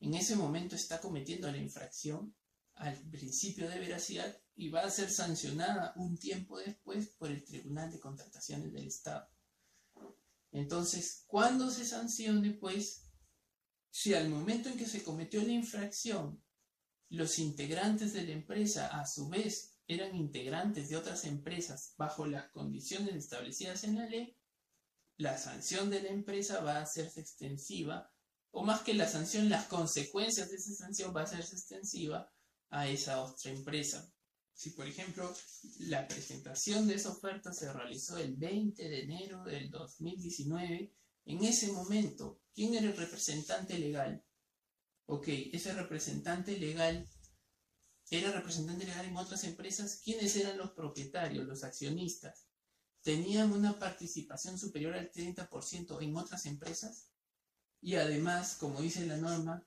en 0.00 0.14
ese 0.14 0.34
momento 0.34 0.74
está 0.74 1.00
cometiendo 1.00 1.50
la 1.50 1.58
infracción 1.58 2.34
al 2.74 2.96
principio 3.10 3.68
de 3.68 3.78
veracidad 3.78 4.36
y 4.54 4.68
va 4.68 4.82
a 4.82 4.90
ser 4.90 5.10
sancionada 5.10 5.92
un 5.96 6.16
tiempo 6.18 6.58
después 6.58 7.08
por 7.18 7.30
el 7.30 7.44
Tribunal 7.44 7.90
de 7.90 8.00
Contrataciones 8.00 8.72
del 8.72 8.86
Estado. 8.86 9.28
Entonces, 10.50 11.24
cuando 11.26 11.70
se 11.70 11.84
sancione, 11.84 12.50
pues, 12.52 13.04
si 13.90 14.14
al 14.14 14.28
momento 14.28 14.68
en 14.68 14.76
que 14.76 14.86
se 14.86 15.02
cometió 15.02 15.42
la 15.42 15.52
infracción, 15.52 16.42
los 17.08 17.38
integrantes 17.38 18.12
de 18.12 18.24
la 18.24 18.32
empresa 18.32 18.88
a 18.88 19.06
su 19.06 19.28
vez 19.28 19.76
eran 19.86 20.14
integrantes 20.14 20.88
de 20.88 20.96
otras 20.96 21.24
empresas 21.24 21.94
bajo 21.96 22.26
las 22.26 22.50
condiciones 22.50 23.14
establecidas 23.14 23.84
en 23.84 23.96
la 23.96 24.06
ley, 24.06 24.36
la 25.16 25.38
sanción 25.38 25.90
de 25.90 26.02
la 26.02 26.08
empresa 26.08 26.60
va 26.60 26.78
a 26.78 26.82
hacerse 26.82 27.20
extensiva, 27.20 28.10
o 28.50 28.64
más 28.64 28.82
que 28.82 28.94
la 28.94 29.08
sanción, 29.08 29.48
las 29.48 29.66
consecuencias 29.66 30.50
de 30.50 30.56
esa 30.56 30.74
sanción 30.74 31.14
va 31.14 31.22
a 31.22 31.24
hacerse 31.24 31.54
extensiva 31.54 32.30
a 32.72 32.88
esa 32.88 33.22
otra 33.22 33.50
empresa. 33.50 34.10
Si, 34.54 34.70
por 34.70 34.86
ejemplo, 34.86 35.32
la 35.80 36.08
presentación 36.08 36.86
de 36.86 36.94
esa 36.94 37.10
oferta 37.10 37.52
se 37.52 37.72
realizó 37.72 38.16
el 38.16 38.36
20 38.36 38.88
de 38.88 39.02
enero 39.02 39.44
del 39.44 39.70
2019, 39.70 40.92
en 41.26 41.44
ese 41.44 41.70
momento, 41.72 42.40
¿quién 42.54 42.74
era 42.74 42.86
el 42.86 42.96
representante 42.96 43.78
legal? 43.78 44.24
Ok, 45.06 45.28
ese 45.28 45.72
representante 45.74 46.58
legal 46.58 47.06
era 48.10 48.32
representante 48.32 48.86
legal 48.86 49.06
en 49.06 49.16
otras 49.16 49.44
empresas. 49.44 50.00
¿Quiénes 50.02 50.34
eran 50.36 50.58
los 50.58 50.72
propietarios, 50.72 51.46
los 51.46 51.64
accionistas? 51.64 52.46
¿Tenían 53.02 53.52
una 53.52 53.78
participación 53.78 54.58
superior 54.58 54.94
al 54.94 55.10
30% 55.10 56.02
en 56.02 56.16
otras 56.16 56.46
empresas? 56.46 57.10
Y 57.80 57.96
además, 57.96 58.56
como 58.58 58.80
dice 58.80 59.06
la 59.06 59.16
norma, 59.16 59.66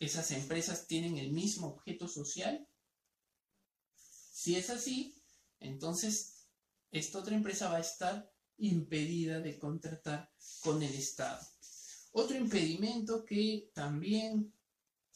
esas 0.00 0.30
empresas 0.30 0.86
tienen 0.86 1.18
el 1.18 1.32
mismo 1.32 1.68
objeto 1.68 2.08
social? 2.08 2.66
Si 4.32 4.56
es 4.56 4.70
así, 4.70 5.14
entonces 5.60 6.46
esta 6.90 7.18
otra 7.18 7.34
empresa 7.34 7.68
va 7.68 7.78
a 7.78 7.80
estar 7.80 8.30
impedida 8.58 9.40
de 9.40 9.58
contratar 9.58 10.30
con 10.60 10.82
el 10.82 10.94
Estado. 10.94 11.40
Otro 12.12 12.36
impedimento 12.36 13.24
que 13.24 13.70
también 13.74 14.52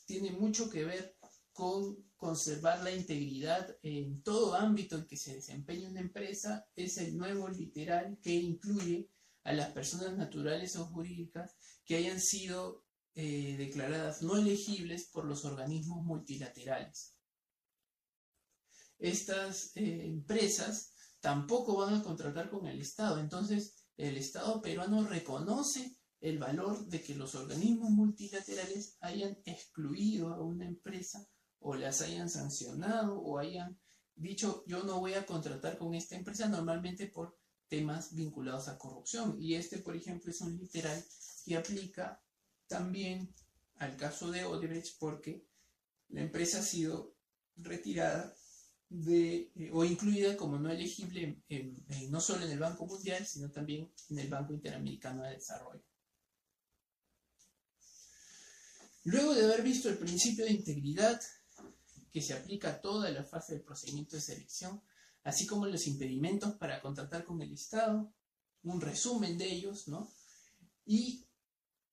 tiene 0.04 0.32
mucho 0.32 0.68
que 0.68 0.84
ver 0.84 1.16
con 1.52 2.10
conservar 2.16 2.82
la 2.82 2.92
integridad 2.92 3.76
en 3.82 4.22
todo 4.22 4.54
ámbito 4.54 4.96
en 4.96 5.06
que 5.06 5.16
se 5.16 5.34
desempeñe 5.34 5.88
una 5.88 6.00
empresa 6.00 6.68
es 6.76 6.98
el 6.98 7.16
nuevo 7.16 7.48
literal 7.48 8.18
que 8.22 8.34
incluye 8.34 9.08
a 9.44 9.52
las 9.54 9.70
personas 9.72 10.16
naturales 10.18 10.76
o 10.76 10.84
jurídicas 10.86 11.56
que 11.84 11.96
hayan 11.96 12.20
sido 12.20 12.84
eh, 13.14 13.56
declaradas 13.56 14.22
no 14.22 14.36
elegibles 14.36 15.08
por 15.08 15.24
los 15.24 15.44
organismos 15.44 16.04
multilaterales. 16.04 17.16
Estas 18.98 19.72
eh, 19.76 20.06
empresas 20.06 20.94
tampoco 21.20 21.76
van 21.76 21.94
a 21.94 22.02
contratar 22.02 22.50
con 22.50 22.66
el 22.66 22.80
Estado, 22.80 23.18
entonces 23.18 23.74
el 23.96 24.16
Estado 24.16 24.60
peruano 24.60 25.06
reconoce 25.06 25.96
el 26.20 26.38
valor 26.38 26.86
de 26.86 27.02
que 27.02 27.14
los 27.14 27.34
organismos 27.34 27.90
multilaterales 27.90 28.96
hayan 29.00 29.38
excluido 29.44 30.34
a 30.34 30.42
una 30.42 30.66
empresa 30.66 31.26
o 31.60 31.74
las 31.74 32.02
hayan 32.02 32.28
sancionado 32.28 33.18
o 33.18 33.38
hayan 33.38 33.78
dicho 34.14 34.64
yo 34.66 34.82
no 34.84 35.00
voy 35.00 35.14
a 35.14 35.24
contratar 35.24 35.78
con 35.78 35.94
esta 35.94 36.16
empresa 36.16 36.46
normalmente 36.48 37.06
por 37.06 37.38
temas 37.70 38.14
vinculados 38.14 38.68
a 38.68 38.76
corrupción. 38.76 39.36
Y 39.40 39.54
este, 39.54 39.78
por 39.78 39.96
ejemplo, 39.96 40.30
es 40.30 40.40
un 40.42 40.58
literal 40.58 41.02
que 41.46 41.56
aplica 41.56 42.20
también 42.70 43.34
al 43.78 43.96
caso 43.96 44.30
de 44.30 44.44
Odebrecht 44.44 44.96
porque 44.98 45.44
la 46.08 46.20
empresa 46.22 46.60
ha 46.60 46.62
sido 46.62 47.16
retirada 47.56 48.34
de, 48.88 49.50
eh, 49.56 49.70
o 49.72 49.84
incluida 49.84 50.36
como 50.36 50.58
no 50.58 50.70
elegible 50.70 51.42
no 52.08 52.20
solo 52.20 52.44
en 52.44 52.52
el 52.52 52.58
Banco 52.58 52.86
Mundial, 52.86 53.26
sino 53.26 53.50
también 53.50 53.92
en 54.08 54.18
el 54.20 54.28
Banco 54.28 54.52
Interamericano 54.52 55.24
de 55.24 55.32
Desarrollo. 55.32 55.82
Luego 59.04 59.34
de 59.34 59.44
haber 59.44 59.62
visto 59.62 59.88
el 59.88 59.98
principio 59.98 60.44
de 60.44 60.52
integridad 60.52 61.20
que 62.12 62.22
se 62.22 62.34
aplica 62.34 62.70
a 62.70 62.80
toda 62.80 63.10
la 63.10 63.24
fase 63.24 63.54
del 63.54 63.62
procedimiento 63.62 64.14
de 64.14 64.22
selección, 64.22 64.80
así 65.24 65.44
como 65.46 65.66
los 65.66 65.86
impedimentos 65.88 66.54
para 66.54 66.80
contratar 66.80 67.24
con 67.24 67.42
el 67.42 67.52
Estado, 67.52 68.12
un 68.62 68.80
resumen 68.80 69.38
de 69.38 69.50
ellos, 69.50 69.88
¿no? 69.88 70.08
Y 70.84 71.24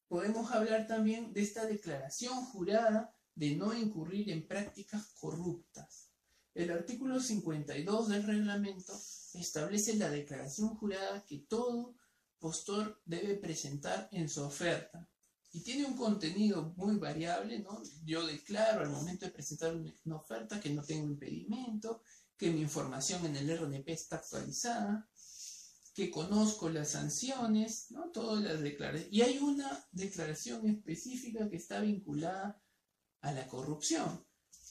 podemos 0.07 0.51
hablar 0.51 0.87
también 0.87 1.33
de 1.33 1.41
esta 1.41 1.65
declaración 1.65 2.45
jurada 2.45 3.13
de 3.35 3.55
no 3.55 3.73
incurrir 3.73 4.29
en 4.31 4.47
prácticas 4.47 5.07
corruptas. 5.13 6.09
El 6.53 6.71
artículo 6.71 7.19
52 7.19 8.07
del 8.09 8.23
reglamento 8.23 8.93
establece 9.33 9.95
la 9.95 10.09
declaración 10.09 10.69
jurada 10.69 11.23
que 11.25 11.39
todo 11.39 11.95
postor 12.39 12.99
debe 13.05 13.35
presentar 13.35 14.09
en 14.11 14.27
su 14.27 14.43
oferta. 14.43 15.07
Y 15.51 15.61
tiene 15.61 15.85
un 15.85 15.95
contenido 15.95 16.73
muy 16.75 16.97
variable, 16.97 17.59
¿no? 17.59 17.81
Yo 18.03 18.25
declaro 18.25 18.81
al 18.81 18.89
momento 18.89 19.25
de 19.25 19.31
presentar 19.31 19.75
una 19.75 20.15
oferta 20.15 20.59
que 20.59 20.71
no 20.71 20.83
tengo 20.83 21.07
impedimento, 21.07 22.01
que 22.37 22.51
mi 22.51 22.61
información 22.61 23.25
en 23.25 23.35
el 23.35 23.57
RNP 23.57 23.89
está 23.89 24.17
actualizada, 24.17 25.07
que 25.97 26.11
conozco 26.11 26.69
las 26.69 26.91
sanciones, 26.91 27.89
¿no? 27.89 28.11
Todas 28.11 28.43
las 28.43 28.61
declaraciones. 28.61 29.11
Y 29.11 29.23
hay 29.23 29.39
una 29.39 29.83
declaración 29.91 30.69
específica 30.69 31.49
que 31.49 31.55
está 31.55 31.79
vinculada 31.79 32.61
a 33.21 33.31
la 33.31 33.47
corrupción, 33.47 34.23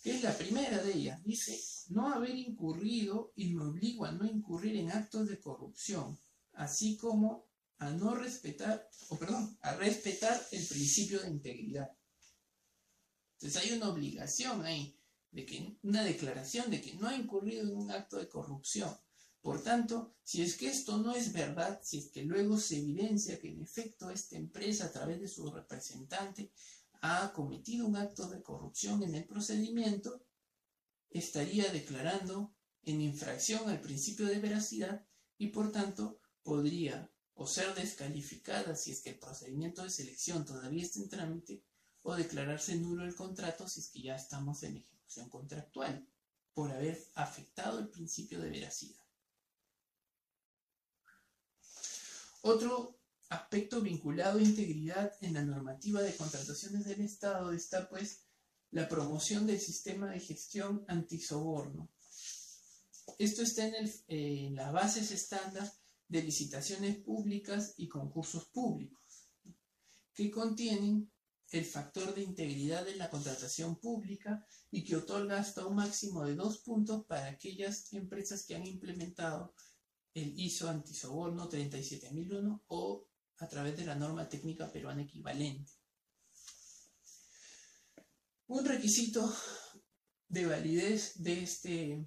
que 0.04 0.14
es 0.14 0.22
la 0.22 0.38
primera 0.38 0.80
de 0.80 0.92
ellas. 0.94 1.24
Dice, 1.24 1.60
no 1.88 2.12
haber 2.12 2.36
incurrido 2.36 3.32
y 3.34 3.52
me 3.52 3.64
obligo 3.64 4.04
a 4.04 4.12
no 4.12 4.24
incurrir 4.24 4.76
en 4.76 4.92
actos 4.92 5.28
de 5.28 5.40
corrupción, 5.40 6.16
así 6.52 6.96
como 6.96 7.48
a 7.78 7.90
no 7.90 8.14
respetar, 8.14 8.88
o 9.08 9.18
perdón, 9.18 9.58
a 9.62 9.74
respetar 9.74 10.40
el 10.52 10.64
principio 10.64 11.20
de 11.22 11.30
integridad. 11.30 11.90
Entonces 13.32 13.64
hay 13.64 13.76
una 13.76 13.88
obligación 13.88 14.64
ahí 14.64 14.96
de 15.32 15.44
que 15.44 15.76
una 15.82 16.04
declaración 16.04 16.70
de 16.70 16.80
que 16.80 16.94
no 16.94 17.08
ha 17.08 17.16
incurrido 17.16 17.64
en 17.64 17.76
un 17.76 17.90
acto 17.90 18.16
de 18.16 18.28
corrupción. 18.28 18.96
Por 19.46 19.62
tanto, 19.62 20.16
si 20.24 20.42
es 20.42 20.56
que 20.56 20.68
esto 20.68 20.98
no 20.98 21.14
es 21.14 21.32
verdad, 21.32 21.80
si 21.80 21.98
es 21.98 22.11
que 22.11 22.24
luego 22.24 22.59
se 22.59 22.78
evidencia 22.78 23.38
que 23.38 23.48
en 23.48 23.62
efecto 23.62 24.11
esta 24.11 24.35
empresa 24.35 24.87
a 24.87 24.90
través 24.90 25.20
de 25.20 25.28
su 25.28 25.48
representante 25.48 26.50
ha 27.00 27.32
cometido 27.32 27.87
un 27.87 27.94
acto 27.94 28.28
de 28.28 28.42
corrupción 28.42 29.04
en 29.04 29.14
el 29.14 29.24
procedimiento, 29.24 30.26
estaría 31.11 31.70
declarando 31.70 32.56
en 32.82 33.00
infracción 33.00 33.70
al 33.70 33.80
principio 33.80 34.26
de 34.26 34.40
veracidad 34.40 35.06
y 35.38 35.46
por 35.50 35.70
tanto 35.70 36.18
podría 36.42 37.09
o 37.35 37.46
ser 37.46 37.72
descalificada 37.76 38.74
si 38.74 38.90
es 38.90 39.00
que 39.00 39.11
el 39.11 39.20
procedimiento 39.20 39.85
de 39.85 39.90
selección 39.90 40.44
todavía 40.44 40.82
está 40.82 40.98
en 40.98 41.09
trámite 41.09 41.62
o 42.02 42.16
declararse 42.16 42.74
nulo 42.74 43.04
el 43.04 43.14
contrato 43.14 43.68
si 43.68 43.78
es 43.78 43.90
que 43.90 44.02
ya 44.02 44.16
estamos 44.16 44.64
en 44.64 44.78
ejecución 44.78 45.30
contractual 45.30 46.04
por 46.52 46.72
haber 46.72 47.00
afectado 47.14 47.78
el 47.78 47.90
principio 47.90 48.40
de 48.40 48.50
veracidad. 48.50 49.05
Otro 52.46 52.96
aspecto 53.28 53.80
vinculado 53.80 54.38
a 54.38 54.42
integridad 54.42 55.12
en 55.20 55.35
la 55.35 55.42
normativa 55.42 56.00
de 56.00 56.14
contrataciones 56.14 56.85
del 56.85 57.00
Estado 57.00 57.50
está 57.50 57.88
pues 57.88 58.20
la 58.70 58.88
promoción 58.88 59.48
del 59.48 59.59
sistema 59.59 60.12
de 60.12 60.20
gestión 60.20 60.85
antisoborno. 60.87 61.90
Esto 63.18 63.42
está 63.42 63.66
en, 63.66 63.92
en 64.06 64.54
las 64.54 64.72
bases 64.72 65.11
estándar 65.11 65.68
de 66.06 66.22
licitaciones 66.22 66.98
públicas 66.98 67.74
y 67.78 67.88
concursos 67.88 68.44
públicos, 68.44 69.28
que 70.14 70.30
contienen 70.30 71.11
el 71.50 71.64
factor 71.64 72.14
de 72.14 72.22
integridad 72.22 72.85
de 72.85 72.94
la 72.94 73.11
contratación 73.11 73.74
pública 73.74 74.46
y 74.70 74.85
que 74.85 74.94
otorga 74.94 75.40
hasta 75.40 75.66
un 75.66 75.74
máximo 75.74 76.24
de 76.24 76.37
dos 76.37 76.59
puntos 76.59 77.06
para 77.06 77.26
aquellas 77.26 77.92
empresas 77.92 78.44
que 78.44 78.54
han 78.54 78.64
implementado 78.64 79.52
el 80.16 80.38
ISO 80.40 80.70
antisoborno 80.70 81.46
37001 81.46 82.64
o 82.68 83.07
a 83.38 83.48
través 83.48 83.76
de 83.76 83.85
la 83.85 83.94
norma 83.94 84.26
técnica 84.26 84.72
peruana 84.72 85.02
equivalente. 85.02 85.70
Un 88.46 88.64
requisito 88.64 89.31
de 90.29 90.46
validez 90.46 91.22
de 91.22 91.42
este 91.42 92.07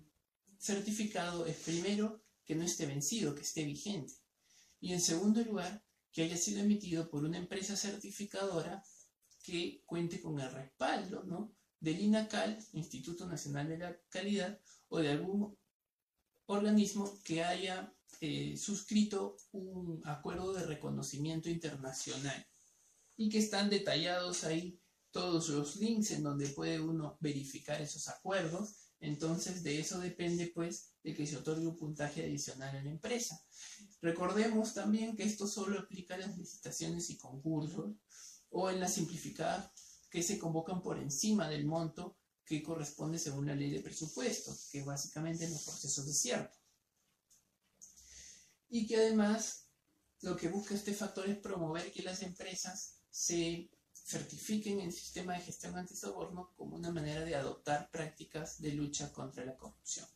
certificado 0.57 1.45
es 1.45 1.57
primero 1.57 2.23
que 2.45 2.55
no 2.55 2.63
esté 2.63 2.87
vencido, 2.87 3.35
que 3.35 3.41
esté 3.41 3.63
vigente. 3.63 4.15
Y 4.79 4.93
en 4.93 5.01
segundo 5.01 5.43
lugar, 5.43 5.85
que 6.11 6.23
haya 6.23 6.37
sido 6.37 6.61
emitido 6.61 7.11
por 7.11 7.23
una 7.23 7.37
empresa 7.37 7.75
certificadora 7.75 8.83
que 9.43 9.83
cuente 9.85 10.19
con 10.19 10.39
el 10.39 10.51
respaldo 10.51 11.23
¿no? 11.25 11.53
del 11.79 11.99
INACAL, 11.99 12.57
Instituto 12.73 13.27
Nacional 13.27 13.69
de 13.69 13.77
la 13.77 13.95
Calidad, 14.09 14.59
o 14.87 14.97
de 14.97 15.09
algún 15.09 15.55
organismo 16.47 17.21
que 17.23 17.43
haya 17.43 17.93
eh, 18.21 18.57
suscrito 18.57 19.37
un 19.51 20.01
acuerdo 20.05 20.53
de 20.53 20.65
reconocimiento 20.65 21.49
internacional 21.49 22.45
y 23.15 23.29
que 23.29 23.39
están 23.39 23.69
detallados 23.69 24.43
ahí 24.43 24.79
todos 25.11 25.49
los 25.49 25.77
links 25.77 26.11
en 26.11 26.23
donde 26.23 26.47
puede 26.49 26.79
uno 26.79 27.17
verificar 27.19 27.81
esos 27.81 28.07
acuerdos. 28.07 28.75
Entonces 28.99 29.63
de 29.63 29.79
eso 29.79 29.99
depende 29.99 30.51
pues 30.53 30.91
de 31.03 31.13
que 31.13 31.25
se 31.25 31.37
otorgue 31.37 31.65
un 31.65 31.77
puntaje 31.77 32.23
adicional 32.23 32.75
a 32.75 32.83
la 32.83 32.89
empresa. 32.89 33.41
Recordemos 34.01 34.73
también 34.73 35.15
que 35.15 35.23
esto 35.23 35.47
solo 35.47 35.79
aplica 35.79 36.15
a 36.15 36.19
las 36.19 36.37
licitaciones 36.37 37.09
y 37.09 37.17
concursos 37.17 37.95
o 38.49 38.69
en 38.69 38.79
la 38.79 38.87
simplificada 38.87 39.73
que 40.09 40.23
se 40.23 40.37
convocan 40.37 40.81
por 40.81 40.97
encima 40.97 41.47
del 41.47 41.65
monto 41.65 42.17
que 42.43 42.63
corresponde 42.63 43.19
según 43.19 43.45
la 43.45 43.55
ley 43.55 43.69
de 43.69 43.79
presupuestos, 43.79 44.69
que 44.71 44.83
básicamente 44.83 45.45
en 45.45 45.51
los 45.51 45.63
procesos 45.63 46.05
de 46.05 46.13
cierto. 46.13 46.58
Y 48.69 48.87
que 48.87 48.97
además 48.97 49.67
lo 50.21 50.35
que 50.35 50.49
busca 50.49 50.75
este 50.75 50.93
factor 50.93 51.29
es 51.29 51.37
promover 51.37 51.91
que 51.91 52.03
las 52.03 52.21
empresas 52.21 52.99
se 53.09 53.69
certifiquen 53.93 54.79
en 54.79 54.87
el 54.87 54.93
sistema 54.93 55.33
de 55.33 55.41
gestión 55.41 55.77
antisoborno 55.77 56.51
como 56.55 56.75
una 56.75 56.91
manera 56.91 57.23
de 57.23 57.35
adoptar 57.35 57.89
prácticas 57.91 58.59
de 58.61 58.73
lucha 58.73 59.11
contra 59.11 59.45
la 59.45 59.55
corrupción. 59.55 60.07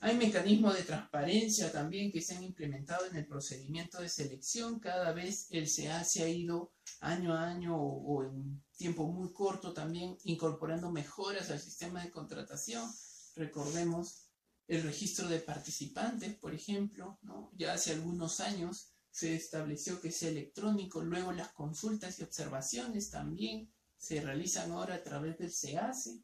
Hay 0.00 0.16
mecanismos 0.16 0.74
de 0.76 0.82
transparencia 0.82 1.72
también 1.72 2.12
que 2.12 2.20
se 2.20 2.36
han 2.36 2.44
implementado 2.44 3.06
en 3.06 3.16
el 3.16 3.26
procedimiento 3.26 4.00
de 4.00 4.10
selección. 4.10 4.78
Cada 4.78 5.12
vez 5.12 5.46
el 5.50 5.66
CA 5.68 6.04
se 6.04 6.22
ha 6.22 6.28
ido 6.28 6.72
año 7.00 7.32
a 7.34 7.48
año 7.48 7.76
o, 7.76 8.22
en 8.22 8.62
tiempo 8.76 9.06
muy 9.10 9.32
corto 9.32 9.72
también 9.72 10.18
incorporando 10.24 10.92
mejoras 10.92 11.50
al 11.50 11.58
sistema 11.58 12.04
de 12.04 12.10
contratación. 12.10 12.88
Recordemos 13.34 14.28
el 14.68 14.82
registro 14.82 15.28
de 15.28 15.40
participantes, 15.40 16.34
por 16.36 16.54
ejemplo, 16.54 17.18
ya 17.56 17.74
hace 17.74 17.92
algunos 17.92 18.40
años 18.40 18.92
se 19.10 19.34
estableció 19.34 20.00
que 20.00 20.08
es 20.08 20.22
electrónico, 20.24 21.02
luego 21.02 21.32
las 21.32 21.52
consultas 21.52 22.18
y 22.18 22.22
observaciones 22.22 23.10
también 23.10 23.72
se 23.96 24.20
realizan 24.20 24.72
ahora 24.72 24.96
a 24.96 25.02
través 25.02 25.38
del 25.38 25.50
SEACE 25.50 26.20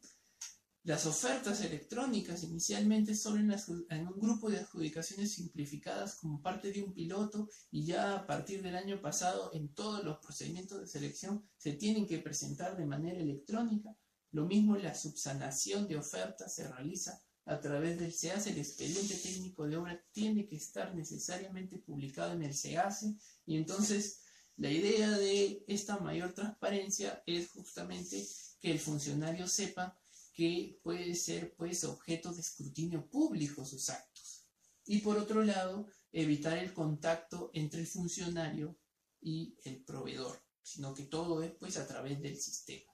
Las 0.83 1.05
ofertas 1.05 1.61
electrónicas 1.61 2.43
inicialmente 2.43 3.15
solo 3.15 3.39
en, 3.39 3.55
en, 3.89 4.07
un 4.07 4.19
grupo 4.19 4.49
de 4.49 4.59
adjudicaciones 4.59 5.33
simplificadas 5.33 6.15
como 6.15 6.41
parte 6.41 6.71
de 6.71 6.83
un 6.83 6.93
piloto 6.93 7.49
y 7.71 7.85
ya 7.85 8.15
a 8.15 8.27
partir 8.27 8.61
del 8.61 8.75
año 8.75 9.01
pasado 9.01 9.51
en 9.53 9.73
todos 9.73 10.03
los 10.03 10.17
procedimientos 10.19 10.81
de 10.81 10.87
selección 10.87 11.47
se 11.57 11.73
tienen 11.73 12.05
que 12.05 12.19
presentar 12.19 12.75
de 12.75 12.85
manera 12.85 13.19
electrónica. 13.19 13.95
Lo 14.31 14.45
mismo 14.45 14.75
la 14.75 14.93
subsanación 14.93 15.87
de 15.87 15.97
ofertas 15.97 16.53
se 16.53 16.67
realiza 16.67 17.23
a 17.45 17.59
través 17.59 17.99
del 17.99 18.13
SEACE. 18.13 18.51
El 18.51 18.59
expediente 18.59 19.15
técnico 19.15 19.67
de 19.67 19.77
obra 19.77 20.03
tiene 20.11 20.47
que 20.47 20.55
estar 20.55 20.95
necesariamente 20.95 21.77
publicado 21.77 22.33
en 22.33 22.43
el 22.43 22.53
SEACE 22.53 23.15
y 23.45 23.57
entonces 23.57 24.21
la 24.57 24.69
idea 24.69 25.09
de 25.11 25.63
esta 25.67 25.97
mayor 25.97 26.33
transparencia 26.33 27.23
es 27.25 27.49
justamente 27.49 28.27
que 28.59 28.71
el 28.71 28.79
funcionario 28.79 29.47
sepa 29.47 29.99
que 30.33 30.79
puede 30.83 31.15
ser 31.15 31.55
pues 31.55 31.83
objeto 31.83 32.33
de 32.33 32.41
escrutinio 32.41 33.07
público 33.09 33.65
sus 33.65 33.89
actos. 33.89 34.47
Y 34.85 34.99
por 34.99 35.17
otro 35.17 35.43
lado, 35.43 35.87
evitar 36.11 36.57
el 36.57 36.73
contacto 36.73 37.51
entre 37.53 37.81
el 37.81 37.87
funcionario 37.87 38.77
y 39.21 39.55
el 39.63 39.83
proveedor, 39.83 40.43
sino 40.61 40.93
que 40.93 41.03
todo 41.03 41.41
es 41.41 41.51
pues 41.51 41.77
a 41.77 41.87
través 41.87 42.21
del 42.21 42.39
sistema. 42.39 42.91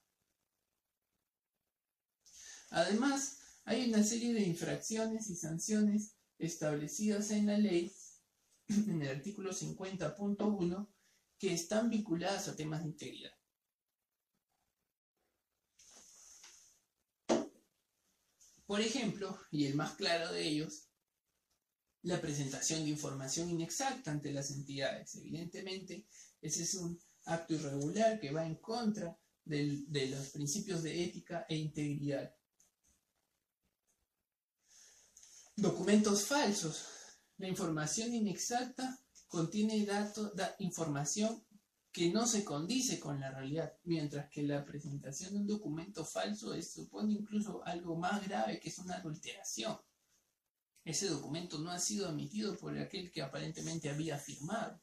Además, 2.71 3.38
hay 3.69 3.87
una 3.87 4.03
serie 4.03 4.33
de 4.33 4.41
infracciones 4.41 5.29
y 5.29 5.35
sanciones 5.35 6.15
establecidas 6.39 7.29
en 7.29 7.45
la 7.45 7.55
ley, 7.55 7.93
en 8.67 9.03
el 9.03 9.09
artículo 9.09 9.51
50.1, 9.51 10.87
que 11.37 11.53
están 11.53 11.87
vinculadas 11.91 12.47
a 12.47 12.55
temas 12.55 12.81
de 12.81 12.89
integridad. 12.89 13.31
Por 18.65 18.81
ejemplo, 18.81 19.39
y 19.51 19.67
el 19.67 19.75
más 19.75 19.93
claro 19.93 20.33
de 20.33 20.47
ellos, 20.47 20.89
la 22.01 22.19
presentación 22.19 22.83
de 22.83 22.89
información 22.89 23.51
inexacta 23.51 24.09
ante 24.09 24.31
las 24.31 24.49
entidades. 24.49 25.13
Evidentemente, 25.13 26.07
ese 26.41 26.63
es 26.63 26.73
un 26.73 26.99
acto 27.25 27.53
irregular 27.53 28.19
que 28.19 28.31
va 28.31 28.47
en 28.47 28.55
contra 28.55 29.15
de 29.45 30.09
los 30.09 30.29
principios 30.29 30.81
de 30.81 31.03
ética 31.03 31.45
e 31.47 31.55
integridad. 31.55 32.33
Documentos 35.61 36.23
falsos. 36.23 36.85
La 37.37 37.49
información 37.49 38.13
inexacta 38.13 38.97
contiene 39.27 39.85
datos, 39.85 40.33
da 40.33 40.55
información 40.59 41.43
que 41.91 42.09
no 42.13 42.25
se 42.25 42.45
condice 42.45 42.97
con 42.97 43.19
la 43.19 43.29
realidad, 43.29 43.73
mientras 43.83 44.29
que 44.29 44.43
la 44.43 44.63
presentación 44.63 45.33
de 45.33 45.39
un 45.39 45.47
documento 45.47 46.05
falso 46.05 46.53
supone 46.61 47.11
incluso 47.11 47.61
algo 47.65 47.97
más 47.97 48.25
grave 48.25 48.57
que 48.61 48.69
es 48.69 48.79
una 48.79 48.95
adulteración. 48.95 49.77
Ese 50.85 51.09
documento 51.09 51.59
no 51.59 51.71
ha 51.71 51.79
sido 51.79 52.07
emitido 52.07 52.55
por 52.55 52.77
aquel 52.77 53.11
que 53.11 53.21
aparentemente 53.21 53.89
había 53.89 54.17
firmado. 54.17 54.81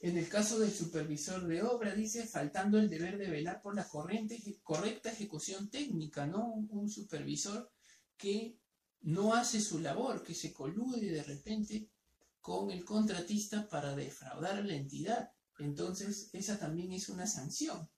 En 0.00 0.18
el 0.18 0.28
caso 0.28 0.58
del 0.58 0.72
supervisor 0.72 1.46
de 1.46 1.62
obra, 1.62 1.94
dice, 1.94 2.26
faltando 2.26 2.80
el 2.80 2.90
deber 2.90 3.16
de 3.16 3.30
velar 3.30 3.62
por 3.62 3.76
la 3.76 3.86
correcta 3.88 5.12
ejecución 5.12 5.70
técnica, 5.70 6.26
¿no? 6.26 6.52
Un 6.52 6.90
supervisor 6.90 7.70
que 8.16 8.58
no 9.02 9.34
hace 9.34 9.60
su 9.60 9.78
labor, 9.78 10.22
que 10.22 10.34
se 10.34 10.52
colude 10.52 11.10
de 11.10 11.22
repente 11.22 11.90
con 12.40 12.70
el 12.70 12.84
contratista 12.84 13.68
para 13.68 13.94
defraudar 13.94 14.56
a 14.56 14.62
la 14.62 14.74
entidad. 14.74 15.32
Entonces, 15.58 16.30
esa 16.32 16.58
también 16.58 16.92
es 16.92 17.08
una 17.08 17.26
sanción. 17.26 17.88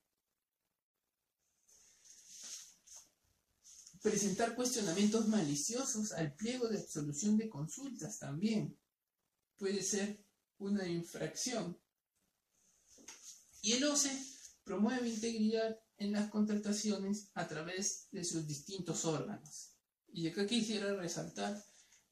Presentar 4.02 4.54
cuestionamientos 4.54 5.28
maliciosos 5.28 6.12
al 6.12 6.34
pliego 6.34 6.68
de 6.68 6.78
absolución 6.78 7.36
de 7.36 7.48
consultas 7.48 8.18
también 8.18 8.78
puede 9.58 9.82
ser 9.82 10.24
una 10.58 10.86
infracción. 10.86 11.78
Y 13.60 13.72
el 13.72 13.84
OCE 13.84 14.16
promueve 14.62 15.08
integridad 15.08 15.80
en 15.96 16.12
las 16.12 16.30
contrataciones 16.30 17.30
a 17.34 17.48
través 17.48 18.08
de 18.12 18.24
sus 18.24 18.46
distintos 18.46 19.04
órganos. 19.04 19.77
Y 20.18 20.26
acá 20.26 20.44
quisiera 20.48 20.94
resaltar 20.94 21.64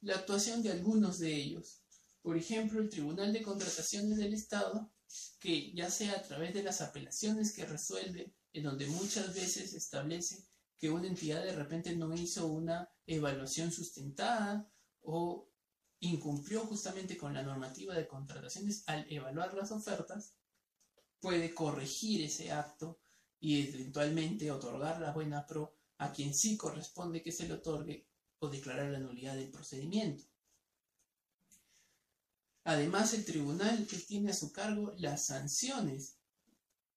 la 0.02 0.14
actuación 0.14 0.62
de 0.62 0.70
algunos 0.70 1.18
de 1.18 1.34
ellos. 1.34 1.80
Por 2.22 2.36
ejemplo, 2.36 2.78
el 2.80 2.88
Tribunal 2.88 3.32
de 3.32 3.42
Contrataciones 3.42 4.16
del 4.16 4.32
Estado, 4.32 4.92
que 5.40 5.72
ya 5.74 5.90
sea 5.90 6.12
a 6.12 6.22
través 6.22 6.54
de 6.54 6.62
las 6.62 6.82
apelaciones 6.82 7.52
que 7.52 7.66
resuelve, 7.66 8.32
en 8.52 8.62
donde 8.62 8.86
muchas 8.86 9.34
veces 9.34 9.74
establece 9.74 10.46
que 10.78 10.88
una 10.88 11.08
entidad 11.08 11.42
de 11.42 11.56
repente 11.56 11.96
no 11.96 12.14
hizo 12.14 12.46
una 12.46 12.88
evaluación 13.08 13.72
sustentada 13.72 14.70
o 15.02 15.50
incumplió 15.98 16.60
justamente 16.60 17.16
con 17.16 17.34
la 17.34 17.42
normativa 17.42 17.96
de 17.96 18.06
contrataciones 18.06 18.84
al 18.86 19.04
evaluar 19.10 19.52
las 19.54 19.72
ofertas, 19.72 20.36
puede 21.18 21.52
corregir 21.52 22.22
ese 22.22 22.52
acto 22.52 23.00
y 23.40 23.68
eventualmente 23.68 24.52
otorgar 24.52 25.00
la 25.00 25.10
buena 25.10 25.44
pro 25.44 25.75
a 25.98 26.12
quien 26.12 26.34
sí 26.34 26.56
corresponde 26.56 27.22
que 27.22 27.32
se 27.32 27.46
le 27.46 27.54
otorgue 27.54 28.06
o 28.38 28.48
declarar 28.48 28.90
la 28.90 28.98
nulidad 28.98 29.34
del 29.34 29.50
procedimiento. 29.50 30.24
Además, 32.64 33.14
el 33.14 33.24
tribunal 33.24 33.86
que 33.86 33.96
tiene 33.98 34.30
a 34.30 34.34
su 34.34 34.52
cargo 34.52 34.92
las 34.98 35.26
sanciones 35.26 36.16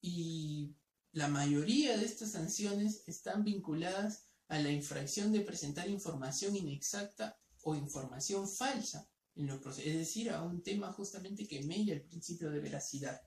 y 0.01 0.73
la 1.11 1.27
mayoría 1.27 1.97
de 1.97 2.05
estas 2.05 2.31
sanciones 2.31 3.03
están 3.05 3.43
vinculadas 3.43 4.25
a 4.47 4.59
la 4.59 4.71
infracción 4.71 5.31
de 5.31 5.41
presentar 5.41 5.87
información 5.87 6.55
inexacta 6.55 7.37
o 7.63 7.75
información 7.75 8.47
falsa 8.47 9.07
en 9.35 9.47
los 9.47 9.79
es 9.79 9.93
decir, 9.93 10.31
a 10.31 10.43
un 10.43 10.61
tema 10.61 10.91
justamente 10.91 11.47
que 11.47 11.63
mella 11.63 11.93
el 11.93 12.01
principio 12.01 12.49
de 12.49 12.59
veracidad. 12.59 13.21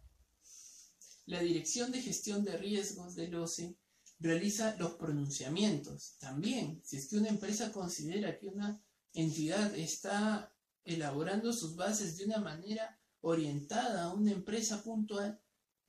La 1.24 1.40
Dirección 1.40 1.90
de 1.90 2.02
Gestión 2.02 2.44
de 2.44 2.58
Riesgos 2.58 3.14
del 3.14 3.34
OCE 3.34 3.76
realiza 4.22 4.76
los 4.78 4.92
pronunciamientos. 4.92 6.16
También, 6.18 6.80
si 6.84 6.96
es 6.96 7.08
que 7.08 7.16
una 7.16 7.28
empresa 7.28 7.72
considera 7.72 8.38
que 8.38 8.46
una 8.46 8.80
entidad 9.12 9.74
está 9.76 10.54
elaborando 10.84 11.52
sus 11.52 11.76
bases 11.76 12.16
de 12.16 12.24
una 12.24 12.38
manera 12.38 12.98
orientada 13.20 14.04
a 14.04 14.14
una 14.14 14.32
empresa 14.32 14.82
puntual, 14.82 15.40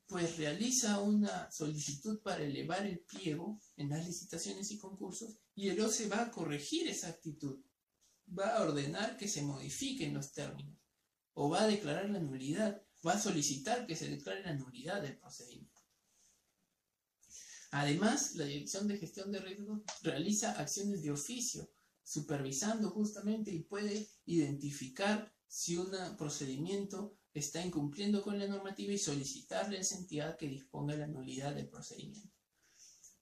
pues 0.08 0.38
realiza 0.38 1.00
una 1.00 1.52
solicitud 1.52 2.22
para 2.22 2.44
elevar 2.44 2.86
el 2.86 3.00
pliego 3.00 3.60
en 3.78 3.90
las 3.90 4.06
licitaciones 4.06 4.70
y 4.72 4.78
concursos 4.78 5.38
y 5.56 5.70
el 5.70 5.80
OCE 5.80 6.08
va 6.08 6.24
a 6.24 6.32
corregir 6.32 6.88
esa 6.88 7.08
actitud, 7.08 7.64
va 8.38 8.58
a 8.58 8.64
ordenar 8.64 9.18
que 9.18 9.28
se 9.28 9.44
modifiquen 9.44 10.14
los 10.14 10.34
términos 10.34 10.78
o 11.34 11.50
va 11.50 11.64
a 11.64 11.68
declarar 11.68 12.10
la 12.10 12.20
nulidad, 12.20 12.84
va 13.06 13.14
a 13.14 13.20
solicitar 13.20 13.88
que 13.88 13.96
se 13.96 14.10
declare 14.10 14.44
la 14.44 14.54
nulidad 14.54 15.02
del 15.02 15.18
procedimiento. 15.18 15.63
Además, 17.76 18.36
la 18.36 18.46
Dirección 18.46 18.88
de 18.88 19.00
Gestión 19.00 19.32
de 19.32 19.40
Riesgos 19.40 19.82
realiza 20.04 20.52
acciones 20.52 21.02
de 21.02 21.10
oficio 21.10 21.72
supervisando 22.04 22.92
justamente 22.92 23.52
y 23.52 23.64
puede 23.64 24.08
identificar 24.28 25.34
si 25.48 25.78
un 25.78 25.90
procedimiento 26.16 27.18
está 27.34 27.66
incumpliendo 27.66 28.22
con 28.22 28.38
la 28.38 28.46
normativa 28.46 28.94
y 28.94 29.00
solicitarle 29.00 29.78
a 29.78 29.82
esa 29.82 29.98
entidad 29.98 30.38
que 30.38 30.50
disponga 30.50 30.96
la 30.96 31.08
nulidad 31.08 31.56
del 31.56 31.68
procedimiento. 31.68 32.30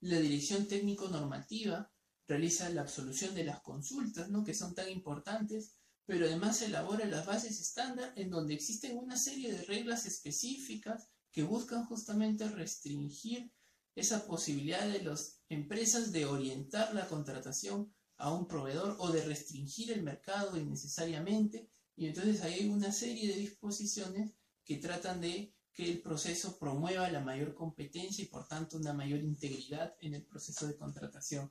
La 0.00 0.18
dirección 0.18 0.68
técnico-normativa 0.68 1.90
realiza 2.28 2.68
la 2.68 2.82
absolución 2.82 3.34
de 3.34 3.44
las 3.44 3.62
consultas, 3.62 4.28
¿no? 4.28 4.44
que 4.44 4.52
son 4.52 4.74
tan 4.74 4.90
importantes, 4.90 5.78
pero 6.04 6.26
además 6.26 6.60
elabora 6.60 7.06
las 7.06 7.24
bases 7.24 7.58
estándar 7.58 8.12
en 8.16 8.28
donde 8.28 8.52
existen 8.52 8.98
una 8.98 9.16
serie 9.16 9.50
de 9.50 9.62
reglas 9.62 10.04
específicas 10.04 11.08
que 11.30 11.42
buscan 11.42 11.86
justamente 11.86 12.46
restringir 12.50 13.50
esa 13.94 14.26
posibilidad 14.26 14.86
de 14.88 15.02
las 15.02 15.40
empresas 15.48 16.12
de 16.12 16.26
orientar 16.26 16.94
la 16.94 17.06
contratación 17.08 17.92
a 18.16 18.32
un 18.32 18.46
proveedor 18.46 18.96
o 18.98 19.10
de 19.10 19.24
restringir 19.24 19.92
el 19.92 20.02
mercado 20.02 20.56
innecesariamente. 20.56 21.68
Y 21.96 22.06
entonces 22.06 22.42
hay 22.42 22.68
una 22.68 22.92
serie 22.92 23.28
de 23.28 23.40
disposiciones 23.40 24.32
que 24.64 24.76
tratan 24.76 25.20
de 25.20 25.54
que 25.74 25.90
el 25.90 26.00
proceso 26.00 26.58
promueva 26.58 27.10
la 27.10 27.20
mayor 27.20 27.54
competencia 27.54 28.24
y 28.24 28.28
por 28.28 28.46
tanto 28.46 28.76
una 28.76 28.92
mayor 28.92 29.20
integridad 29.20 29.94
en 30.00 30.14
el 30.14 30.24
proceso 30.24 30.66
de 30.66 30.76
contratación. 30.76 31.50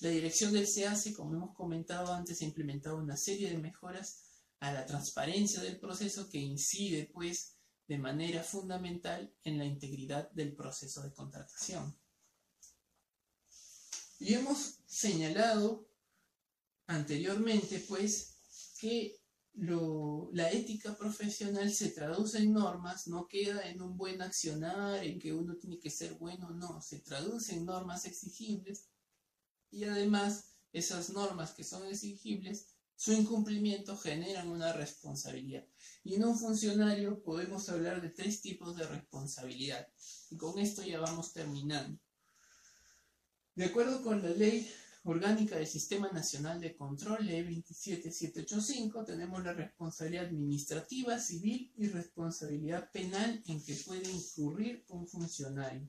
La 0.00 0.10
dirección 0.10 0.52
del 0.52 0.66
SEACE, 0.66 1.14
como 1.14 1.34
hemos 1.34 1.54
comentado 1.54 2.12
antes, 2.12 2.40
ha 2.40 2.44
implementado 2.44 2.98
una 2.98 3.16
serie 3.16 3.50
de 3.50 3.58
mejoras 3.58 4.22
a 4.60 4.72
la 4.72 4.84
transparencia 4.86 5.62
del 5.62 5.78
proceso 5.78 6.28
que 6.28 6.38
incide 6.38 7.10
pues 7.12 7.53
de 7.86 7.98
manera 7.98 8.42
fundamental 8.42 9.32
en 9.44 9.58
la 9.58 9.64
integridad 9.64 10.30
del 10.32 10.54
proceso 10.54 11.02
de 11.02 11.12
contratación. 11.12 11.96
Y 14.18 14.34
hemos 14.34 14.78
señalado 14.86 15.86
anteriormente, 16.86 17.84
pues, 17.88 18.34
que 18.78 19.20
la 20.32 20.50
ética 20.50 20.96
profesional 20.96 21.72
se 21.72 21.90
traduce 21.90 22.38
en 22.38 22.52
normas, 22.52 23.06
no 23.06 23.28
queda 23.28 23.68
en 23.68 23.80
un 23.80 23.96
buen 23.96 24.20
accionar, 24.20 25.04
en 25.04 25.18
que 25.20 25.32
uno 25.32 25.56
tiene 25.56 25.78
que 25.78 25.90
ser 25.90 26.14
bueno, 26.14 26.50
no, 26.50 26.80
se 26.80 26.98
traduce 27.00 27.54
en 27.54 27.64
normas 27.64 28.04
exigibles 28.04 28.88
y 29.70 29.84
además 29.84 30.56
esas 30.72 31.10
normas 31.10 31.52
que 31.52 31.62
son 31.62 31.86
exigibles, 31.86 32.73
su 33.04 33.12
incumplimiento 33.12 33.98
generan 33.98 34.48
una 34.48 34.72
responsabilidad. 34.72 35.66
Y 36.04 36.14
en 36.14 36.24
un 36.24 36.38
funcionario 36.38 37.22
podemos 37.22 37.68
hablar 37.68 38.00
de 38.00 38.08
tres 38.08 38.40
tipos 38.40 38.74
de 38.78 38.86
responsabilidad. 38.86 39.86
Y 40.30 40.38
con 40.38 40.58
esto 40.58 40.82
ya 40.82 41.00
vamos 41.00 41.34
terminando. 41.34 42.00
De 43.54 43.66
acuerdo 43.66 44.02
con 44.02 44.22
la 44.22 44.30
ley 44.30 44.66
orgánica 45.02 45.56
del 45.56 45.66
Sistema 45.66 46.08
Nacional 46.12 46.62
de 46.62 46.74
Control, 46.74 47.26
ley 47.26 47.42
27785, 47.42 49.04
tenemos 49.04 49.44
la 49.44 49.52
responsabilidad 49.52 50.24
administrativa, 50.24 51.18
civil 51.18 51.74
y 51.76 51.88
responsabilidad 51.88 52.90
penal 52.90 53.42
en 53.46 53.62
que 53.62 53.74
puede 53.84 54.10
incurrir 54.10 54.82
un 54.88 55.06
funcionario. 55.06 55.86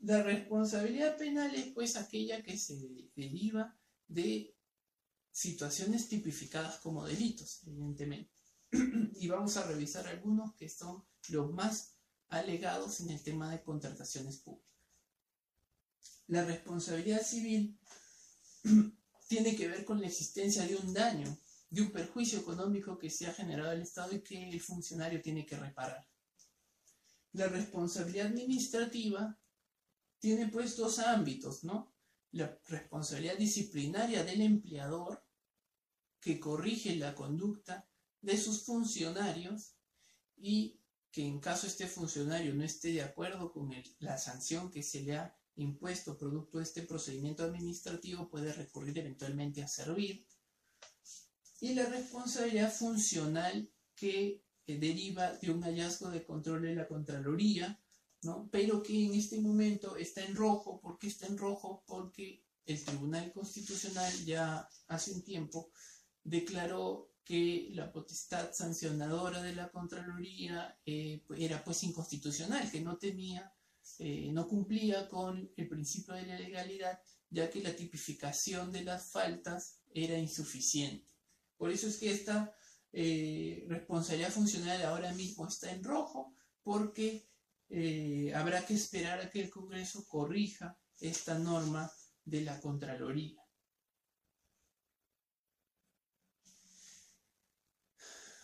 La 0.00 0.24
responsabilidad 0.24 1.16
penal 1.16 1.54
es 1.54 1.66
pues 1.66 1.94
aquella 1.94 2.42
que 2.42 2.58
se 2.58 2.74
deriva 3.14 3.78
de 4.08 4.55
situaciones 5.36 6.08
tipificadas 6.08 6.78
como 6.78 7.04
delitos, 7.04 7.60
evidentemente. 7.66 8.32
y 9.20 9.28
vamos 9.28 9.58
a 9.58 9.66
revisar 9.66 10.06
algunos 10.06 10.54
que 10.54 10.70
son 10.70 11.04
los 11.28 11.52
más 11.52 11.92
alegados 12.28 13.00
en 13.00 13.10
el 13.10 13.22
tema 13.22 13.50
de 13.50 13.62
contrataciones 13.62 14.38
públicas. 14.38 14.72
La 16.28 16.42
responsabilidad 16.42 17.22
civil 17.22 17.78
tiene 19.28 19.54
que 19.54 19.68
ver 19.68 19.84
con 19.84 20.00
la 20.00 20.06
existencia 20.06 20.66
de 20.66 20.74
un 20.74 20.94
daño, 20.94 21.36
de 21.68 21.82
un 21.82 21.90
perjuicio 21.92 22.38
económico 22.38 22.96
que 22.96 23.10
se 23.10 23.26
ha 23.26 23.34
generado 23.34 23.72
al 23.72 23.82
Estado 23.82 24.14
y 24.14 24.22
que 24.22 24.48
el 24.48 24.60
funcionario 24.62 25.20
tiene 25.20 25.44
que 25.44 25.58
reparar. 25.58 26.08
La 27.32 27.48
responsabilidad 27.48 28.28
administrativa 28.28 29.38
tiene 30.18 30.48
pues 30.48 30.78
dos 30.78 30.98
ámbitos, 30.98 31.62
¿no? 31.62 31.92
La 32.32 32.58
responsabilidad 32.68 33.36
disciplinaria 33.36 34.24
del 34.24 34.40
empleador, 34.40 35.25
que 36.26 36.40
corrige 36.40 36.96
la 36.96 37.14
conducta 37.14 37.88
de 38.20 38.36
sus 38.36 38.64
funcionarios 38.64 39.76
y 40.36 40.80
que 41.12 41.24
en 41.24 41.38
caso 41.38 41.68
este 41.68 41.86
funcionario 41.86 42.52
no 42.52 42.64
esté 42.64 42.88
de 42.88 43.02
acuerdo 43.02 43.52
con 43.52 43.70
la 44.00 44.18
sanción 44.18 44.68
que 44.68 44.82
se 44.82 45.02
le 45.02 45.14
ha 45.14 45.38
impuesto 45.54 46.18
producto 46.18 46.58
de 46.58 46.64
este 46.64 46.82
procedimiento 46.82 47.44
administrativo 47.44 48.28
puede 48.28 48.52
recurrir 48.52 48.98
eventualmente 48.98 49.62
a 49.62 49.68
servir. 49.68 50.26
Y 51.60 51.74
la 51.74 51.86
responsabilidad 51.86 52.72
funcional 52.72 53.70
que 53.94 54.42
deriva 54.66 55.32
de 55.34 55.52
un 55.52 55.62
hallazgo 55.62 56.10
de 56.10 56.24
control 56.24 56.62
de 56.62 56.74
la 56.74 56.88
Contraloría, 56.88 57.80
¿no? 58.22 58.48
pero 58.50 58.82
que 58.82 59.04
en 59.04 59.14
este 59.14 59.40
momento 59.40 59.96
está 59.96 60.24
en 60.24 60.34
rojo. 60.34 60.80
¿Por 60.80 60.98
qué 60.98 61.06
está 61.06 61.28
en 61.28 61.38
rojo? 61.38 61.84
Porque 61.86 62.42
el 62.64 62.84
Tribunal 62.84 63.32
Constitucional 63.32 64.12
ya 64.24 64.68
hace 64.88 65.12
un 65.12 65.22
tiempo 65.22 65.70
declaró 66.26 67.12
que 67.24 67.70
la 67.72 67.90
potestad 67.92 68.52
sancionadora 68.52 69.42
de 69.42 69.54
la 69.54 69.70
Contraloría 69.70 70.78
eh, 70.84 71.22
era 71.36 71.62
pues 71.64 71.82
inconstitucional, 71.84 72.70
que 72.70 72.80
no 72.80 72.98
tenía 72.98 73.52
eh, 73.98 74.30
no 74.32 74.48
cumplía 74.48 75.08
con 75.08 75.50
el 75.56 75.68
principio 75.68 76.14
de 76.14 76.26
la 76.26 76.38
legalidad, 76.38 77.00
ya 77.30 77.48
que 77.48 77.62
la 77.62 77.74
tipificación 77.74 78.72
de 78.72 78.82
las 78.82 79.10
faltas 79.10 79.78
era 79.94 80.18
insuficiente. 80.18 81.14
Por 81.56 81.70
eso 81.70 81.86
es 81.86 81.96
que 81.96 82.10
esta 82.10 82.54
eh, 82.92 83.64
responsabilidad 83.68 84.30
funcional 84.30 84.82
ahora 84.82 85.12
mismo 85.12 85.46
está 85.46 85.70
en 85.70 85.84
rojo, 85.84 86.34
porque 86.62 87.28
habrá 88.34 88.64
que 88.64 88.74
esperar 88.74 89.20
a 89.20 89.30
que 89.30 89.40
el 89.42 89.50
Congreso 89.50 90.06
corrija 90.06 90.78
esta 91.00 91.38
norma 91.38 91.90
de 92.24 92.42
la 92.42 92.60
Contraloría. 92.60 93.45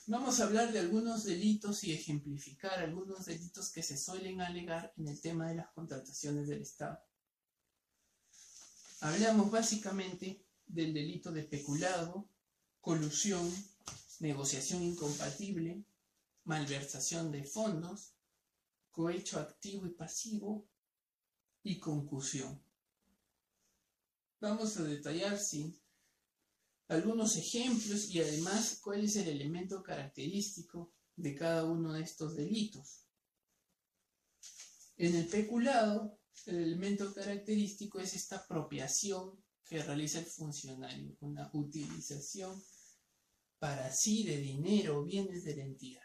Vamos 0.07 0.40
a 0.40 0.44
hablar 0.44 0.72
de 0.72 0.80
algunos 0.80 1.22
delitos 1.24 1.84
y 1.84 1.92
ejemplificar 1.92 2.80
algunos 2.80 3.26
delitos 3.26 3.70
que 3.70 3.84
se 3.84 3.96
suelen 3.96 4.40
alegar 4.40 4.92
en 4.96 5.07
el 5.07 5.20
tema 5.20 5.48
de 5.48 5.55
las 5.55 5.70
contrataciones 5.70 6.48
del 6.48 6.62
Estado. 6.62 6.98
Hablamos 9.00 9.50
básicamente 9.50 10.44
del 10.66 10.92
delito 10.92 11.30
de 11.30 11.44
peculado, 11.44 12.28
colusión, 12.80 13.48
negociación 14.18 14.82
incompatible, 14.82 15.84
malversación 16.44 17.30
de 17.30 17.44
fondos, 17.44 18.14
cohecho 18.90 19.38
activo 19.38 19.86
y 19.86 19.90
pasivo 19.90 20.66
y 21.62 21.78
concusión. 21.78 22.61
Vamos 24.40 24.76
a 24.78 24.82
detallar 24.82 25.38
si 25.38 25.80
algunos 26.93 27.36
ejemplos 27.36 28.11
y 28.11 28.20
además 28.20 28.80
cuál 28.82 29.05
es 29.05 29.16
el 29.16 29.28
elemento 29.28 29.82
característico 29.82 30.93
de 31.16 31.34
cada 31.34 31.64
uno 31.64 31.93
de 31.93 32.03
estos 32.03 32.36
delitos. 32.36 33.07
En 34.97 35.14
el 35.14 35.26
peculado, 35.26 36.18
el 36.47 36.57
elemento 36.57 37.12
característico 37.14 37.99
es 37.99 38.14
esta 38.14 38.36
apropiación 38.36 39.43
que 39.64 39.82
realiza 39.82 40.18
el 40.18 40.26
funcionario, 40.26 41.16
una 41.20 41.51
utilización 41.55 42.62
para 43.59 43.90
sí 43.93 44.24
de 44.24 44.36
dinero 44.36 44.99
o 44.99 45.05
bienes 45.05 45.45
de 45.45 45.57
la 45.57 45.62
entidad, 45.62 46.03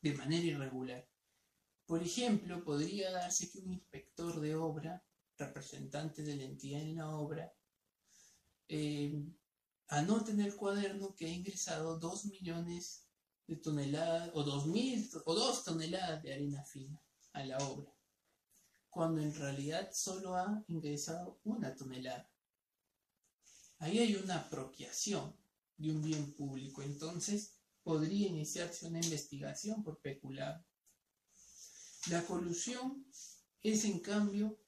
de 0.00 0.14
manera 0.14 0.46
irregular. 0.46 1.08
Por 1.86 2.02
ejemplo, 2.02 2.62
podría 2.62 3.10
darse 3.10 3.50
que 3.50 3.58
un 3.58 3.72
inspector 3.72 4.40
de 4.40 4.54
obra, 4.54 5.02
representante 5.36 6.22
de 6.22 6.36
la 6.36 6.44
entidad 6.44 6.82
en 6.82 6.96
la 6.96 7.10
obra, 7.10 7.52
eh, 8.68 9.24
Anoten 9.90 10.38
en 10.38 10.46
el 10.46 10.54
cuaderno 10.54 11.16
que 11.16 11.26
ha 11.26 11.28
ingresado 11.28 11.98
2 11.98 12.26
millones 12.26 13.08
de 13.48 13.56
toneladas 13.56 14.30
o 14.34 14.44
2 14.44 14.66
mil 14.68 15.10
o 15.24 15.34
2 15.34 15.64
toneladas 15.64 16.22
de 16.22 16.32
arena 16.32 16.64
fina 16.64 17.02
a 17.32 17.44
la 17.44 17.58
obra, 17.58 17.92
cuando 18.88 19.20
en 19.20 19.34
realidad 19.34 19.90
solo 19.92 20.36
ha 20.36 20.64
ingresado 20.68 21.40
una 21.42 21.74
tonelada. 21.74 22.30
Ahí 23.78 23.98
hay 23.98 24.14
una 24.14 24.36
apropiación 24.36 25.36
de 25.76 25.90
un 25.90 26.02
bien 26.02 26.34
público, 26.34 26.82
entonces 26.82 27.56
podría 27.82 28.28
iniciarse 28.28 28.86
una 28.86 29.00
investigación 29.00 29.82
por 29.82 30.00
peculado. 30.00 30.64
La 32.10 32.24
colusión 32.24 33.04
es 33.60 33.84
en 33.84 33.98
cambio 33.98 34.62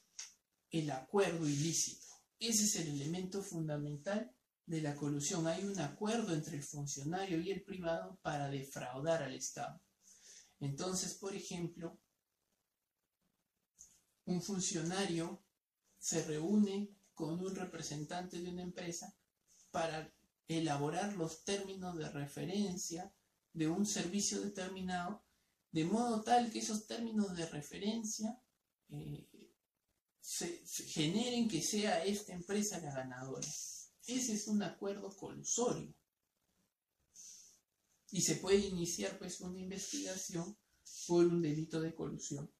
el 0.73 0.91
acuerdo 0.91 1.49
ilícito. 1.49 2.09
Ese 2.41 2.65
es 2.65 2.75
el 2.75 3.01
elemento 3.01 3.41
fundamental 3.41 4.35
de 4.67 4.81
la 4.81 4.95
colusión. 4.97 5.47
Hay 5.47 5.65
un 5.65 5.79
acuerdo 5.81 6.35
entre 6.35 6.57
el 6.57 6.63
funcionario 6.63 7.41
y 7.41 7.51
el 7.51 7.63
privado 7.63 8.19
para 8.23 8.49
defraudar 8.49 9.23
al 9.23 9.35
Estado. 9.35 9.81
Entonces, 10.61 11.15
por 11.15 11.35
ejemplo, 11.35 11.99
un 14.27 14.41
funcionario 14.41 15.43
se 15.99 16.25
reúne 16.25 16.91
con 17.15 17.41
un 17.41 17.55
representante 17.55 18.41
de 18.41 18.51
una 18.51 18.63
empresa 18.63 19.15
para 19.71 20.13
elaborar 20.49 21.15
los 21.17 21.45
términos 21.45 21.97
de 21.97 22.09
referencia 22.11 23.13
de 23.53 23.69
un 23.69 23.87
servicio 23.87 24.41
determinado, 24.41 25.25
de 25.71 25.85
modo 25.85 26.23
tal 26.23 26.51
que 26.51 26.61
esos 26.61 26.87
términos 26.87 27.37
de 27.37 27.47
referencia 27.47 28.39
eh, 28.91 29.29
se 30.21 30.65
generen 30.67 31.49
que 31.49 31.61
sea 31.63 32.05
esta 32.05 32.33
empresa 32.33 32.81
la 32.81 32.93
ganadora. 32.93 33.49
Ese 34.07 34.35
es 34.35 34.49
un 34.49 34.63
acuerdo 34.63 35.15
colusorio. 35.17 35.95
Y 38.11 38.21
se 38.21 38.37
puede 38.37 38.59
iniciar 38.59 39.19
pues 39.19 39.41
una 39.41 39.61
investigación 39.61 40.57
por 41.07 41.27
un 41.27 41.41
delito 41.41 41.81
de 41.81 41.95
colusión. 41.95 42.51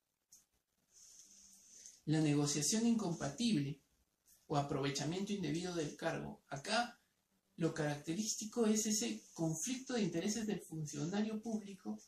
La 2.07 2.21
negociación 2.21 2.87
incompatible 2.87 3.81
o 4.47 4.57
aprovechamiento 4.57 5.33
indebido 5.33 5.75
del 5.75 5.97
cargo. 5.97 6.43
Acá 6.49 6.99
lo 7.57 7.75
característico 7.75 8.67
es 8.67 8.87
ese 8.87 9.23
conflicto 9.35 9.95
de 9.95 10.03
intereses 10.03 10.47
del 10.47 10.61
funcionario 10.61 11.41
público 11.41 12.01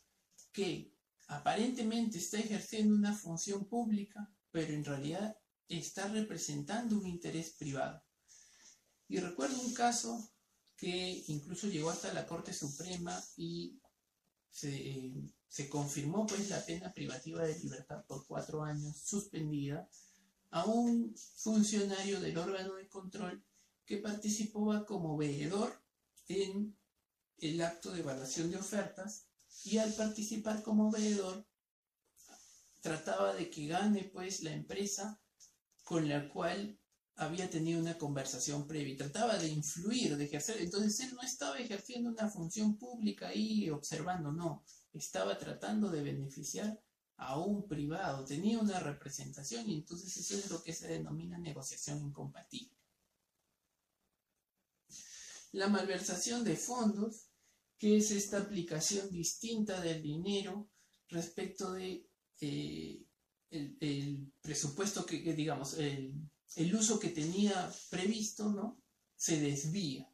que 0.51 0.91
aparentemente 1.27 2.17
está 2.17 2.39
ejerciendo 2.39 2.95
una 2.95 3.15
función 3.15 3.65
pública, 3.65 4.29
pero 4.51 4.73
en 4.73 4.83
realidad 4.83 5.37
está 5.67 6.07
representando 6.07 6.97
un 6.97 7.07
interés 7.07 7.51
privado. 7.51 8.03
Y 9.07 9.19
recuerdo 9.19 9.61
un 9.61 9.73
caso 9.73 10.29
que 10.77 11.23
incluso 11.27 11.67
llegó 11.67 11.89
hasta 11.89 12.13
la 12.13 12.25
Corte 12.25 12.53
Suprema 12.53 13.21
y 13.37 13.79
se, 14.49 15.69
confirmó 15.69 16.25
pues 16.25 16.49
la 16.49 16.65
pena 16.65 16.93
privativa 16.93 17.43
de 17.43 17.59
libertad 17.59 18.05
por 18.05 18.25
cuatro 18.25 18.63
años 18.63 18.97
suspendida 18.97 19.89
a 20.51 20.65
un 20.65 21.15
funcionario 21.35 22.19
del 22.19 22.37
órgano 22.37 22.75
de 22.75 22.87
control 22.87 23.43
que 23.85 23.97
participaba 23.97 24.85
como 24.85 25.17
veedor 25.17 25.81
en 26.27 26.75
el 27.39 27.61
acto 27.61 27.91
de 27.91 27.99
evaluación 27.99 28.49
de 28.49 28.57
ofertas 28.57 29.27
y 29.63 29.77
al 29.77 29.93
participar 29.93 30.63
como 30.63 30.91
veedor 30.91 31.45
trataba 32.81 33.33
de 33.33 33.49
que 33.49 33.67
gane 33.67 34.03
pues 34.05 34.41
la 34.43 34.53
empresa 34.53 35.19
con 35.83 36.07
la 36.07 36.29
cual 36.29 36.79
había 37.17 37.49
tenido 37.49 37.79
una 37.79 37.97
conversación 37.97 38.67
previa 38.67 38.93
y 38.93 38.97
trataba 38.97 39.37
de 39.37 39.47
influir, 39.47 40.17
de 40.17 40.25
ejercer. 40.25 40.61
Entonces 40.61 40.99
él 40.99 41.15
no 41.15 41.21
estaba 41.21 41.57
ejerciendo 41.57 42.09
una 42.09 42.29
función 42.29 42.77
pública 42.77 43.29
ahí 43.29 43.69
observando, 43.69 44.31
no, 44.31 44.63
estaba 44.93 45.37
tratando 45.37 45.89
de 45.89 46.03
beneficiar 46.03 46.79
a 47.17 47.39
un 47.39 47.67
privado, 47.67 48.25
tenía 48.25 48.59
una 48.59 48.79
representación 48.79 49.69
y 49.69 49.75
entonces 49.75 50.17
eso 50.17 50.37
es 50.37 50.49
lo 50.49 50.61
que 50.61 50.73
se 50.73 50.87
denomina 50.87 51.37
negociación 51.37 52.01
incompatible. 52.01 52.75
La 55.53 55.69
malversación 55.69 56.43
de 56.43 56.57
fondos, 56.57 57.29
que 57.77 57.97
es 57.97 58.11
esta 58.11 58.39
aplicación 58.39 59.09
distinta 59.09 59.79
del 59.79 60.01
dinero 60.01 60.67
respecto 61.07 61.71
de 61.71 62.05
eh, 62.41 63.01
el, 63.51 64.33
presupuesto 64.41 65.05
que, 65.05 65.21
digamos, 65.33 65.75
el, 65.75 66.13
el, 66.55 66.75
uso 66.75 66.99
que 66.99 67.09
tenía 67.09 67.71
previsto, 67.89 68.49
¿no? 68.49 68.81
Se 69.15 69.39
desvía. 69.39 70.09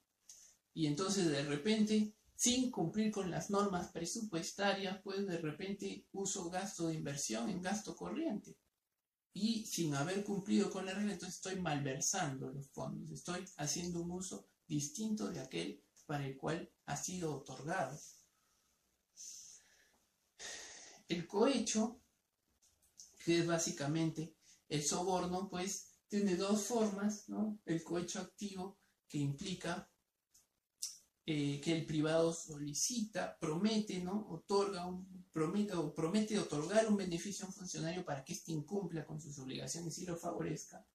Y 0.73 0.87
entonces 0.87 1.27
de 1.27 1.43
repente, 1.43 2.15
sin 2.35 2.71
cumplir 2.71 3.11
con 3.11 3.29
las 3.29 3.49
normas 3.49 3.89
presupuestarias, 3.89 4.99
pues 5.03 5.25
de 5.27 5.37
repente 5.37 6.05
uso 6.11 6.49
gasto 6.49 6.87
de 6.87 6.95
inversión 6.95 7.49
en 7.49 7.61
gasto 7.61 7.95
corriente. 7.95 8.57
Y 9.33 9.65
sin 9.65 9.95
haber 9.95 10.23
cumplido 10.23 10.69
con 10.69 10.85
la 10.85 10.93
regla, 10.93 11.13
entonces 11.13 11.37
estoy 11.37 11.59
malversando 11.59 12.51
los 12.51 12.69
fondos, 12.69 13.11
estoy 13.11 13.45
haciendo 13.57 14.01
un 14.01 14.11
uso 14.11 14.47
distinto 14.67 15.29
de 15.29 15.39
aquel 15.39 15.81
para 16.05 16.25
el 16.25 16.35
cual 16.37 16.69
ha 16.85 16.97
sido 16.97 17.37
otorgado. 17.37 17.97
El 21.07 21.27
cohecho 21.27 22.01
que 23.23 23.39
es 23.39 23.47
básicamente 23.47 24.35
el 24.69 24.83
soborno, 24.83 25.49
pues 25.49 25.90
tiene 26.11 26.35
dos 26.35 26.63
formas, 26.63 27.29
¿no? 27.29 27.57
El 27.65 27.81
cohecho 27.85 28.19
activo, 28.19 28.77
que 29.07 29.17
implica 29.17 29.89
eh, 31.25 31.61
que 31.63 31.71
el 31.71 31.85
privado 31.85 32.33
solicita, 32.33 33.37
promete, 33.39 34.01
¿no? 34.01 34.27
Otorga 34.29 34.85
promete, 35.31 35.73
o 35.73 35.93
promete 35.93 36.37
otorgar 36.37 36.89
un 36.89 36.97
beneficio 36.97 37.45
a 37.45 37.47
un 37.47 37.53
funcionario 37.53 38.03
para 38.03 38.25
que 38.25 38.33
éste 38.33 38.51
incumpla 38.51 39.05
con 39.05 39.21
sus 39.21 39.39
obligaciones 39.39 39.97
y 39.99 40.05
lo 40.05 40.17
favorezca. 40.17 40.85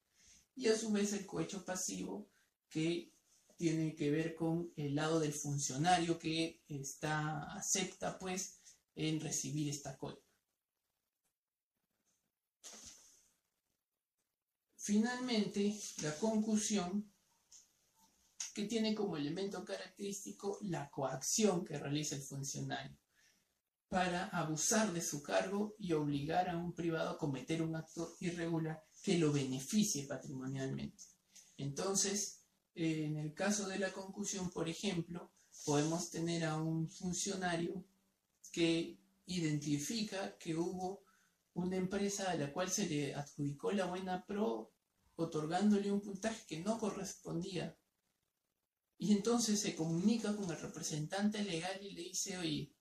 Y 0.55 0.69
a 0.69 0.77
su 0.77 0.93
vez 0.93 1.15
el 1.15 1.25
cohecho 1.25 1.65
pasivo, 1.65 2.29
que 2.69 3.11
tiene 3.57 3.95
que 3.95 4.11
ver 4.11 4.35
con 4.35 4.71
el 4.77 4.95
lado 4.95 5.19
del 5.19 5.33
funcionario 5.33 6.19
que 6.19 6.61
está, 6.69 7.55
acepta, 7.55 8.19
pues, 8.19 8.61
en 8.95 9.19
recibir 9.19 9.71
esta 9.71 9.97
cohecho. 9.97 10.26
Finalmente, 14.87 15.77
la 16.01 16.17
concusión, 16.17 17.13
que 18.55 18.67
tiene 18.67 18.95
como 18.95 19.17
elemento 19.17 19.65
característico 19.65 20.59
la 20.63 20.89
coacción 20.91 21.65
que 21.65 21.77
realiza 21.77 22.15
el 22.15 22.23
funcionario 22.23 22.97
para 23.89 24.29
abusar 24.29 24.93
de 24.93 25.01
su 25.01 25.25
cargo 25.25 25.75
y 25.81 25.93
obligar 25.93 26.49
a 26.49 26.57
un 26.57 26.73
privado 26.73 27.11
a 27.11 27.19
cometer 27.19 27.63
un 27.63 27.75
acto 27.75 28.15
irregular 28.21 28.81
que 29.03 29.19
lo 29.19 29.33
beneficie 29.33 30.07
patrimonialmente. 30.07 31.03
Entonces, 31.57 32.45
en 32.77 33.17
el 33.17 33.35
caso 33.35 33.67
de 33.67 33.81
la 33.81 33.93
concusión, 33.93 34.51
por 34.51 34.69
ejemplo, 34.69 35.33
podemos 35.65 36.11
tener 36.11 36.45
a 36.45 36.63
un 36.63 36.89
funcionario 36.89 37.85
que 38.53 38.97
identifica 39.27 40.39
que 40.39 40.55
hubo 40.55 41.03
una 41.55 41.75
empresa 41.75 42.31
a 42.31 42.37
la 42.37 42.53
cual 42.53 42.71
se 42.71 42.87
le 42.87 43.17
adjudicó 43.17 43.73
la 43.73 43.87
buena 43.87 44.25
pro 44.25 44.76
otorgándole 45.17 45.91
un 45.91 46.01
puntaje 46.01 46.47
que 46.47 46.61
no 46.61 46.79
correspondía. 46.79 47.77
Y 48.99 49.13
entonces 49.13 49.61
se 49.61 49.75
comunica 49.75 50.35
con 50.35 50.51
el 50.51 50.59
representante 50.59 51.43
legal 51.43 51.79
y 51.83 51.93
le 51.93 52.03
dice, 52.03 52.39
oye, 52.39 52.73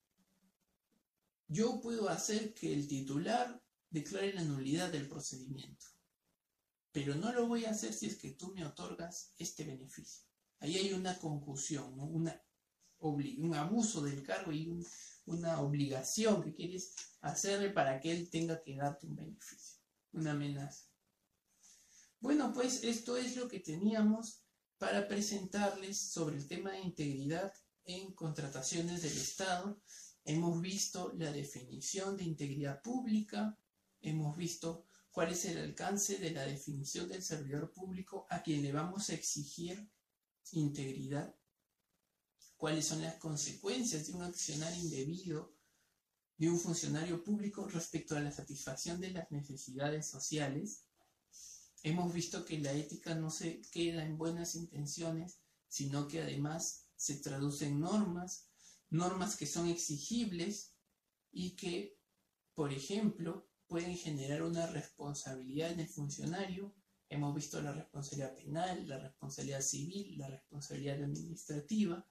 yo 1.47 1.81
puedo 1.81 2.09
hacer 2.09 2.53
que 2.53 2.73
el 2.73 2.87
titular 2.87 3.61
declare 3.89 4.33
la 4.33 4.43
nulidad 4.43 4.91
del 4.91 5.07
procedimiento, 5.07 5.85
pero 6.91 7.15
no 7.15 7.31
lo 7.33 7.47
voy 7.47 7.65
a 7.65 7.71
hacer 7.71 7.93
si 7.93 8.07
es 8.07 8.17
que 8.17 8.31
tú 8.31 8.53
me 8.53 8.65
otorgas 8.65 9.33
este 9.37 9.63
beneficio. 9.63 10.25
Ahí 10.59 10.77
hay 10.77 10.93
una 10.93 11.17
concusión, 11.19 11.99
una, 11.99 12.41
un 12.99 13.53
abuso 13.55 14.01
del 14.01 14.23
cargo 14.23 14.51
y 14.51 14.83
una 15.25 15.61
obligación 15.61 16.43
que 16.43 16.55
quieres 16.55 16.95
hacerle 17.21 17.69
para 17.69 17.99
que 17.99 18.11
él 18.11 18.29
tenga 18.29 18.61
que 18.61 18.75
darte 18.75 19.05
un 19.05 19.15
beneficio, 19.15 19.79
una 20.13 20.31
amenaza. 20.31 20.85
Bueno, 22.25 22.51
pues 22.51 22.83
esto 22.83 23.17
es 23.17 23.35
lo 23.35 23.47
que 23.47 23.59
teníamos 23.59 24.41
para 24.79 25.07
presentarles 25.07 26.11
sobre 26.11 26.37
el 26.37 26.47
tema 26.47 26.71
de 26.71 26.79
integridad 26.79 27.53
en 27.83 28.15
contrataciones 28.15 29.03
del 29.03 29.15
Estado. 29.15 29.79
Hemos 30.23 30.59
visto 30.59 31.13
la 31.19 31.31
definición 31.31 32.17
de 32.17 32.23
integridad 32.23 32.81
pública, 32.81 33.55
hemos 34.01 34.35
visto 34.35 34.87
cuál 35.11 35.33
es 35.33 35.45
el 35.45 35.59
alcance 35.59 36.17
de 36.17 36.31
la 36.31 36.47
definición 36.47 37.07
del 37.09 37.21
servidor 37.21 37.71
público 37.71 38.25
a 38.31 38.41
quien 38.41 38.63
le 38.63 38.71
vamos 38.71 39.11
a 39.11 39.13
exigir 39.13 39.87
integridad, 40.53 41.35
cuáles 42.57 42.87
son 42.87 43.03
las 43.03 43.17
consecuencias 43.17 44.07
de 44.07 44.13
un 44.13 44.23
accionar 44.23 44.75
indebido 44.75 45.55
de 46.37 46.49
un 46.49 46.59
funcionario 46.59 47.23
público 47.23 47.67
respecto 47.67 48.17
a 48.17 48.19
la 48.19 48.31
satisfacción 48.31 48.99
de 48.99 49.11
las 49.11 49.29
necesidades 49.29 50.07
sociales 50.07 50.84
Hemos 51.85 52.11
visto 52.11 52.43
que 52.45 52.57
la 52.57 52.73
ética 52.73 53.13
no 53.13 53.29
se 53.29 53.61
queda 53.71 54.03
en 54.03 54.17
buenas 54.17 54.55
intenciones, 54.55 55.37
sino 55.67 56.07
que 56.07 56.19
además 56.19 56.87
se 56.95 57.17
traduce 57.17 57.67
en 57.67 57.79
normas, 57.79 58.49
normas 58.89 59.35
que 59.35 59.45
son 59.45 59.67
exigibles 59.67 60.73
y 61.31 61.51
que, 61.51 61.95
por 62.55 62.73
ejemplo, 62.73 63.47
pueden 63.67 63.95
generar 63.95 64.41
una 64.41 64.65
responsabilidad 64.65 65.73
en 65.73 65.81
el 65.81 65.87
funcionario. 65.87 66.73
Hemos 67.07 67.35
visto 67.35 67.61
la 67.61 67.71
responsabilidad 67.71 68.35
penal, 68.35 68.87
la 68.87 68.97
responsabilidad 68.97 69.61
civil, 69.61 70.17
la 70.17 70.29
responsabilidad 70.29 71.03
administrativa. 71.03 72.03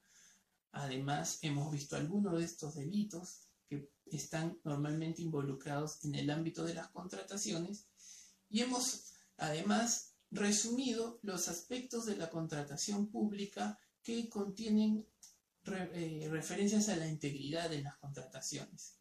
Además, 0.70 1.40
hemos 1.42 1.72
visto 1.72 1.96
algunos 1.96 2.38
de 2.38 2.44
estos 2.44 2.76
delitos 2.76 3.48
que 3.68 3.90
están 4.06 4.56
normalmente 4.62 5.20
involucrados 5.20 6.04
en 6.04 6.14
el 6.14 6.30
ámbito 6.30 6.62
de 6.62 6.74
las 6.74 6.90
contrataciones 6.90 7.88
y 8.48 8.60
hemos 8.60 9.13
Además, 9.36 10.14
resumido 10.30 11.18
los 11.22 11.48
aspectos 11.48 12.06
de 12.06 12.16
la 12.16 12.30
contratación 12.30 13.08
pública 13.08 13.78
que 14.02 14.28
contienen 14.28 15.06
eh, 15.66 16.28
referencias 16.30 16.88
a 16.88 16.96
la 16.96 17.08
integridad 17.08 17.70
de 17.70 17.82
las 17.82 17.96
contrataciones. 17.96 18.98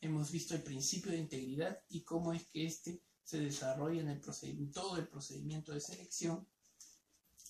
Hemos 0.00 0.30
visto 0.30 0.54
el 0.54 0.62
principio 0.62 1.12
de 1.12 1.18
integridad 1.18 1.78
y 1.88 2.02
cómo 2.02 2.32
es 2.32 2.46
que 2.48 2.66
éste 2.66 3.02
se 3.22 3.40
desarrolla 3.40 4.00
en 4.00 4.70
todo 4.70 4.96
el 4.96 5.08
procedimiento 5.08 5.72
de 5.72 5.80
selección. 5.80 6.48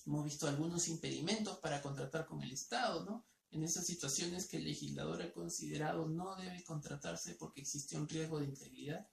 Hemos 0.05 0.25
visto 0.25 0.47
algunos 0.47 0.87
impedimentos 0.87 1.59
para 1.59 1.81
contratar 1.81 2.25
con 2.25 2.41
el 2.41 2.51
Estado, 2.51 3.05
¿no? 3.05 3.25
En 3.51 3.63
esas 3.63 3.85
situaciones 3.85 4.47
que 4.47 4.57
el 4.57 4.65
legislador 4.65 5.21
ha 5.21 5.31
considerado 5.31 6.07
no 6.07 6.35
debe 6.35 6.63
contratarse 6.63 7.35
porque 7.35 7.61
existe 7.61 7.97
un 7.97 8.09
riesgo 8.09 8.39
de 8.39 8.47
integridad 8.47 9.07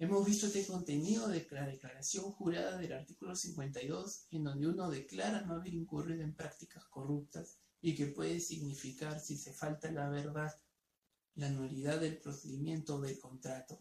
Hemos 0.00 0.24
visto 0.24 0.46
este 0.46 0.64
contenido 0.64 1.26
de 1.26 1.44
la 1.50 1.66
declaración 1.66 2.30
jurada 2.30 2.78
del 2.78 2.92
artículo 2.92 3.34
52, 3.34 4.26
en 4.30 4.44
donde 4.44 4.68
uno 4.68 4.88
declara 4.88 5.40
no 5.40 5.54
haber 5.54 5.74
incurrido 5.74 6.22
en 6.22 6.36
prácticas 6.36 6.84
corruptas 6.84 7.58
y 7.80 7.96
que 7.96 8.06
puede 8.06 8.38
significar, 8.38 9.18
si 9.18 9.36
se 9.36 9.52
falta 9.52 9.90
la 9.90 10.08
verdad, 10.08 10.56
la 11.34 11.48
nulidad 11.48 11.98
del 11.98 12.16
procedimiento 12.18 13.00
del 13.00 13.18
contrato. 13.18 13.80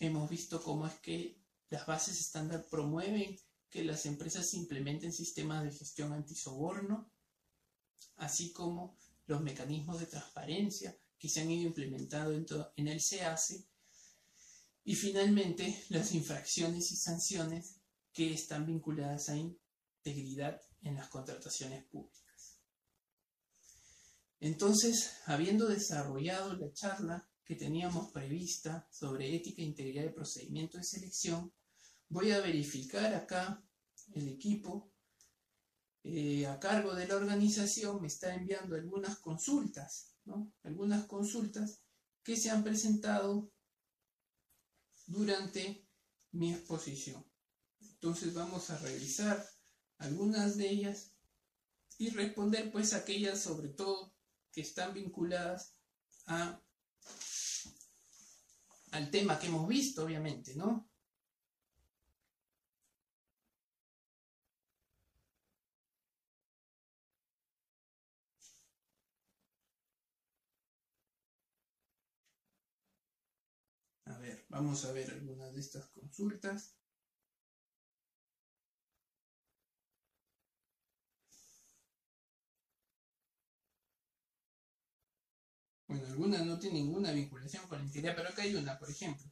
Hemos 0.00 0.28
visto 0.28 0.60
cómo 0.60 0.88
es 0.88 0.94
que 0.94 1.40
las 1.68 1.86
bases 1.86 2.18
estándar 2.18 2.66
promueven 2.68 3.38
que 3.68 3.84
las 3.84 4.06
empresas 4.06 4.52
implementen 4.54 5.12
sistemas 5.12 5.62
de 5.62 5.70
gestión 5.70 6.12
antisoborno, 6.12 7.08
así 8.16 8.52
como 8.52 8.96
los 9.26 9.40
mecanismos 9.40 10.00
de 10.00 10.06
transparencia 10.06 10.98
que 11.16 11.28
se 11.28 11.42
han 11.42 11.50
ido 11.52 11.68
implementando 11.68 12.72
en 12.74 12.88
el 12.88 13.00
SEACE 13.00 13.70
y 14.84 14.94
finalmente, 14.94 15.84
las 15.90 16.12
infracciones 16.14 16.90
y 16.92 16.96
sanciones 16.96 17.80
que 18.12 18.32
están 18.32 18.66
vinculadas 18.66 19.28
a 19.28 19.36
integridad 19.36 20.60
en 20.82 20.96
las 20.96 21.08
contrataciones 21.08 21.84
públicas. 21.84 22.60
Entonces, 24.40 25.12
habiendo 25.26 25.66
desarrollado 25.66 26.54
la 26.54 26.72
charla 26.72 27.28
que 27.44 27.56
teníamos 27.56 28.10
prevista 28.10 28.88
sobre 28.90 29.34
ética 29.34 29.60
e 29.60 29.66
integridad 29.66 30.04
de 30.04 30.10
procedimiento 30.10 30.78
de 30.78 30.84
selección, 30.84 31.52
voy 32.08 32.30
a 32.30 32.40
verificar 32.40 33.14
acá 33.14 33.62
el 34.14 34.28
equipo 34.28 34.90
eh, 36.02 36.46
a 36.46 36.58
cargo 36.58 36.94
de 36.94 37.06
la 37.06 37.16
organización 37.16 38.00
me 38.00 38.08
está 38.08 38.34
enviando 38.34 38.74
algunas 38.74 39.18
consultas, 39.18 40.14
¿no? 40.24 40.50
Algunas 40.62 41.04
consultas 41.04 41.82
que 42.22 42.36
se 42.36 42.48
han 42.48 42.64
presentado 42.64 43.52
durante 45.10 45.86
mi 46.32 46.52
exposición. 46.52 47.24
Entonces 47.80 48.34
vamos 48.34 48.70
a 48.70 48.78
revisar 48.78 49.44
algunas 49.98 50.56
de 50.56 50.70
ellas 50.70 51.12
y 51.98 52.10
responder 52.10 52.70
pues 52.72 52.94
aquellas 52.94 53.40
sobre 53.40 53.68
todo 53.68 54.12
que 54.52 54.62
están 54.62 54.94
vinculadas 54.94 55.74
al 56.26 56.60
tema 59.10 59.38
que 59.38 59.48
hemos 59.48 59.66
visto, 59.66 60.04
obviamente, 60.04 60.54
¿no? 60.54 60.88
A 74.06 74.18
ver, 74.18 74.39
vamos 74.50 74.84
a 74.84 74.92
ver 74.92 75.10
algunas 75.10 75.54
de 75.54 75.60
estas 75.60 75.88
consultas. 75.88 76.76
Bueno, 85.86 86.06
algunas 86.06 86.46
no 86.46 86.58
tienen 86.58 86.84
ninguna 86.84 87.12
vinculación 87.12 87.66
con 87.68 87.78
la 87.78 87.84
integridad, 87.84 88.16
pero 88.16 88.30
acá 88.30 88.40
hay 88.42 88.54
una, 88.54 88.78
por 88.78 88.88
ejemplo. 88.90 89.30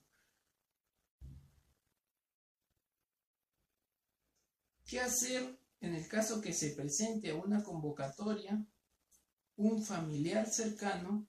¿Qué 4.84 4.98
hacer 4.98 5.56
en 5.80 5.94
el 5.94 6.08
caso 6.08 6.40
que 6.40 6.52
se 6.52 6.70
presente 6.70 7.30
a 7.30 7.36
una 7.36 7.62
convocatoria 7.62 8.66
un 9.56 9.84
familiar 9.84 10.48
cercano 10.48 11.28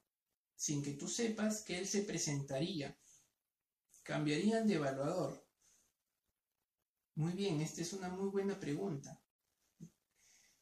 sin 0.55 0.81
que 0.83 0.93
tú 0.93 1.07
sepas 1.07 1.63
que 1.63 1.77
él 1.77 1.87
se 1.87 2.03
presentaría? 2.03 2.97
¿Cambiarían 4.09 4.65
de 4.65 4.73
evaluador? 4.73 5.45
Muy 7.13 7.33
bien, 7.33 7.61
esta 7.61 7.83
es 7.83 7.93
una 7.93 8.09
muy 8.09 8.29
buena 8.29 8.59
pregunta. 8.59 9.21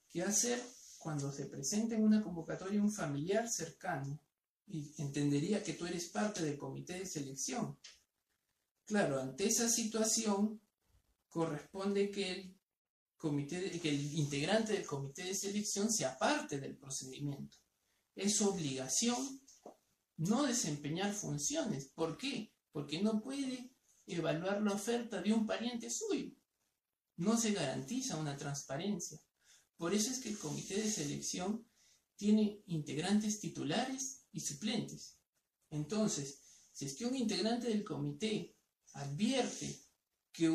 ¿Qué 0.10 0.22
hacer 0.22 0.62
cuando 1.00 1.32
se 1.32 1.46
presente 1.46 1.96
en 1.96 2.04
una 2.04 2.22
convocatoria 2.22 2.82
un 2.82 2.92
familiar 2.92 3.48
cercano 3.48 4.20
y 4.68 4.94
entendería 4.98 5.64
que 5.64 5.76
tú 5.76 5.86
eres 5.86 6.10
parte 6.10 6.44
del 6.44 6.58
comité 6.58 7.00
de 7.00 7.06
selección. 7.06 7.80
Claro, 8.84 9.22
ante 9.22 9.46
esa 9.46 9.70
situación 9.70 10.60
corresponde 11.30 12.12
que 12.12 12.30
el, 12.30 12.60
comité 13.16 13.80
que 13.80 13.90
el 13.92 14.14
integrante 14.16 14.74
del 14.74 14.86
comité 14.86 15.24
de 15.24 15.34
selección 15.34 15.90
sea 15.90 16.18
parte 16.18 16.60
del 16.60 16.76
procedimiento. 16.76 17.60
Es 18.14 18.42
obligación 18.42 19.40
no 20.18 20.44
desempeñar 20.44 21.14
funciones. 21.14 21.86
¿Por 21.96 22.18
qué? 22.18 22.52
Porque 22.72 23.02
no 23.02 23.22
puede 23.22 23.72
evaluar 24.06 24.62
la 24.62 24.74
oferta 24.74 25.22
de 25.22 25.34
un 25.34 25.46
pariente 25.46 25.90
suyo. 25.90 26.32
No 27.18 27.38
se 27.38 27.52
garantiza 27.54 28.18
una 28.18 28.38
transparencia. 28.38 29.20
Por 29.76 29.94
eso 29.94 30.12
es 30.12 30.20
que 30.20 30.30
el 30.30 30.38
comité 30.38 30.76
de 30.76 30.90
selección 30.90 31.68
tiene 32.16 32.62
integrantes 32.68 33.40
titulares 33.40 34.26
y 34.32 34.40
suplentes. 34.40 35.18
Entonces, 35.70 36.40
si 36.72 36.86
es 36.86 36.96
que 36.96 37.06
un 37.06 37.16
integrante 37.16 37.68
del 37.68 37.84
comité 37.84 38.56
advierte 38.94 39.84
que 40.32 40.48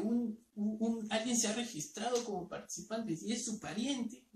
alguien 1.11 1.37
se 1.37 1.49
ha 1.49 1.55
registrado 1.55 2.25
como 2.25 2.49
participante 2.49 3.19
y 3.21 3.33
es 3.33 3.45
su 3.45 3.59
pariente, 3.59 4.27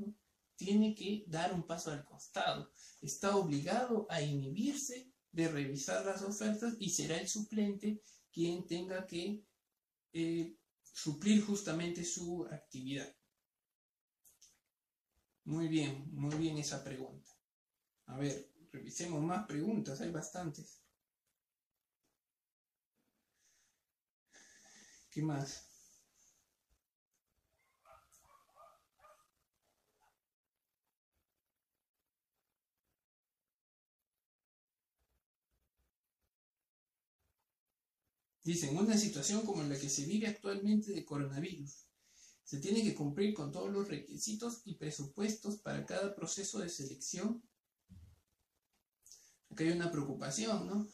tiene 0.56 0.94
que 0.94 1.24
dar 1.28 1.52
un 1.52 1.66
paso 1.66 1.90
al 1.90 2.04
costado. 2.04 2.70
Está 3.00 3.36
obligado 3.36 4.06
a 4.10 4.20
inhibirse 4.20 5.12
de 5.36 5.48
revisar 5.48 6.04
las 6.04 6.22
ofertas 6.22 6.74
y 6.80 6.90
será 6.90 7.20
el 7.20 7.28
suplente 7.28 8.02
quien 8.32 8.66
tenga 8.66 9.06
que 9.06 9.44
eh, 10.12 10.56
suplir 10.82 11.44
justamente 11.44 12.04
su 12.04 12.46
actividad. 12.50 13.14
Muy 15.44 15.68
bien, 15.68 16.08
muy 16.12 16.34
bien 16.36 16.58
esa 16.58 16.82
pregunta. 16.82 17.30
A 18.06 18.16
ver, 18.16 18.50
Revisemos 18.76 19.22
más 19.22 19.46
preguntas, 19.46 20.02
hay 20.02 20.10
bastantes. 20.10 20.82
¿Qué 25.10 25.22
más? 25.22 25.65
Dicen, 38.46 38.78
una 38.78 38.96
situación 38.96 39.44
como 39.44 39.64
la 39.64 39.76
que 39.76 39.88
se 39.88 40.06
vive 40.06 40.28
actualmente 40.28 40.92
de 40.92 41.04
coronavirus. 41.04 41.88
Se 42.44 42.60
tiene 42.60 42.84
que 42.84 42.94
cumplir 42.94 43.34
con 43.34 43.50
todos 43.50 43.72
los 43.72 43.88
requisitos 43.88 44.60
y 44.64 44.76
presupuestos 44.76 45.56
para 45.56 45.84
cada 45.84 46.14
proceso 46.14 46.60
de 46.60 46.68
selección 46.68 47.42
que 49.56 49.64
hay 49.64 49.70
una 49.72 49.90
preocupación, 49.90 50.68
¿no? 50.68 50.86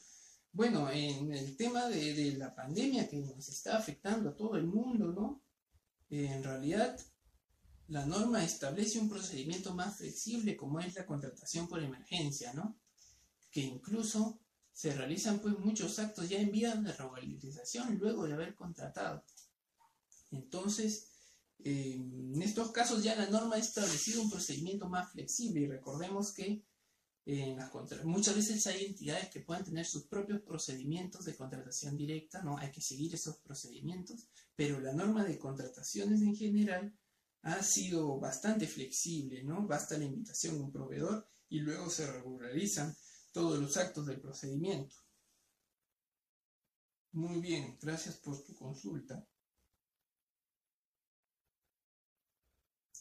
Bueno, 0.52 0.90
en 0.90 1.30
el 1.34 1.54
tema 1.58 1.90
de, 1.90 2.32
la 2.38 2.54
pandemia 2.54 3.06
que 3.06 3.18
nos 3.18 3.46
está 3.50 3.76
afectando 3.76 4.30
a 4.30 4.36
todo 4.36 4.56
el 4.56 4.64
mundo, 4.64 5.12
¿no? 5.12 5.42
en 6.08 6.42
realidad, 6.42 6.98
la 7.88 8.06
norma 8.06 8.42
establece 8.42 8.98
un 8.98 9.10
procedimiento 9.10 9.74
más 9.74 9.98
flexible 9.98 10.56
como 10.56 10.80
es 10.80 10.94
la 10.94 11.04
contratación 11.04 11.68
por 11.68 11.82
emergencia, 11.82 12.54
¿no? 12.54 12.78
Que 13.50 13.60
incluso 13.60 14.41
se 14.72 14.94
realizan 14.94 15.40
pues 15.40 15.58
muchos 15.58 15.98
actos 15.98 16.28
ya 16.28 16.38
en 16.38 16.50
vía 16.50 16.74
de 16.74 16.92
regularización 16.92 17.98
luego 17.98 18.24
de 18.24 18.34
haber 18.34 18.54
contratado. 18.54 19.24
Entonces, 20.30 21.08
eh, 21.64 21.94
en 21.94 22.42
estos 22.42 22.72
casos 22.72 23.04
ya 23.04 23.14
la 23.14 23.28
norma 23.28 23.56
ha 23.56 23.58
establecido 23.58 24.22
un 24.22 24.30
procedimiento 24.30 24.88
más 24.88 25.12
flexible 25.12 25.60
y 25.60 25.66
recordemos 25.68 26.32
que 26.32 26.64
en 27.24 27.56
las 27.56 27.70
muchas 28.04 28.34
veces 28.34 28.66
hay 28.66 28.84
entidades 28.84 29.30
que 29.30 29.40
pueden 29.40 29.64
tener 29.64 29.86
sus 29.86 30.06
propios 30.06 30.40
procedimientos 30.42 31.24
de 31.24 31.36
contratación 31.36 31.96
directa, 31.96 32.42
¿no? 32.42 32.58
Hay 32.58 32.72
que 32.72 32.80
seguir 32.80 33.14
esos 33.14 33.36
procedimientos, 33.38 34.26
pero 34.56 34.80
la 34.80 34.92
norma 34.92 35.24
de 35.24 35.38
contrataciones 35.38 36.20
en 36.20 36.34
general 36.34 36.92
ha 37.42 37.62
sido 37.62 38.18
bastante 38.18 38.66
flexible, 38.66 39.44
¿no? 39.44 39.66
Basta 39.68 39.96
la 39.98 40.04
invitación 40.04 40.56
a 40.56 40.64
un 40.64 40.72
proveedor 40.72 41.28
y 41.48 41.60
luego 41.60 41.90
se 41.90 42.10
regularizan 42.10 42.96
todos 43.32 43.58
los 43.58 43.76
actos 43.76 44.06
del 44.06 44.20
procedimiento. 44.20 44.96
Muy 47.12 47.40
bien, 47.40 47.78
gracias 47.80 48.16
por 48.16 48.42
tu 48.44 48.54
consulta. 48.54 49.26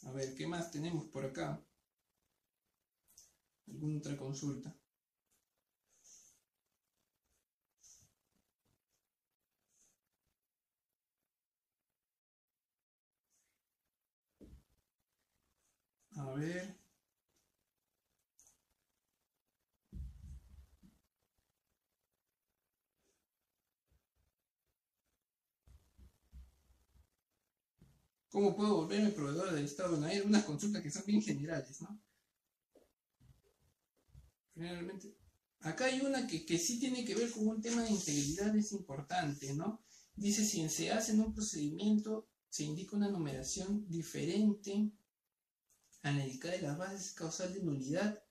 A 0.03 0.11
ver, 0.11 0.33
¿qué 0.35 0.47
más 0.47 0.71
tenemos 0.71 1.05
por 1.07 1.25
acá? 1.25 1.61
alguna 3.71 3.97
otra 3.99 4.17
consulta. 4.17 4.75
A 16.17 16.33
ver. 16.35 16.80
¿Cómo 28.31 28.55
puedo 28.55 28.77
volverme 28.77 29.11
proveedor 29.11 29.53
del 29.53 29.65
Estado? 29.65 29.97
No, 29.97 30.07
hay 30.07 30.17
algunas 30.17 30.45
consultas 30.45 30.81
que 30.81 30.89
son 30.89 31.03
bien 31.05 31.21
generales, 31.21 31.81
¿no? 31.81 32.01
generalmente. 34.53 35.15
Acá 35.59 35.85
hay 35.85 36.01
una 36.01 36.27
que, 36.27 36.45
que 36.45 36.57
sí 36.57 36.79
tiene 36.79 37.05
que 37.05 37.15
ver 37.15 37.29
con 37.31 37.47
un 37.47 37.61
tema 37.61 37.83
de 37.83 37.91
integridad, 37.91 38.55
es 38.55 38.71
importante, 38.71 39.53
¿no? 39.53 39.83
Dice, 40.15 40.43
si 40.45 40.67
se 40.69 40.91
hace 40.91 41.11
en 41.11 41.21
un 41.21 41.33
procedimiento, 41.33 42.27
se 42.49 42.63
indica 42.63 42.95
una 42.95 43.09
numeración 43.09 43.87
diferente 43.87 44.91
a 46.03 46.11
la 46.11 46.25
indicada 46.25 46.55
de 46.55 46.61
las 46.61 46.77
bases 46.77 47.13
causal 47.13 47.53
de 47.53 47.63
nulidad. 47.63 48.23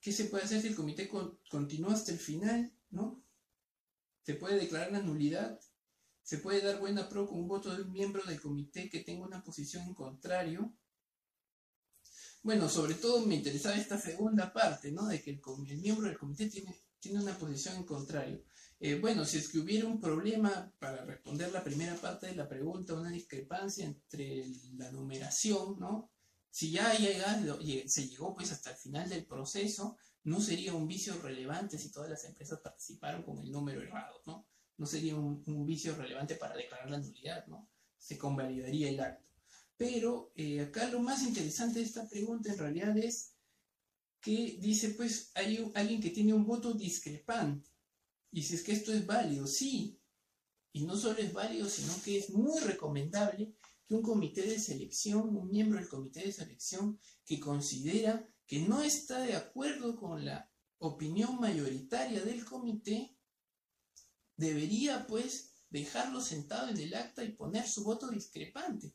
¿Qué 0.00 0.12
se 0.12 0.24
puede 0.24 0.44
hacer 0.44 0.60
si 0.62 0.68
el 0.68 0.76
comité 0.76 1.10
continúa 1.50 1.92
hasta 1.92 2.12
el 2.12 2.18
final, 2.18 2.72
¿no? 2.90 3.22
Se 4.22 4.34
puede 4.34 4.58
declarar 4.58 4.92
la 4.92 5.02
nulidad, 5.02 5.60
se 6.24 6.38
puede 6.38 6.62
dar 6.62 6.80
buena 6.80 7.08
pro 7.08 7.28
con 7.28 7.38
un 7.38 7.46
voto 7.46 7.74
de 7.74 7.82
un 7.82 7.92
miembro 7.92 8.24
del 8.24 8.40
comité 8.40 8.90
que 8.90 9.04
tenga 9.04 9.24
una 9.24 9.44
posición 9.44 9.84
en 9.84 9.94
contrario, 9.94 10.74
bueno, 12.44 12.68
sobre 12.68 12.94
todo 12.94 13.24
me 13.24 13.36
interesaba 13.36 13.76
esta 13.76 13.98
segunda 13.98 14.52
parte, 14.52 14.92
¿no? 14.92 15.06
De 15.06 15.22
que 15.22 15.30
el, 15.30 15.40
miembro 15.78 16.06
del 16.06 16.18
comité 16.18 16.46
tiene, 16.50 16.76
tiene 17.00 17.22
una 17.22 17.38
posición 17.38 17.76
en 17.76 17.84
contrario. 17.84 18.44
Eh, 18.80 18.98
bueno, 19.00 19.24
si 19.24 19.38
es 19.38 19.48
que 19.48 19.58
hubiera 19.58 19.86
un 19.86 19.98
problema, 19.98 20.70
para 20.78 21.06
responder 21.06 21.50
la 21.52 21.64
primera 21.64 21.94
parte 21.96 22.26
de 22.26 22.34
la 22.34 22.46
pregunta, 22.46 22.92
una 22.92 23.10
discrepancia 23.10 23.86
entre 23.86 24.44
la 24.76 24.90
numeración, 24.92 25.78
¿no? 25.78 26.10
Si 26.50 26.70
ya 26.70 26.92
llegado, 26.98 27.60
se 27.86 28.08
llegó 28.08 28.34
pues 28.34 28.52
hasta 28.52 28.72
el 28.72 28.76
final 28.76 29.08
del 29.08 29.24
proceso, 29.24 29.96
no 30.24 30.38
sería 30.38 30.74
un 30.74 30.86
vicio 30.86 31.18
relevante 31.22 31.78
si 31.78 31.90
todas 31.90 32.10
las 32.10 32.24
empresas 32.24 32.60
participaron 32.60 33.22
con 33.22 33.38
el 33.38 33.50
número 33.50 33.80
errado, 33.80 34.20
¿no? 34.26 34.46
No 34.76 34.86
sería 34.86 35.16
un, 35.16 35.66
vicio 35.66 35.94
relevante 35.94 36.34
para 36.34 36.56
declarar 36.56 36.90
la 36.90 36.98
nulidad, 36.98 37.46
¿no? 37.46 37.68
se 37.98 38.18
convalidaría 38.18 38.90
el 38.90 39.00
acto. 39.00 39.24
Pero 39.76 40.32
eh, 40.36 40.60
acá 40.60 40.88
lo 40.90 41.00
más 41.00 41.22
interesante 41.22 41.78
de 41.78 41.84
esta 41.84 42.08
pregunta 42.08 42.52
en 42.52 42.58
realidad 42.58 42.96
es 42.98 43.34
que 44.20 44.58
dice, 44.60 44.90
pues 44.90 45.30
hay 45.34 45.70
alguien 45.74 46.00
que 46.00 46.10
tiene 46.10 46.32
un 46.32 46.46
voto 46.46 46.72
discrepante. 46.72 47.70
Y 48.32 48.42
si 48.42 48.54
es 48.54 48.62
que 48.62 48.72
esto 48.72 48.92
es 48.92 49.06
válido, 49.06 49.46
sí. 49.46 50.00
Y 50.72 50.84
no 50.84 50.96
solo 50.96 51.18
es 51.18 51.32
válido, 51.32 51.68
sino 51.68 51.92
que 52.02 52.18
es 52.18 52.30
muy 52.30 52.58
recomendable 52.60 53.54
que 53.86 53.94
un 53.94 54.02
comité 54.02 54.42
de 54.42 54.58
selección, 54.58 55.36
un 55.36 55.50
miembro 55.50 55.78
del 55.78 55.88
comité 55.88 56.20
de 56.20 56.32
selección 56.32 56.98
que 57.24 57.38
considera 57.38 58.26
que 58.46 58.60
no 58.60 58.82
está 58.82 59.20
de 59.20 59.34
acuerdo 59.34 59.96
con 59.96 60.24
la 60.24 60.50
opinión 60.78 61.38
mayoritaria 61.40 62.22
del 62.22 62.44
comité, 62.44 63.13
debería 64.36 65.06
pues 65.06 65.52
dejarlo 65.70 66.20
sentado 66.20 66.68
en 66.68 66.78
el 66.78 66.94
acta 66.94 67.24
y 67.24 67.32
poner 67.32 67.66
su 67.66 67.84
voto 67.84 68.08
discrepante. 68.08 68.94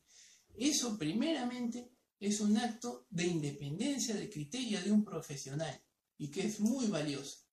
Eso 0.55 0.97
primeramente 0.97 1.91
es 2.19 2.41
un 2.41 2.57
acto 2.57 3.07
de 3.09 3.27
independencia 3.27 4.15
de 4.15 4.29
criterio 4.29 4.81
de 4.81 4.91
un 4.91 5.03
profesional 5.03 5.81
y 6.17 6.29
que 6.29 6.45
es 6.45 6.59
muy 6.59 6.87
valioso. 6.87 7.45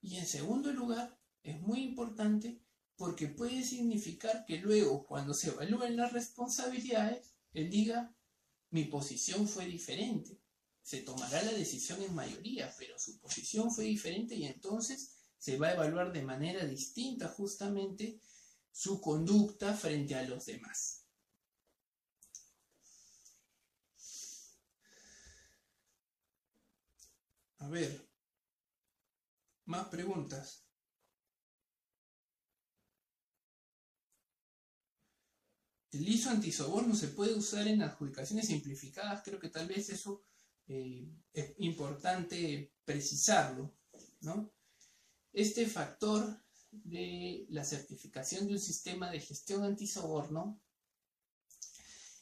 Y 0.00 0.16
en 0.16 0.26
segundo 0.26 0.72
lugar, 0.72 1.18
es 1.42 1.60
muy 1.60 1.82
importante 1.82 2.60
porque 2.96 3.28
puede 3.28 3.64
significar 3.64 4.44
que 4.44 4.58
luego, 4.58 5.06
cuando 5.06 5.34
se 5.34 5.50
evalúen 5.50 5.96
las 5.96 6.12
responsabilidades, 6.12 7.34
él 7.52 7.70
diga, 7.70 8.14
mi 8.70 8.84
posición 8.84 9.48
fue 9.48 9.66
diferente. 9.66 10.40
Se 10.82 11.02
tomará 11.02 11.42
la 11.42 11.52
decisión 11.52 12.02
en 12.02 12.14
mayoría, 12.14 12.74
pero 12.78 12.98
su 12.98 13.18
posición 13.18 13.70
fue 13.72 13.84
diferente 13.84 14.34
y 14.34 14.46
entonces 14.46 15.17
se 15.38 15.56
va 15.56 15.68
a 15.68 15.74
evaluar 15.74 16.12
de 16.12 16.22
manera 16.22 16.64
distinta 16.64 17.28
justamente 17.28 18.20
su 18.72 19.00
conducta 19.00 19.74
frente 19.74 20.14
a 20.14 20.22
los 20.22 20.46
demás. 20.46 21.04
A 27.60 27.68
ver, 27.68 28.08
más 29.66 29.88
preguntas. 29.88 30.64
El 35.90 36.06
ISO 36.08 36.30
antisoborno 36.30 36.94
se 36.94 37.08
puede 37.08 37.34
usar 37.34 37.66
en 37.66 37.82
adjudicaciones 37.82 38.46
simplificadas, 38.46 39.22
creo 39.24 39.40
que 39.40 39.48
tal 39.48 39.66
vez 39.66 39.88
eso 39.88 40.22
eh, 40.66 41.10
es 41.32 41.54
importante 41.58 42.74
precisarlo. 42.84 43.74
¿no? 44.20 44.52
Este 45.32 45.66
factor 45.66 46.42
de 46.70 47.46
la 47.50 47.64
certificación 47.64 48.46
de 48.46 48.54
un 48.54 48.58
sistema 48.58 49.10
de 49.10 49.20
gestión 49.20 49.64
antisoborno 49.64 50.60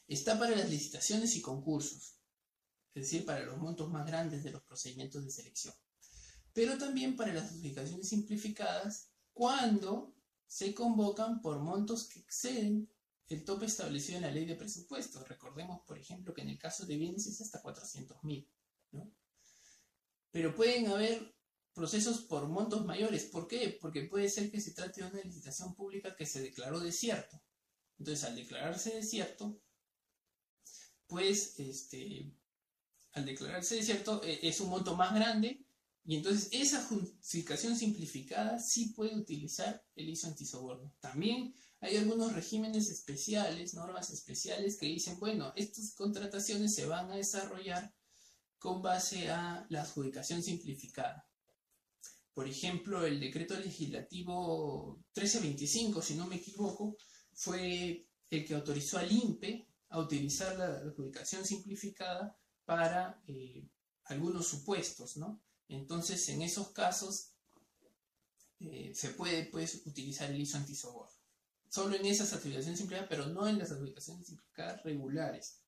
está 0.09 0.39
para 0.39 0.57
las 0.57 0.71
licitaciones 0.71 1.35
y 1.37 1.43
concursos, 1.43 2.21
es 2.95 3.03
decir, 3.03 3.25
para 3.25 3.45
los 3.45 3.59
montos 3.59 3.91
más 3.91 4.07
grandes 4.07 4.45
de 4.45 4.53
los 4.53 4.63
procedimientos 4.63 5.25
de 5.25 5.31
selección, 5.31 5.75
pero 6.53 6.79
también 6.79 7.17
para 7.17 7.35
las 7.35 7.51
adjudicaciones 7.51 8.09
simplificadas 8.09 9.11
cuando 9.33 10.15
se 10.47 10.75
convocan 10.75 11.41
por 11.43 11.59
montos 11.59 12.09
que 12.09 12.21
exceden 12.21 12.89
el 13.29 13.45
tope 13.45 13.67
establecido 13.67 14.19
en 14.19 14.23
la 14.23 14.31
ley 14.31 14.45
de 14.45 14.55
presupuestos. 14.55 15.29
Recordemos, 15.29 15.83
por 15.85 15.99
ejemplo, 15.99 16.33
que 16.33 16.43
en 16.43 16.51
el 16.51 16.59
caso 16.59 16.87
de 16.87 16.97
bienes 16.97 17.27
es 17.27 17.41
hasta 17.41 17.61
400 17.61 18.23
mil. 18.23 18.49
Pero 20.31 20.55
pueden 20.55 20.87
haber 20.87 21.36
procesos 21.77 22.23
por 22.23 22.49
montos 22.49 22.87
mayores. 22.87 23.25
¿Por 23.27 23.47
qué? 23.47 23.79
Porque 23.81 24.05
puede 24.05 24.31
ser 24.31 24.51
que 24.51 24.63
se 24.63 24.73
trate 24.73 25.03
de 25.03 25.11
una 25.11 25.21
licitación 25.21 25.75
pública 25.75 26.17
que 26.17 26.25
se 26.25 26.41
declaró 26.41 26.81
desierto. 26.81 27.41
Entonces, 27.99 28.25
al 28.25 28.35
declararse 28.35 28.95
desierto, 28.95 29.61
pues, 31.07 31.61
este, 31.61 32.33
al 33.13 33.27
declararse 33.27 33.77
desierto, 33.77 34.23
e, 34.25 34.49
es 34.49 34.59
un 34.61 34.71
monto 34.71 34.97
más 34.97 35.15
grande 35.15 35.67
y 36.07 36.17
entonces 36.17 36.49
esa 36.51 36.83
justificación 36.83 37.77
simplificada 37.77 38.59
sí 38.59 38.95
puede 38.97 39.15
utilizar 39.15 39.85
el 39.97 40.09
ISO 40.09 40.29
antisoborno. 40.29 40.95
También 41.01 41.55
hay 41.81 41.99
algunos 41.99 42.33
regímenes 42.33 42.89
especiales, 42.89 43.75
normas 43.75 44.09
especiales 44.09 44.79
que 44.79 44.87
dicen, 44.87 45.21
bueno, 45.21 45.53
estas 45.57 45.93
contrataciones 45.93 46.75
se 46.75 46.87
van 46.87 47.11
a 47.11 47.17
desarrollar 47.17 47.95
con 48.59 48.81
base 48.81 49.29
a 49.29 49.67
la 49.69 49.83
adjudicación 49.83 50.43
simplificada. 50.43 51.29
Por 52.37 52.47
ejemplo, 52.47 53.07
el 53.07 53.19
decreto 53.19 53.59
legislativo 53.59 54.99
1325, 55.15 56.03
si 56.03 56.17
no 56.17 56.27
me 56.27 56.37
equivoco, 56.37 56.99
fue 57.33 58.07
el 58.29 58.45
que 58.45 58.55
autorizó 58.55 58.99
al 58.99 59.11
INPE 59.11 59.67
a 59.89 60.01
utilizar 60.01 60.55
la 60.59 60.67
adjudicación 60.67 61.47
simplificada 61.47 62.37
para 62.67 63.23
eh, 63.27 63.67
algunos 64.05 64.47
supuestos, 64.47 65.17
¿no? 65.17 65.41
Entonces, 65.69 66.29
en 66.29 66.43
esos 66.43 66.73
casos, 66.73 67.31
eh, 68.61 68.93
se 68.95 69.11
puede 69.11 69.47
pues, 69.47 69.87
utilizar 69.87 70.31
el 70.31 70.41
ISO 70.43 70.59
antisoborno 70.59 71.17
solo 71.69 71.97
en 71.97 72.07
esas 72.07 72.33
adjudicaciones 72.33 72.79
simplificadas, 72.79 73.09
pero 73.09 73.27
no 73.27 73.47
en 73.47 73.59
las 73.59 73.71
adjudicaciones 73.71 74.27
simplificadas 74.27 74.83
regulares. 74.83 75.61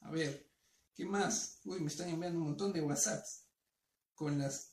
A 0.00 0.10
ver, 0.10 0.50
¿qué 0.94 1.04
más? 1.04 1.60
Uy, 1.64 1.80
me 1.80 1.86
están 1.86 2.08
enviando 2.08 2.40
un 2.40 2.46
montón 2.46 2.72
de 2.72 2.80
WhatsApps 2.80 3.44
con 4.14 4.38
las... 4.38 4.71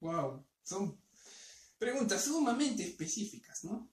Wow, 0.00 0.44
son 0.62 0.98
preguntas 1.78 2.24
sumamente 2.24 2.82
específicas, 2.82 3.64
¿no? 3.64 3.90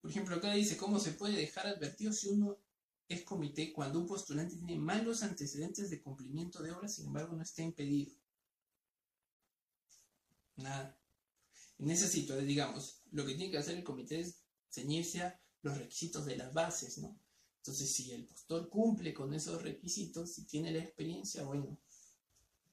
Por 0.00 0.10
ejemplo, 0.10 0.36
acá 0.36 0.52
dice 0.54 0.76
cómo 0.76 0.98
se 0.98 1.12
puede 1.12 1.36
dejar 1.36 1.66
advertido 1.68 2.12
si 2.12 2.28
uno 2.28 2.58
es 3.08 3.22
comité 3.22 3.72
cuando 3.72 3.98
un 3.98 4.06
postulante 4.06 4.56
tiene 4.56 4.76
malos 4.76 5.22
antecedentes 5.22 5.90
de 5.90 6.00
cumplimiento 6.02 6.62
de 6.62 6.72
obras, 6.72 6.94
sin 6.94 7.06
embargo 7.06 7.36
no 7.36 7.42
está 7.42 7.62
impedido. 7.62 8.12
Nada. 10.56 10.98
En 11.78 11.90
esa 11.90 12.06
situación, 12.06 12.46
digamos, 12.46 13.02
lo 13.12 13.24
que 13.24 13.34
tiene 13.34 13.50
que 13.50 13.58
hacer 13.58 13.76
el 13.76 13.84
comité 13.84 14.20
es 14.20 14.42
ceñirse 14.70 15.22
a 15.22 15.40
los 15.62 15.78
requisitos 15.78 16.26
de 16.26 16.36
las 16.36 16.52
bases, 16.52 16.98
¿no? 16.98 17.18
Entonces, 17.60 17.94
si 17.94 18.10
el 18.12 18.24
postor 18.26 18.70
cumple 18.70 19.12
con 19.12 19.34
esos 19.34 19.62
requisitos, 19.62 20.32
si 20.32 20.46
tiene 20.46 20.72
la 20.72 20.78
experiencia, 20.78 21.42
bueno. 21.44 21.78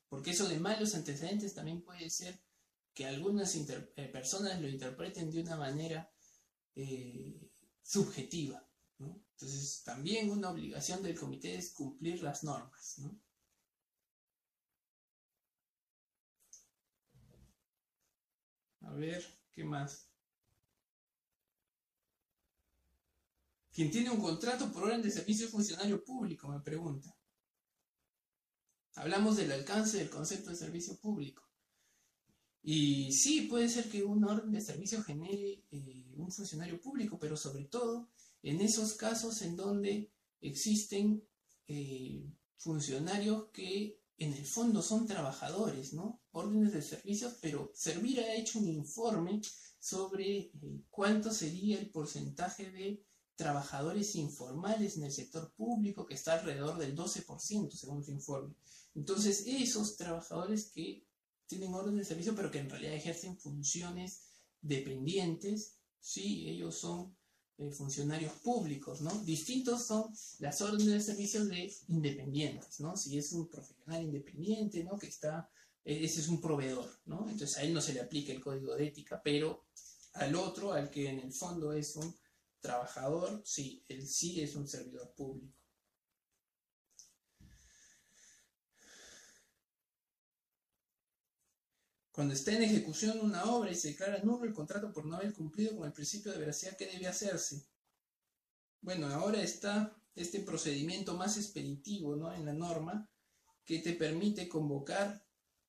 Porque 0.07 0.31
eso 0.31 0.47
de 0.47 0.59
malos 0.59 0.95
antecedentes 0.95 1.53
también 1.53 1.81
puede 1.81 2.09
ser 2.09 2.39
que 2.93 3.05
algunas 3.05 3.53
eh, 3.53 4.09
personas 4.11 4.61
lo 4.61 4.69
interpreten 4.69 5.29
de 5.29 5.41
una 5.41 5.57
manera 5.57 6.09
eh, 6.75 7.51
subjetiva. 7.83 8.65
Entonces, 8.97 9.83
también 9.83 10.31
una 10.31 10.49
obligación 10.51 11.03
del 11.03 11.19
comité 11.19 11.55
es 11.55 11.71
cumplir 11.71 12.23
las 12.23 12.43
normas. 12.45 12.99
A 18.81 18.91
ver, 18.93 19.23
¿qué 19.53 19.63
más? 19.65 20.07
Quien 23.78 23.91
tiene 23.91 24.09
un 24.09 24.19
contrato 24.19 24.71
por 24.71 24.86
orden 24.86 25.03
de 25.03 25.11
servicio 25.11 25.47
funcionario 25.49 26.03
público, 26.03 26.47
me 26.47 26.59
pregunta. 26.61 27.15
Hablamos 28.95 29.38
del 29.38 29.51
alcance 29.51 29.97
del 29.97 30.09
concepto 30.09 30.49
de 30.49 30.55
servicio 30.55 30.99
público. 30.99 31.43
Y 32.63 33.11
sí, 33.11 33.41
puede 33.41 33.69
ser 33.69 33.88
que 33.88 34.03
un 34.03 34.23
orden 34.23 34.51
de 34.51 34.61
servicio 34.61 35.03
genere 35.03 35.63
eh, 35.69 36.11
un 36.15 36.32
funcionario 36.32 36.82
público, 36.82 37.19
pero 37.19 37.38
sobre 37.38 37.65
todo 37.65 38.09
en 38.41 38.61
esos 38.61 38.93
casos 38.93 39.43
en 39.43 39.55
donde 39.55 40.11
existen 40.41 41.23
eh, 41.67 42.28
funcionarios 42.55 43.49
que 43.53 44.01
en 44.17 44.34
el 44.34 44.45
fondo 44.47 44.82
son 44.82 45.05
trabajadores, 45.05 45.93
¿no? 45.93 46.19
Órdenes 46.32 46.73
de 46.73 46.82
servicios, 46.82 47.38
pero 47.43 47.69
Servir 47.75 48.21
ha 48.21 48.34
hecho 48.34 48.57
un 48.57 48.69
informe 48.69 49.39
sobre 49.78 50.36
eh, 50.36 50.51
cuánto 50.89 51.32
sería 51.32 51.78
el 51.78 51.91
porcentaje 51.91 52.71
de 52.71 53.05
trabajadores 53.38 54.15
informales 54.15 54.97
en 54.97 55.03
el 55.03 55.11
sector 55.11 55.53
público, 55.53 56.05
que 56.05 56.15
está 56.15 56.33
alrededor 56.33 56.77
del 56.77 56.95
12% 56.95 57.71
según 57.71 58.03
su 58.03 58.11
informe. 58.11 58.55
Entonces, 58.95 59.45
esos 59.47 59.95
trabajadores 59.95 60.71
que 60.71 61.05
tienen 61.45 61.73
orden 61.73 61.95
de 61.95 62.03
servicio, 62.03 62.35
pero 62.35 62.51
que 62.51 62.59
en 62.59 62.69
realidad 62.69 62.95
ejercen 62.95 63.38
funciones 63.38 64.23
dependientes, 64.61 65.75
sí, 65.99 66.49
ellos 66.49 66.75
son 66.75 67.15
eh, 67.59 67.71
funcionarios 67.71 68.33
públicos, 68.43 69.01
¿no? 69.01 69.11
Distintos 69.23 69.85
son 69.85 70.11
las 70.39 70.61
órdenes 70.61 70.88
de 70.88 71.01
servicio 71.01 71.45
de 71.45 71.73
independientes, 71.88 72.79
¿no? 72.79 72.97
Si 72.97 73.17
es 73.17 73.31
un 73.31 73.47
profesional 73.47 74.03
independiente, 74.03 74.83
¿no? 74.83 74.97
Que 74.97 75.07
está 75.07 75.49
e-, 75.85 76.03
ese 76.03 76.19
es 76.19 76.27
un 76.27 76.41
proveedor, 76.41 76.89
¿no? 77.05 77.29
Entonces 77.29 77.55
a 77.57 77.63
él 77.63 77.73
no 77.73 77.81
se 77.81 77.93
le 77.93 78.01
aplica 78.01 78.33
el 78.33 78.41
código 78.41 78.75
de 78.75 78.88
ética, 78.88 79.21
pero 79.23 79.65
al 80.13 80.35
otro, 80.35 80.73
al 80.73 80.89
que 80.89 81.09
en 81.09 81.19
el 81.19 81.31
fondo 81.31 81.71
es 81.71 81.95
un 81.95 82.13
trabajador, 82.60 83.41
sí, 83.45 83.84
él 83.88 84.08
sí 84.08 84.41
es 84.41 84.55
un 84.55 84.68
servidor 84.68 85.14
público. 85.16 85.58
Cuando 92.12 92.34
está 92.34 92.51
en 92.51 92.64
ejecución 92.64 93.20
una 93.22 93.45
obra 93.45 93.70
y 93.70 93.76
se 93.76 93.89
declara 93.89 94.24
nulo 94.24 94.45
el 94.45 94.53
contrato 94.53 94.91
por 94.91 95.05
no 95.05 95.18
haber 95.18 95.34
cumplido 95.34 95.78
con 95.78 95.86
el 95.86 95.93
principio 95.93 96.32
de 96.32 96.39
veracidad, 96.39 96.76
¿qué 96.76 96.88
debe 96.88 97.05
hacerse? 97.05 97.68
Bueno, 98.82 99.05
ahora 99.08 99.39
está 99.43 99.95
este 100.16 100.39
procedimiento 100.39 101.16
más 101.16 101.38
expeditivo 101.38 102.16
¿no? 102.16 102.34
en 102.34 102.43
la 102.45 102.53
norma 102.53 103.08
que 103.66 103.80
te 103.80 103.93
permite 103.93 104.49
convocar 104.49 105.24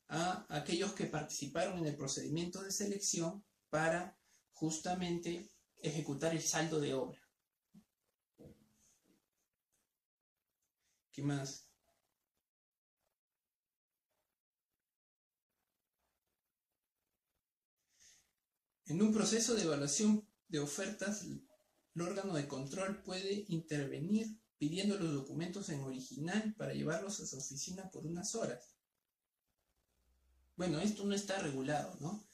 a 0.08 0.46
aquellos 0.48 0.92
que 0.92 1.04
participaron 1.04 1.80
en 1.80 1.86
el 1.86 1.96
procedimiento 1.96 2.62
de 2.62 2.72
selección 2.72 3.44
para 3.68 4.18
justamente 4.52 5.50
ejecutar 5.82 6.34
el 6.34 6.42
saldo 6.42 6.80
de 6.80 6.94
obra. 6.94 7.20
¿Qué 11.12 11.22
más? 11.22 11.68
En 18.86 19.02
un 19.02 19.12
proceso 19.12 19.54
de 19.54 19.64
evaluación 19.64 20.26
de 20.48 20.60
ofertas, 20.60 21.22
el 21.22 21.42
órgano 22.00 22.34
de 22.34 22.48
control 22.48 23.02
puede 23.02 23.44
intervenir 23.48 24.40
pidiendo 24.56 24.98
los 24.98 25.12
documentos 25.12 25.68
en 25.68 25.80
original 25.80 26.54
para 26.56 26.72
llevarlos 26.72 27.20
a 27.20 27.26
su 27.26 27.36
oficina 27.36 27.90
por 27.90 28.06
unas 28.06 28.34
horas. 28.34 28.74
Bueno, 30.56 30.80
esto 30.80 31.04
no 31.04 31.14
está 31.14 31.38
regulado, 31.38 31.96
¿no? 32.00 32.27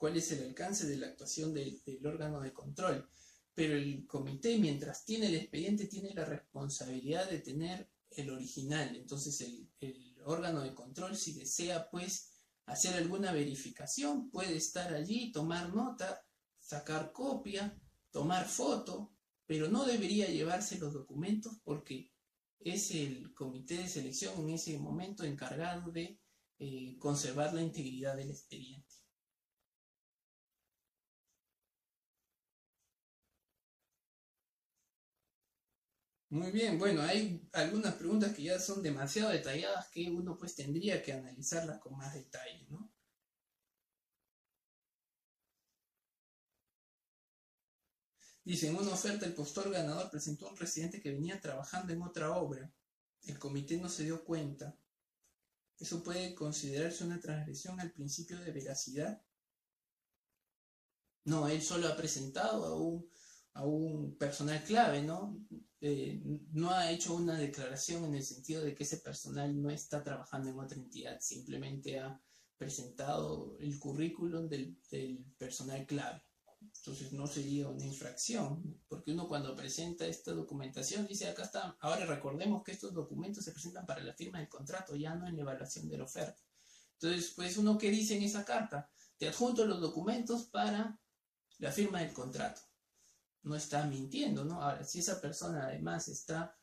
¿Cuál 0.00 0.16
es 0.16 0.32
el 0.32 0.42
alcance 0.44 0.86
de 0.86 0.96
la 0.96 1.08
actuación 1.08 1.52
del, 1.52 1.78
órgano 2.06 2.40
de 2.40 2.54
control? 2.54 3.06
Pero 3.54 3.74
el 3.74 4.06
comité, 4.06 4.56
mientras 4.56 5.04
tiene 5.04 5.26
el 5.26 5.34
expediente, 5.34 5.88
tiene 5.88 6.14
la 6.14 6.24
responsabilidad 6.24 7.28
de 7.28 7.40
tener 7.40 7.86
el 8.12 8.30
original. 8.30 8.96
Entonces, 8.96 9.38
el, 9.42 10.16
órgano 10.24 10.62
de 10.62 10.74
control, 10.74 11.14
si 11.18 11.34
desea, 11.34 11.90
pues, 11.90 12.30
hacer 12.64 12.94
alguna 12.94 13.32
verificación, 13.32 14.30
puede 14.30 14.56
estar 14.56 14.94
allí, 14.94 15.32
tomar 15.32 15.74
nota, 15.74 16.24
sacar 16.58 17.12
copia, 17.12 17.78
tomar 18.10 18.48
foto, 18.48 19.12
pero 19.44 19.68
no 19.68 19.84
debería 19.84 20.30
llevarse 20.30 20.78
los 20.78 20.94
documentos 20.94 21.58
porque 21.62 22.10
es 22.58 22.90
el 22.92 23.34
comité 23.34 23.76
de 23.76 23.88
selección 23.88 24.32
en 24.40 24.54
ese 24.54 24.78
momento 24.78 25.24
encargado 25.24 25.92
de 25.92 26.18
eh, 26.58 26.96
conservar 26.98 27.52
la 27.52 27.60
integridad 27.60 28.16
del 28.16 28.30
expediente. 28.30 28.89
Muy 36.30 36.52
bien, 36.52 36.78
bueno, 36.78 37.02
hay 37.02 37.48
algunas 37.52 37.94
preguntas 37.96 38.32
que 38.34 38.44
ya 38.44 38.58
son 38.60 38.82
demasiado 38.82 39.30
detalladas 39.30 39.88
que 39.88 40.08
uno 40.10 40.38
pues 40.38 40.54
tendría 40.54 41.02
que 41.02 41.12
analizarlas 41.12 41.78
con 41.80 41.96
más 41.96 42.14
detalle, 42.14 42.66
¿no? 42.68 42.88
Dice, 48.44 48.68
en 48.68 48.76
una 48.76 48.92
oferta 48.92 49.26
el 49.26 49.34
postor 49.34 49.70
ganador 49.70 50.08
presentó 50.10 50.46
a 50.46 50.50
un 50.50 50.56
residente 50.56 51.00
que 51.00 51.10
venía 51.10 51.40
trabajando 51.40 51.92
en 51.92 52.02
otra 52.02 52.36
obra. 52.36 52.72
El 53.22 53.38
comité 53.38 53.76
no 53.76 53.88
se 53.88 54.04
dio 54.04 54.24
cuenta. 54.24 54.76
¿Eso 55.78 56.02
puede 56.02 56.34
considerarse 56.34 57.04
una 57.04 57.20
transgresión 57.20 57.80
al 57.80 57.90
principio 57.90 58.38
de 58.38 58.52
veracidad? 58.52 59.20
No, 61.24 61.48
él 61.48 61.60
solo 61.60 61.88
ha 61.88 61.96
presentado 61.96 62.64
a 62.66 62.76
un, 62.76 63.10
a 63.60 63.66
un 63.66 64.16
personal 64.16 64.62
clave, 64.64 65.02
¿no? 65.02 65.36
Eh, 65.82 66.20
no 66.52 66.70
ha 66.70 66.90
hecho 66.90 67.14
una 67.14 67.38
declaración 67.38 68.04
en 68.06 68.14
el 68.14 68.22
sentido 68.22 68.62
de 68.62 68.74
que 68.74 68.84
ese 68.84 68.98
personal 68.98 69.60
no 69.60 69.70
está 69.70 70.02
trabajando 70.02 70.50
en 70.50 70.58
otra 70.58 70.78
entidad, 70.78 71.18
simplemente 71.20 71.98
ha 71.98 72.18
presentado 72.56 73.56
el 73.60 73.78
currículum 73.78 74.48
del, 74.48 74.76
personal 75.38 75.86
clave. 75.86 76.22
Entonces 76.60 77.12
no 77.12 77.26
sería 77.26 77.68
una 77.68 77.84
infracción, 77.84 78.80
porque 78.88 79.12
uno 79.12 79.28
cuando 79.28 79.54
presenta 79.54 80.06
esta 80.06 80.32
documentación 80.32 81.06
dice, 81.06 81.28
acá 81.28 81.44
está, 81.44 81.76
ahora 81.80 82.06
recordemos 82.06 82.62
que 82.62 82.72
estos 82.72 82.92
documentos 82.94 83.44
se 83.44 83.52
presentan 83.52 83.86
para 83.86 84.02
la 84.02 84.14
firma 84.14 84.38
del 84.38 84.48
contrato, 84.48 84.96
ya 84.96 85.14
no 85.14 85.26
en 85.26 85.36
la 85.36 85.42
evaluación 85.42 85.88
de 85.88 85.98
la 85.98 86.04
oferta. 86.04 86.42
Entonces, 86.94 87.32
pues 87.36 87.56
uno 87.58 87.76
que 87.76 87.90
dice 87.90 88.16
en 88.16 88.22
esa 88.22 88.44
carta, 88.44 88.90
te 89.18 89.28
adjunto 89.28 89.66
los 89.66 89.80
documentos 89.80 90.44
para 90.44 90.98
la 91.58 91.72
firma 91.72 92.00
del 92.00 92.12
contrato 92.12 92.69
no 93.42 93.56
está 93.56 93.84
mintiendo, 93.86 94.44
¿no? 94.44 94.62
Ahora, 94.62 94.84
si 94.84 95.00
esa 95.00 95.20
persona 95.20 95.66
además 95.66 96.08
está 96.08 96.56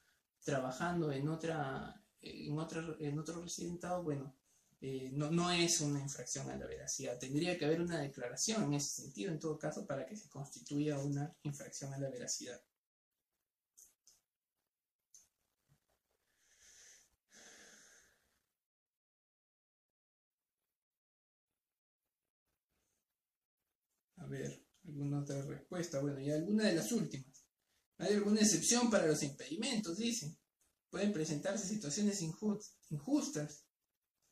trabajando 0.43 1.11
en 1.11 1.27
otra, 1.29 2.01
en 2.21 2.57
otra, 2.59 2.95
en 2.99 3.19
otro 3.19 3.41
residentado, 3.41 4.03
bueno, 4.03 4.35
eh, 4.81 5.09
no, 5.13 5.31
no, 5.31 5.49
es 5.51 5.81
una 5.81 5.99
infracción 5.99 6.49
a 6.49 6.55
la 6.57 6.67
veracidad. 6.67 7.17
Tendría 7.19 7.57
que 7.57 7.65
haber 7.65 7.81
una 7.81 7.99
declaración 7.99 8.63
en 8.65 8.75
ese 8.75 9.01
sentido, 9.01 9.31
en 9.31 9.39
todo 9.39 9.57
caso, 9.57 9.85
para 9.87 10.05
que 10.05 10.15
se 10.15 10.29
constituya 10.29 10.97
una 10.99 11.35
infracción 11.43 11.93
a 11.93 11.97
la 11.99 12.09
veracidad. 12.09 12.61
A 24.17 24.25
ver 24.27 24.66
alguna 24.97 25.21
otra 25.21 25.41
respuesta. 25.43 25.99
Bueno, 26.01 26.19
y 26.19 26.31
alguna 26.31 26.65
de 26.65 26.75
las 26.75 26.91
últimas. 26.91 27.45
¿Hay 27.97 28.13
alguna 28.15 28.41
excepción 28.41 28.89
para 28.89 29.07
los 29.07 29.23
impedimentos? 29.23 29.97
Dice. 29.97 30.37
Pueden 30.89 31.13
presentarse 31.13 31.67
situaciones 31.67 32.21
injustas. 32.21 33.65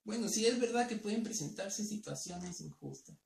Bueno, 0.03 0.29
sí 0.29 0.45
es 0.45 0.59
verdad 0.59 0.87
que 0.87 0.95
pueden 0.95 1.21
presentarse 1.21 1.83
situaciones 1.83 2.61
injustas. 2.61 3.17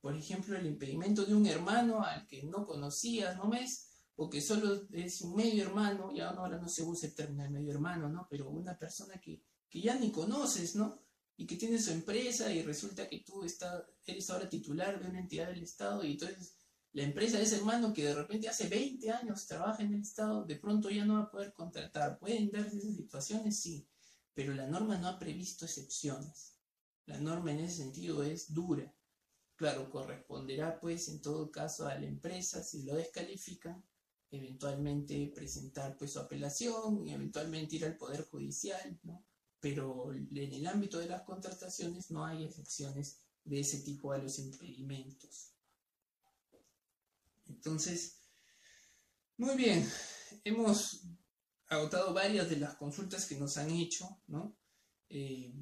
Por 0.00 0.16
ejemplo, 0.16 0.56
el 0.56 0.66
impedimento 0.66 1.24
de 1.24 1.34
un 1.34 1.46
hermano 1.46 2.04
al 2.04 2.26
que 2.26 2.44
no 2.44 2.64
conocías, 2.64 3.36
¿no 3.36 3.50
ves? 3.50 3.88
O 4.16 4.30
que 4.30 4.40
solo 4.40 4.86
es 4.92 5.20
un 5.22 5.34
medio 5.34 5.64
hermano, 5.64 6.14
ya 6.14 6.30
ahora 6.30 6.58
no 6.58 6.68
se 6.68 6.84
usa 6.84 7.08
el 7.08 7.14
término 7.14 7.50
medio 7.50 7.72
hermano, 7.72 8.08
¿no? 8.08 8.28
Pero 8.30 8.48
una 8.50 8.78
persona 8.78 9.20
que, 9.20 9.42
que 9.68 9.80
ya 9.80 9.96
ni 9.96 10.12
conoces, 10.12 10.76
¿no? 10.76 11.03
Y 11.36 11.46
que 11.46 11.56
tiene 11.56 11.78
su 11.78 11.90
empresa 11.90 12.52
y 12.52 12.62
resulta 12.62 13.08
que 13.08 13.20
tú 13.20 13.44
está, 13.44 13.86
eres 14.06 14.30
ahora 14.30 14.48
titular 14.48 15.02
de 15.02 15.08
una 15.08 15.20
entidad 15.20 15.48
del 15.48 15.62
Estado 15.62 16.04
y 16.04 16.12
entonces 16.12 16.56
la 16.92 17.02
empresa 17.02 17.38
de 17.38 17.42
ese 17.42 17.56
hermano 17.56 17.92
que 17.92 18.04
de 18.04 18.14
repente 18.14 18.48
hace 18.48 18.68
20 18.68 19.10
años 19.10 19.46
trabaja 19.46 19.82
en 19.82 19.94
el 19.94 20.02
Estado, 20.02 20.44
de 20.44 20.54
pronto 20.54 20.90
ya 20.90 21.04
no 21.04 21.14
va 21.14 21.22
a 21.22 21.30
poder 21.30 21.52
contratar. 21.52 22.20
¿Pueden 22.20 22.52
darse 22.52 22.78
esas 22.78 22.94
situaciones? 22.94 23.58
Sí, 23.58 23.88
pero 24.32 24.54
la 24.54 24.68
norma 24.68 24.96
no 24.96 25.08
ha 25.08 25.18
previsto 25.18 25.64
excepciones. 25.64 26.54
La 27.06 27.18
norma 27.18 27.50
en 27.50 27.60
ese 27.60 27.82
sentido 27.82 28.22
es 28.22 28.54
dura. 28.54 28.94
Claro, 29.56 29.90
corresponderá 29.90 30.78
pues 30.78 31.08
en 31.08 31.20
todo 31.20 31.50
caso 31.50 31.88
a 31.88 31.96
la 31.96 32.06
empresa, 32.06 32.62
si 32.62 32.84
lo 32.84 32.94
descalifican, 32.94 33.84
eventualmente 34.30 35.32
presentar 35.34 35.96
pues 35.96 36.12
su 36.12 36.20
apelación 36.20 37.06
y 37.06 37.12
eventualmente 37.12 37.74
ir 37.74 37.86
al 37.86 37.96
Poder 37.96 38.24
Judicial, 38.24 39.00
¿no? 39.02 39.24
Pero 39.64 40.12
en 40.12 40.52
el 40.52 40.66
ámbito 40.66 40.98
de 40.98 41.08
las 41.08 41.22
contrataciones 41.22 42.10
no 42.10 42.26
hay 42.26 42.44
excepciones 42.44 43.20
de 43.44 43.60
ese 43.60 43.78
tipo 43.78 44.12
a 44.12 44.18
los 44.18 44.38
impedimentos. 44.38 45.54
Entonces, 47.46 48.18
muy 49.38 49.56
bien, 49.56 49.90
hemos 50.44 51.04
agotado 51.68 52.12
varias 52.12 52.50
de 52.50 52.56
las 52.56 52.74
consultas 52.74 53.24
que 53.24 53.38
nos 53.38 53.56
han 53.56 53.70
hecho, 53.70 54.20
¿no? 54.26 54.54
Eh, 55.08 55.54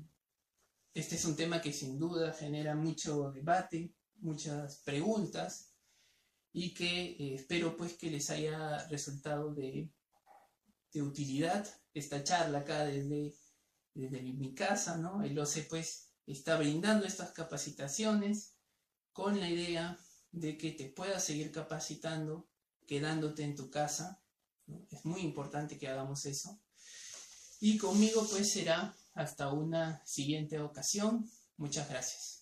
este 0.95 1.15
es 1.15 1.25
un 1.25 1.37
tema 1.37 1.63
que 1.63 1.73
sin 1.73 1.97
duda 1.97 2.33
genera 2.33 2.75
mucho 2.75 3.31
debate, 3.31 3.95
muchas 4.17 4.79
preguntas 4.79 5.77
y 6.53 6.75
que 6.75 7.13
eh, 7.13 7.35
espero 7.37 7.77
pues 7.77 7.93
que 7.93 8.11
les 8.11 8.31
haya 8.31 8.85
resultado 8.89 9.55
de, 9.55 9.89
de 10.93 11.03
utilidad 11.03 11.65
esta 11.95 12.25
charla 12.25 12.59
acá 12.59 12.85
desde 12.85 13.33
desde 13.95 14.23
mi 14.23 14.55
casa, 14.55 14.97
¿no? 14.97 15.23
El 15.23 15.39
OCE 15.39 15.63
pues 15.65 16.09
está 16.27 16.57
brindando 16.57 17.07
estas 17.07 17.33
capacitaciones 17.33 18.55
con 19.13 19.39
la 19.39 19.49
idea 19.49 19.99
de 20.31 20.57
que 20.57 20.73
te 20.73 20.89
puedas 20.89 21.25
seguir 21.25 21.53
capacitando 21.53 22.49
quedándote 22.87 23.43
en 23.43 23.55
tu 23.55 23.71
casa. 23.71 24.23
Es 24.91 25.05
muy 25.05 25.21
importante 25.21 25.79
que 25.79 25.89
hagamos 25.89 26.27
eso. 26.27 26.61
Y 27.61 27.79
conmigo 27.79 28.27
pues 28.31 28.53
será 28.53 28.95
hasta 29.15 29.53
una 29.53 30.05
siguiente 30.07 30.61
ocasión. 30.61 31.31
Muchas 31.57 31.89
gracias. 31.89 32.42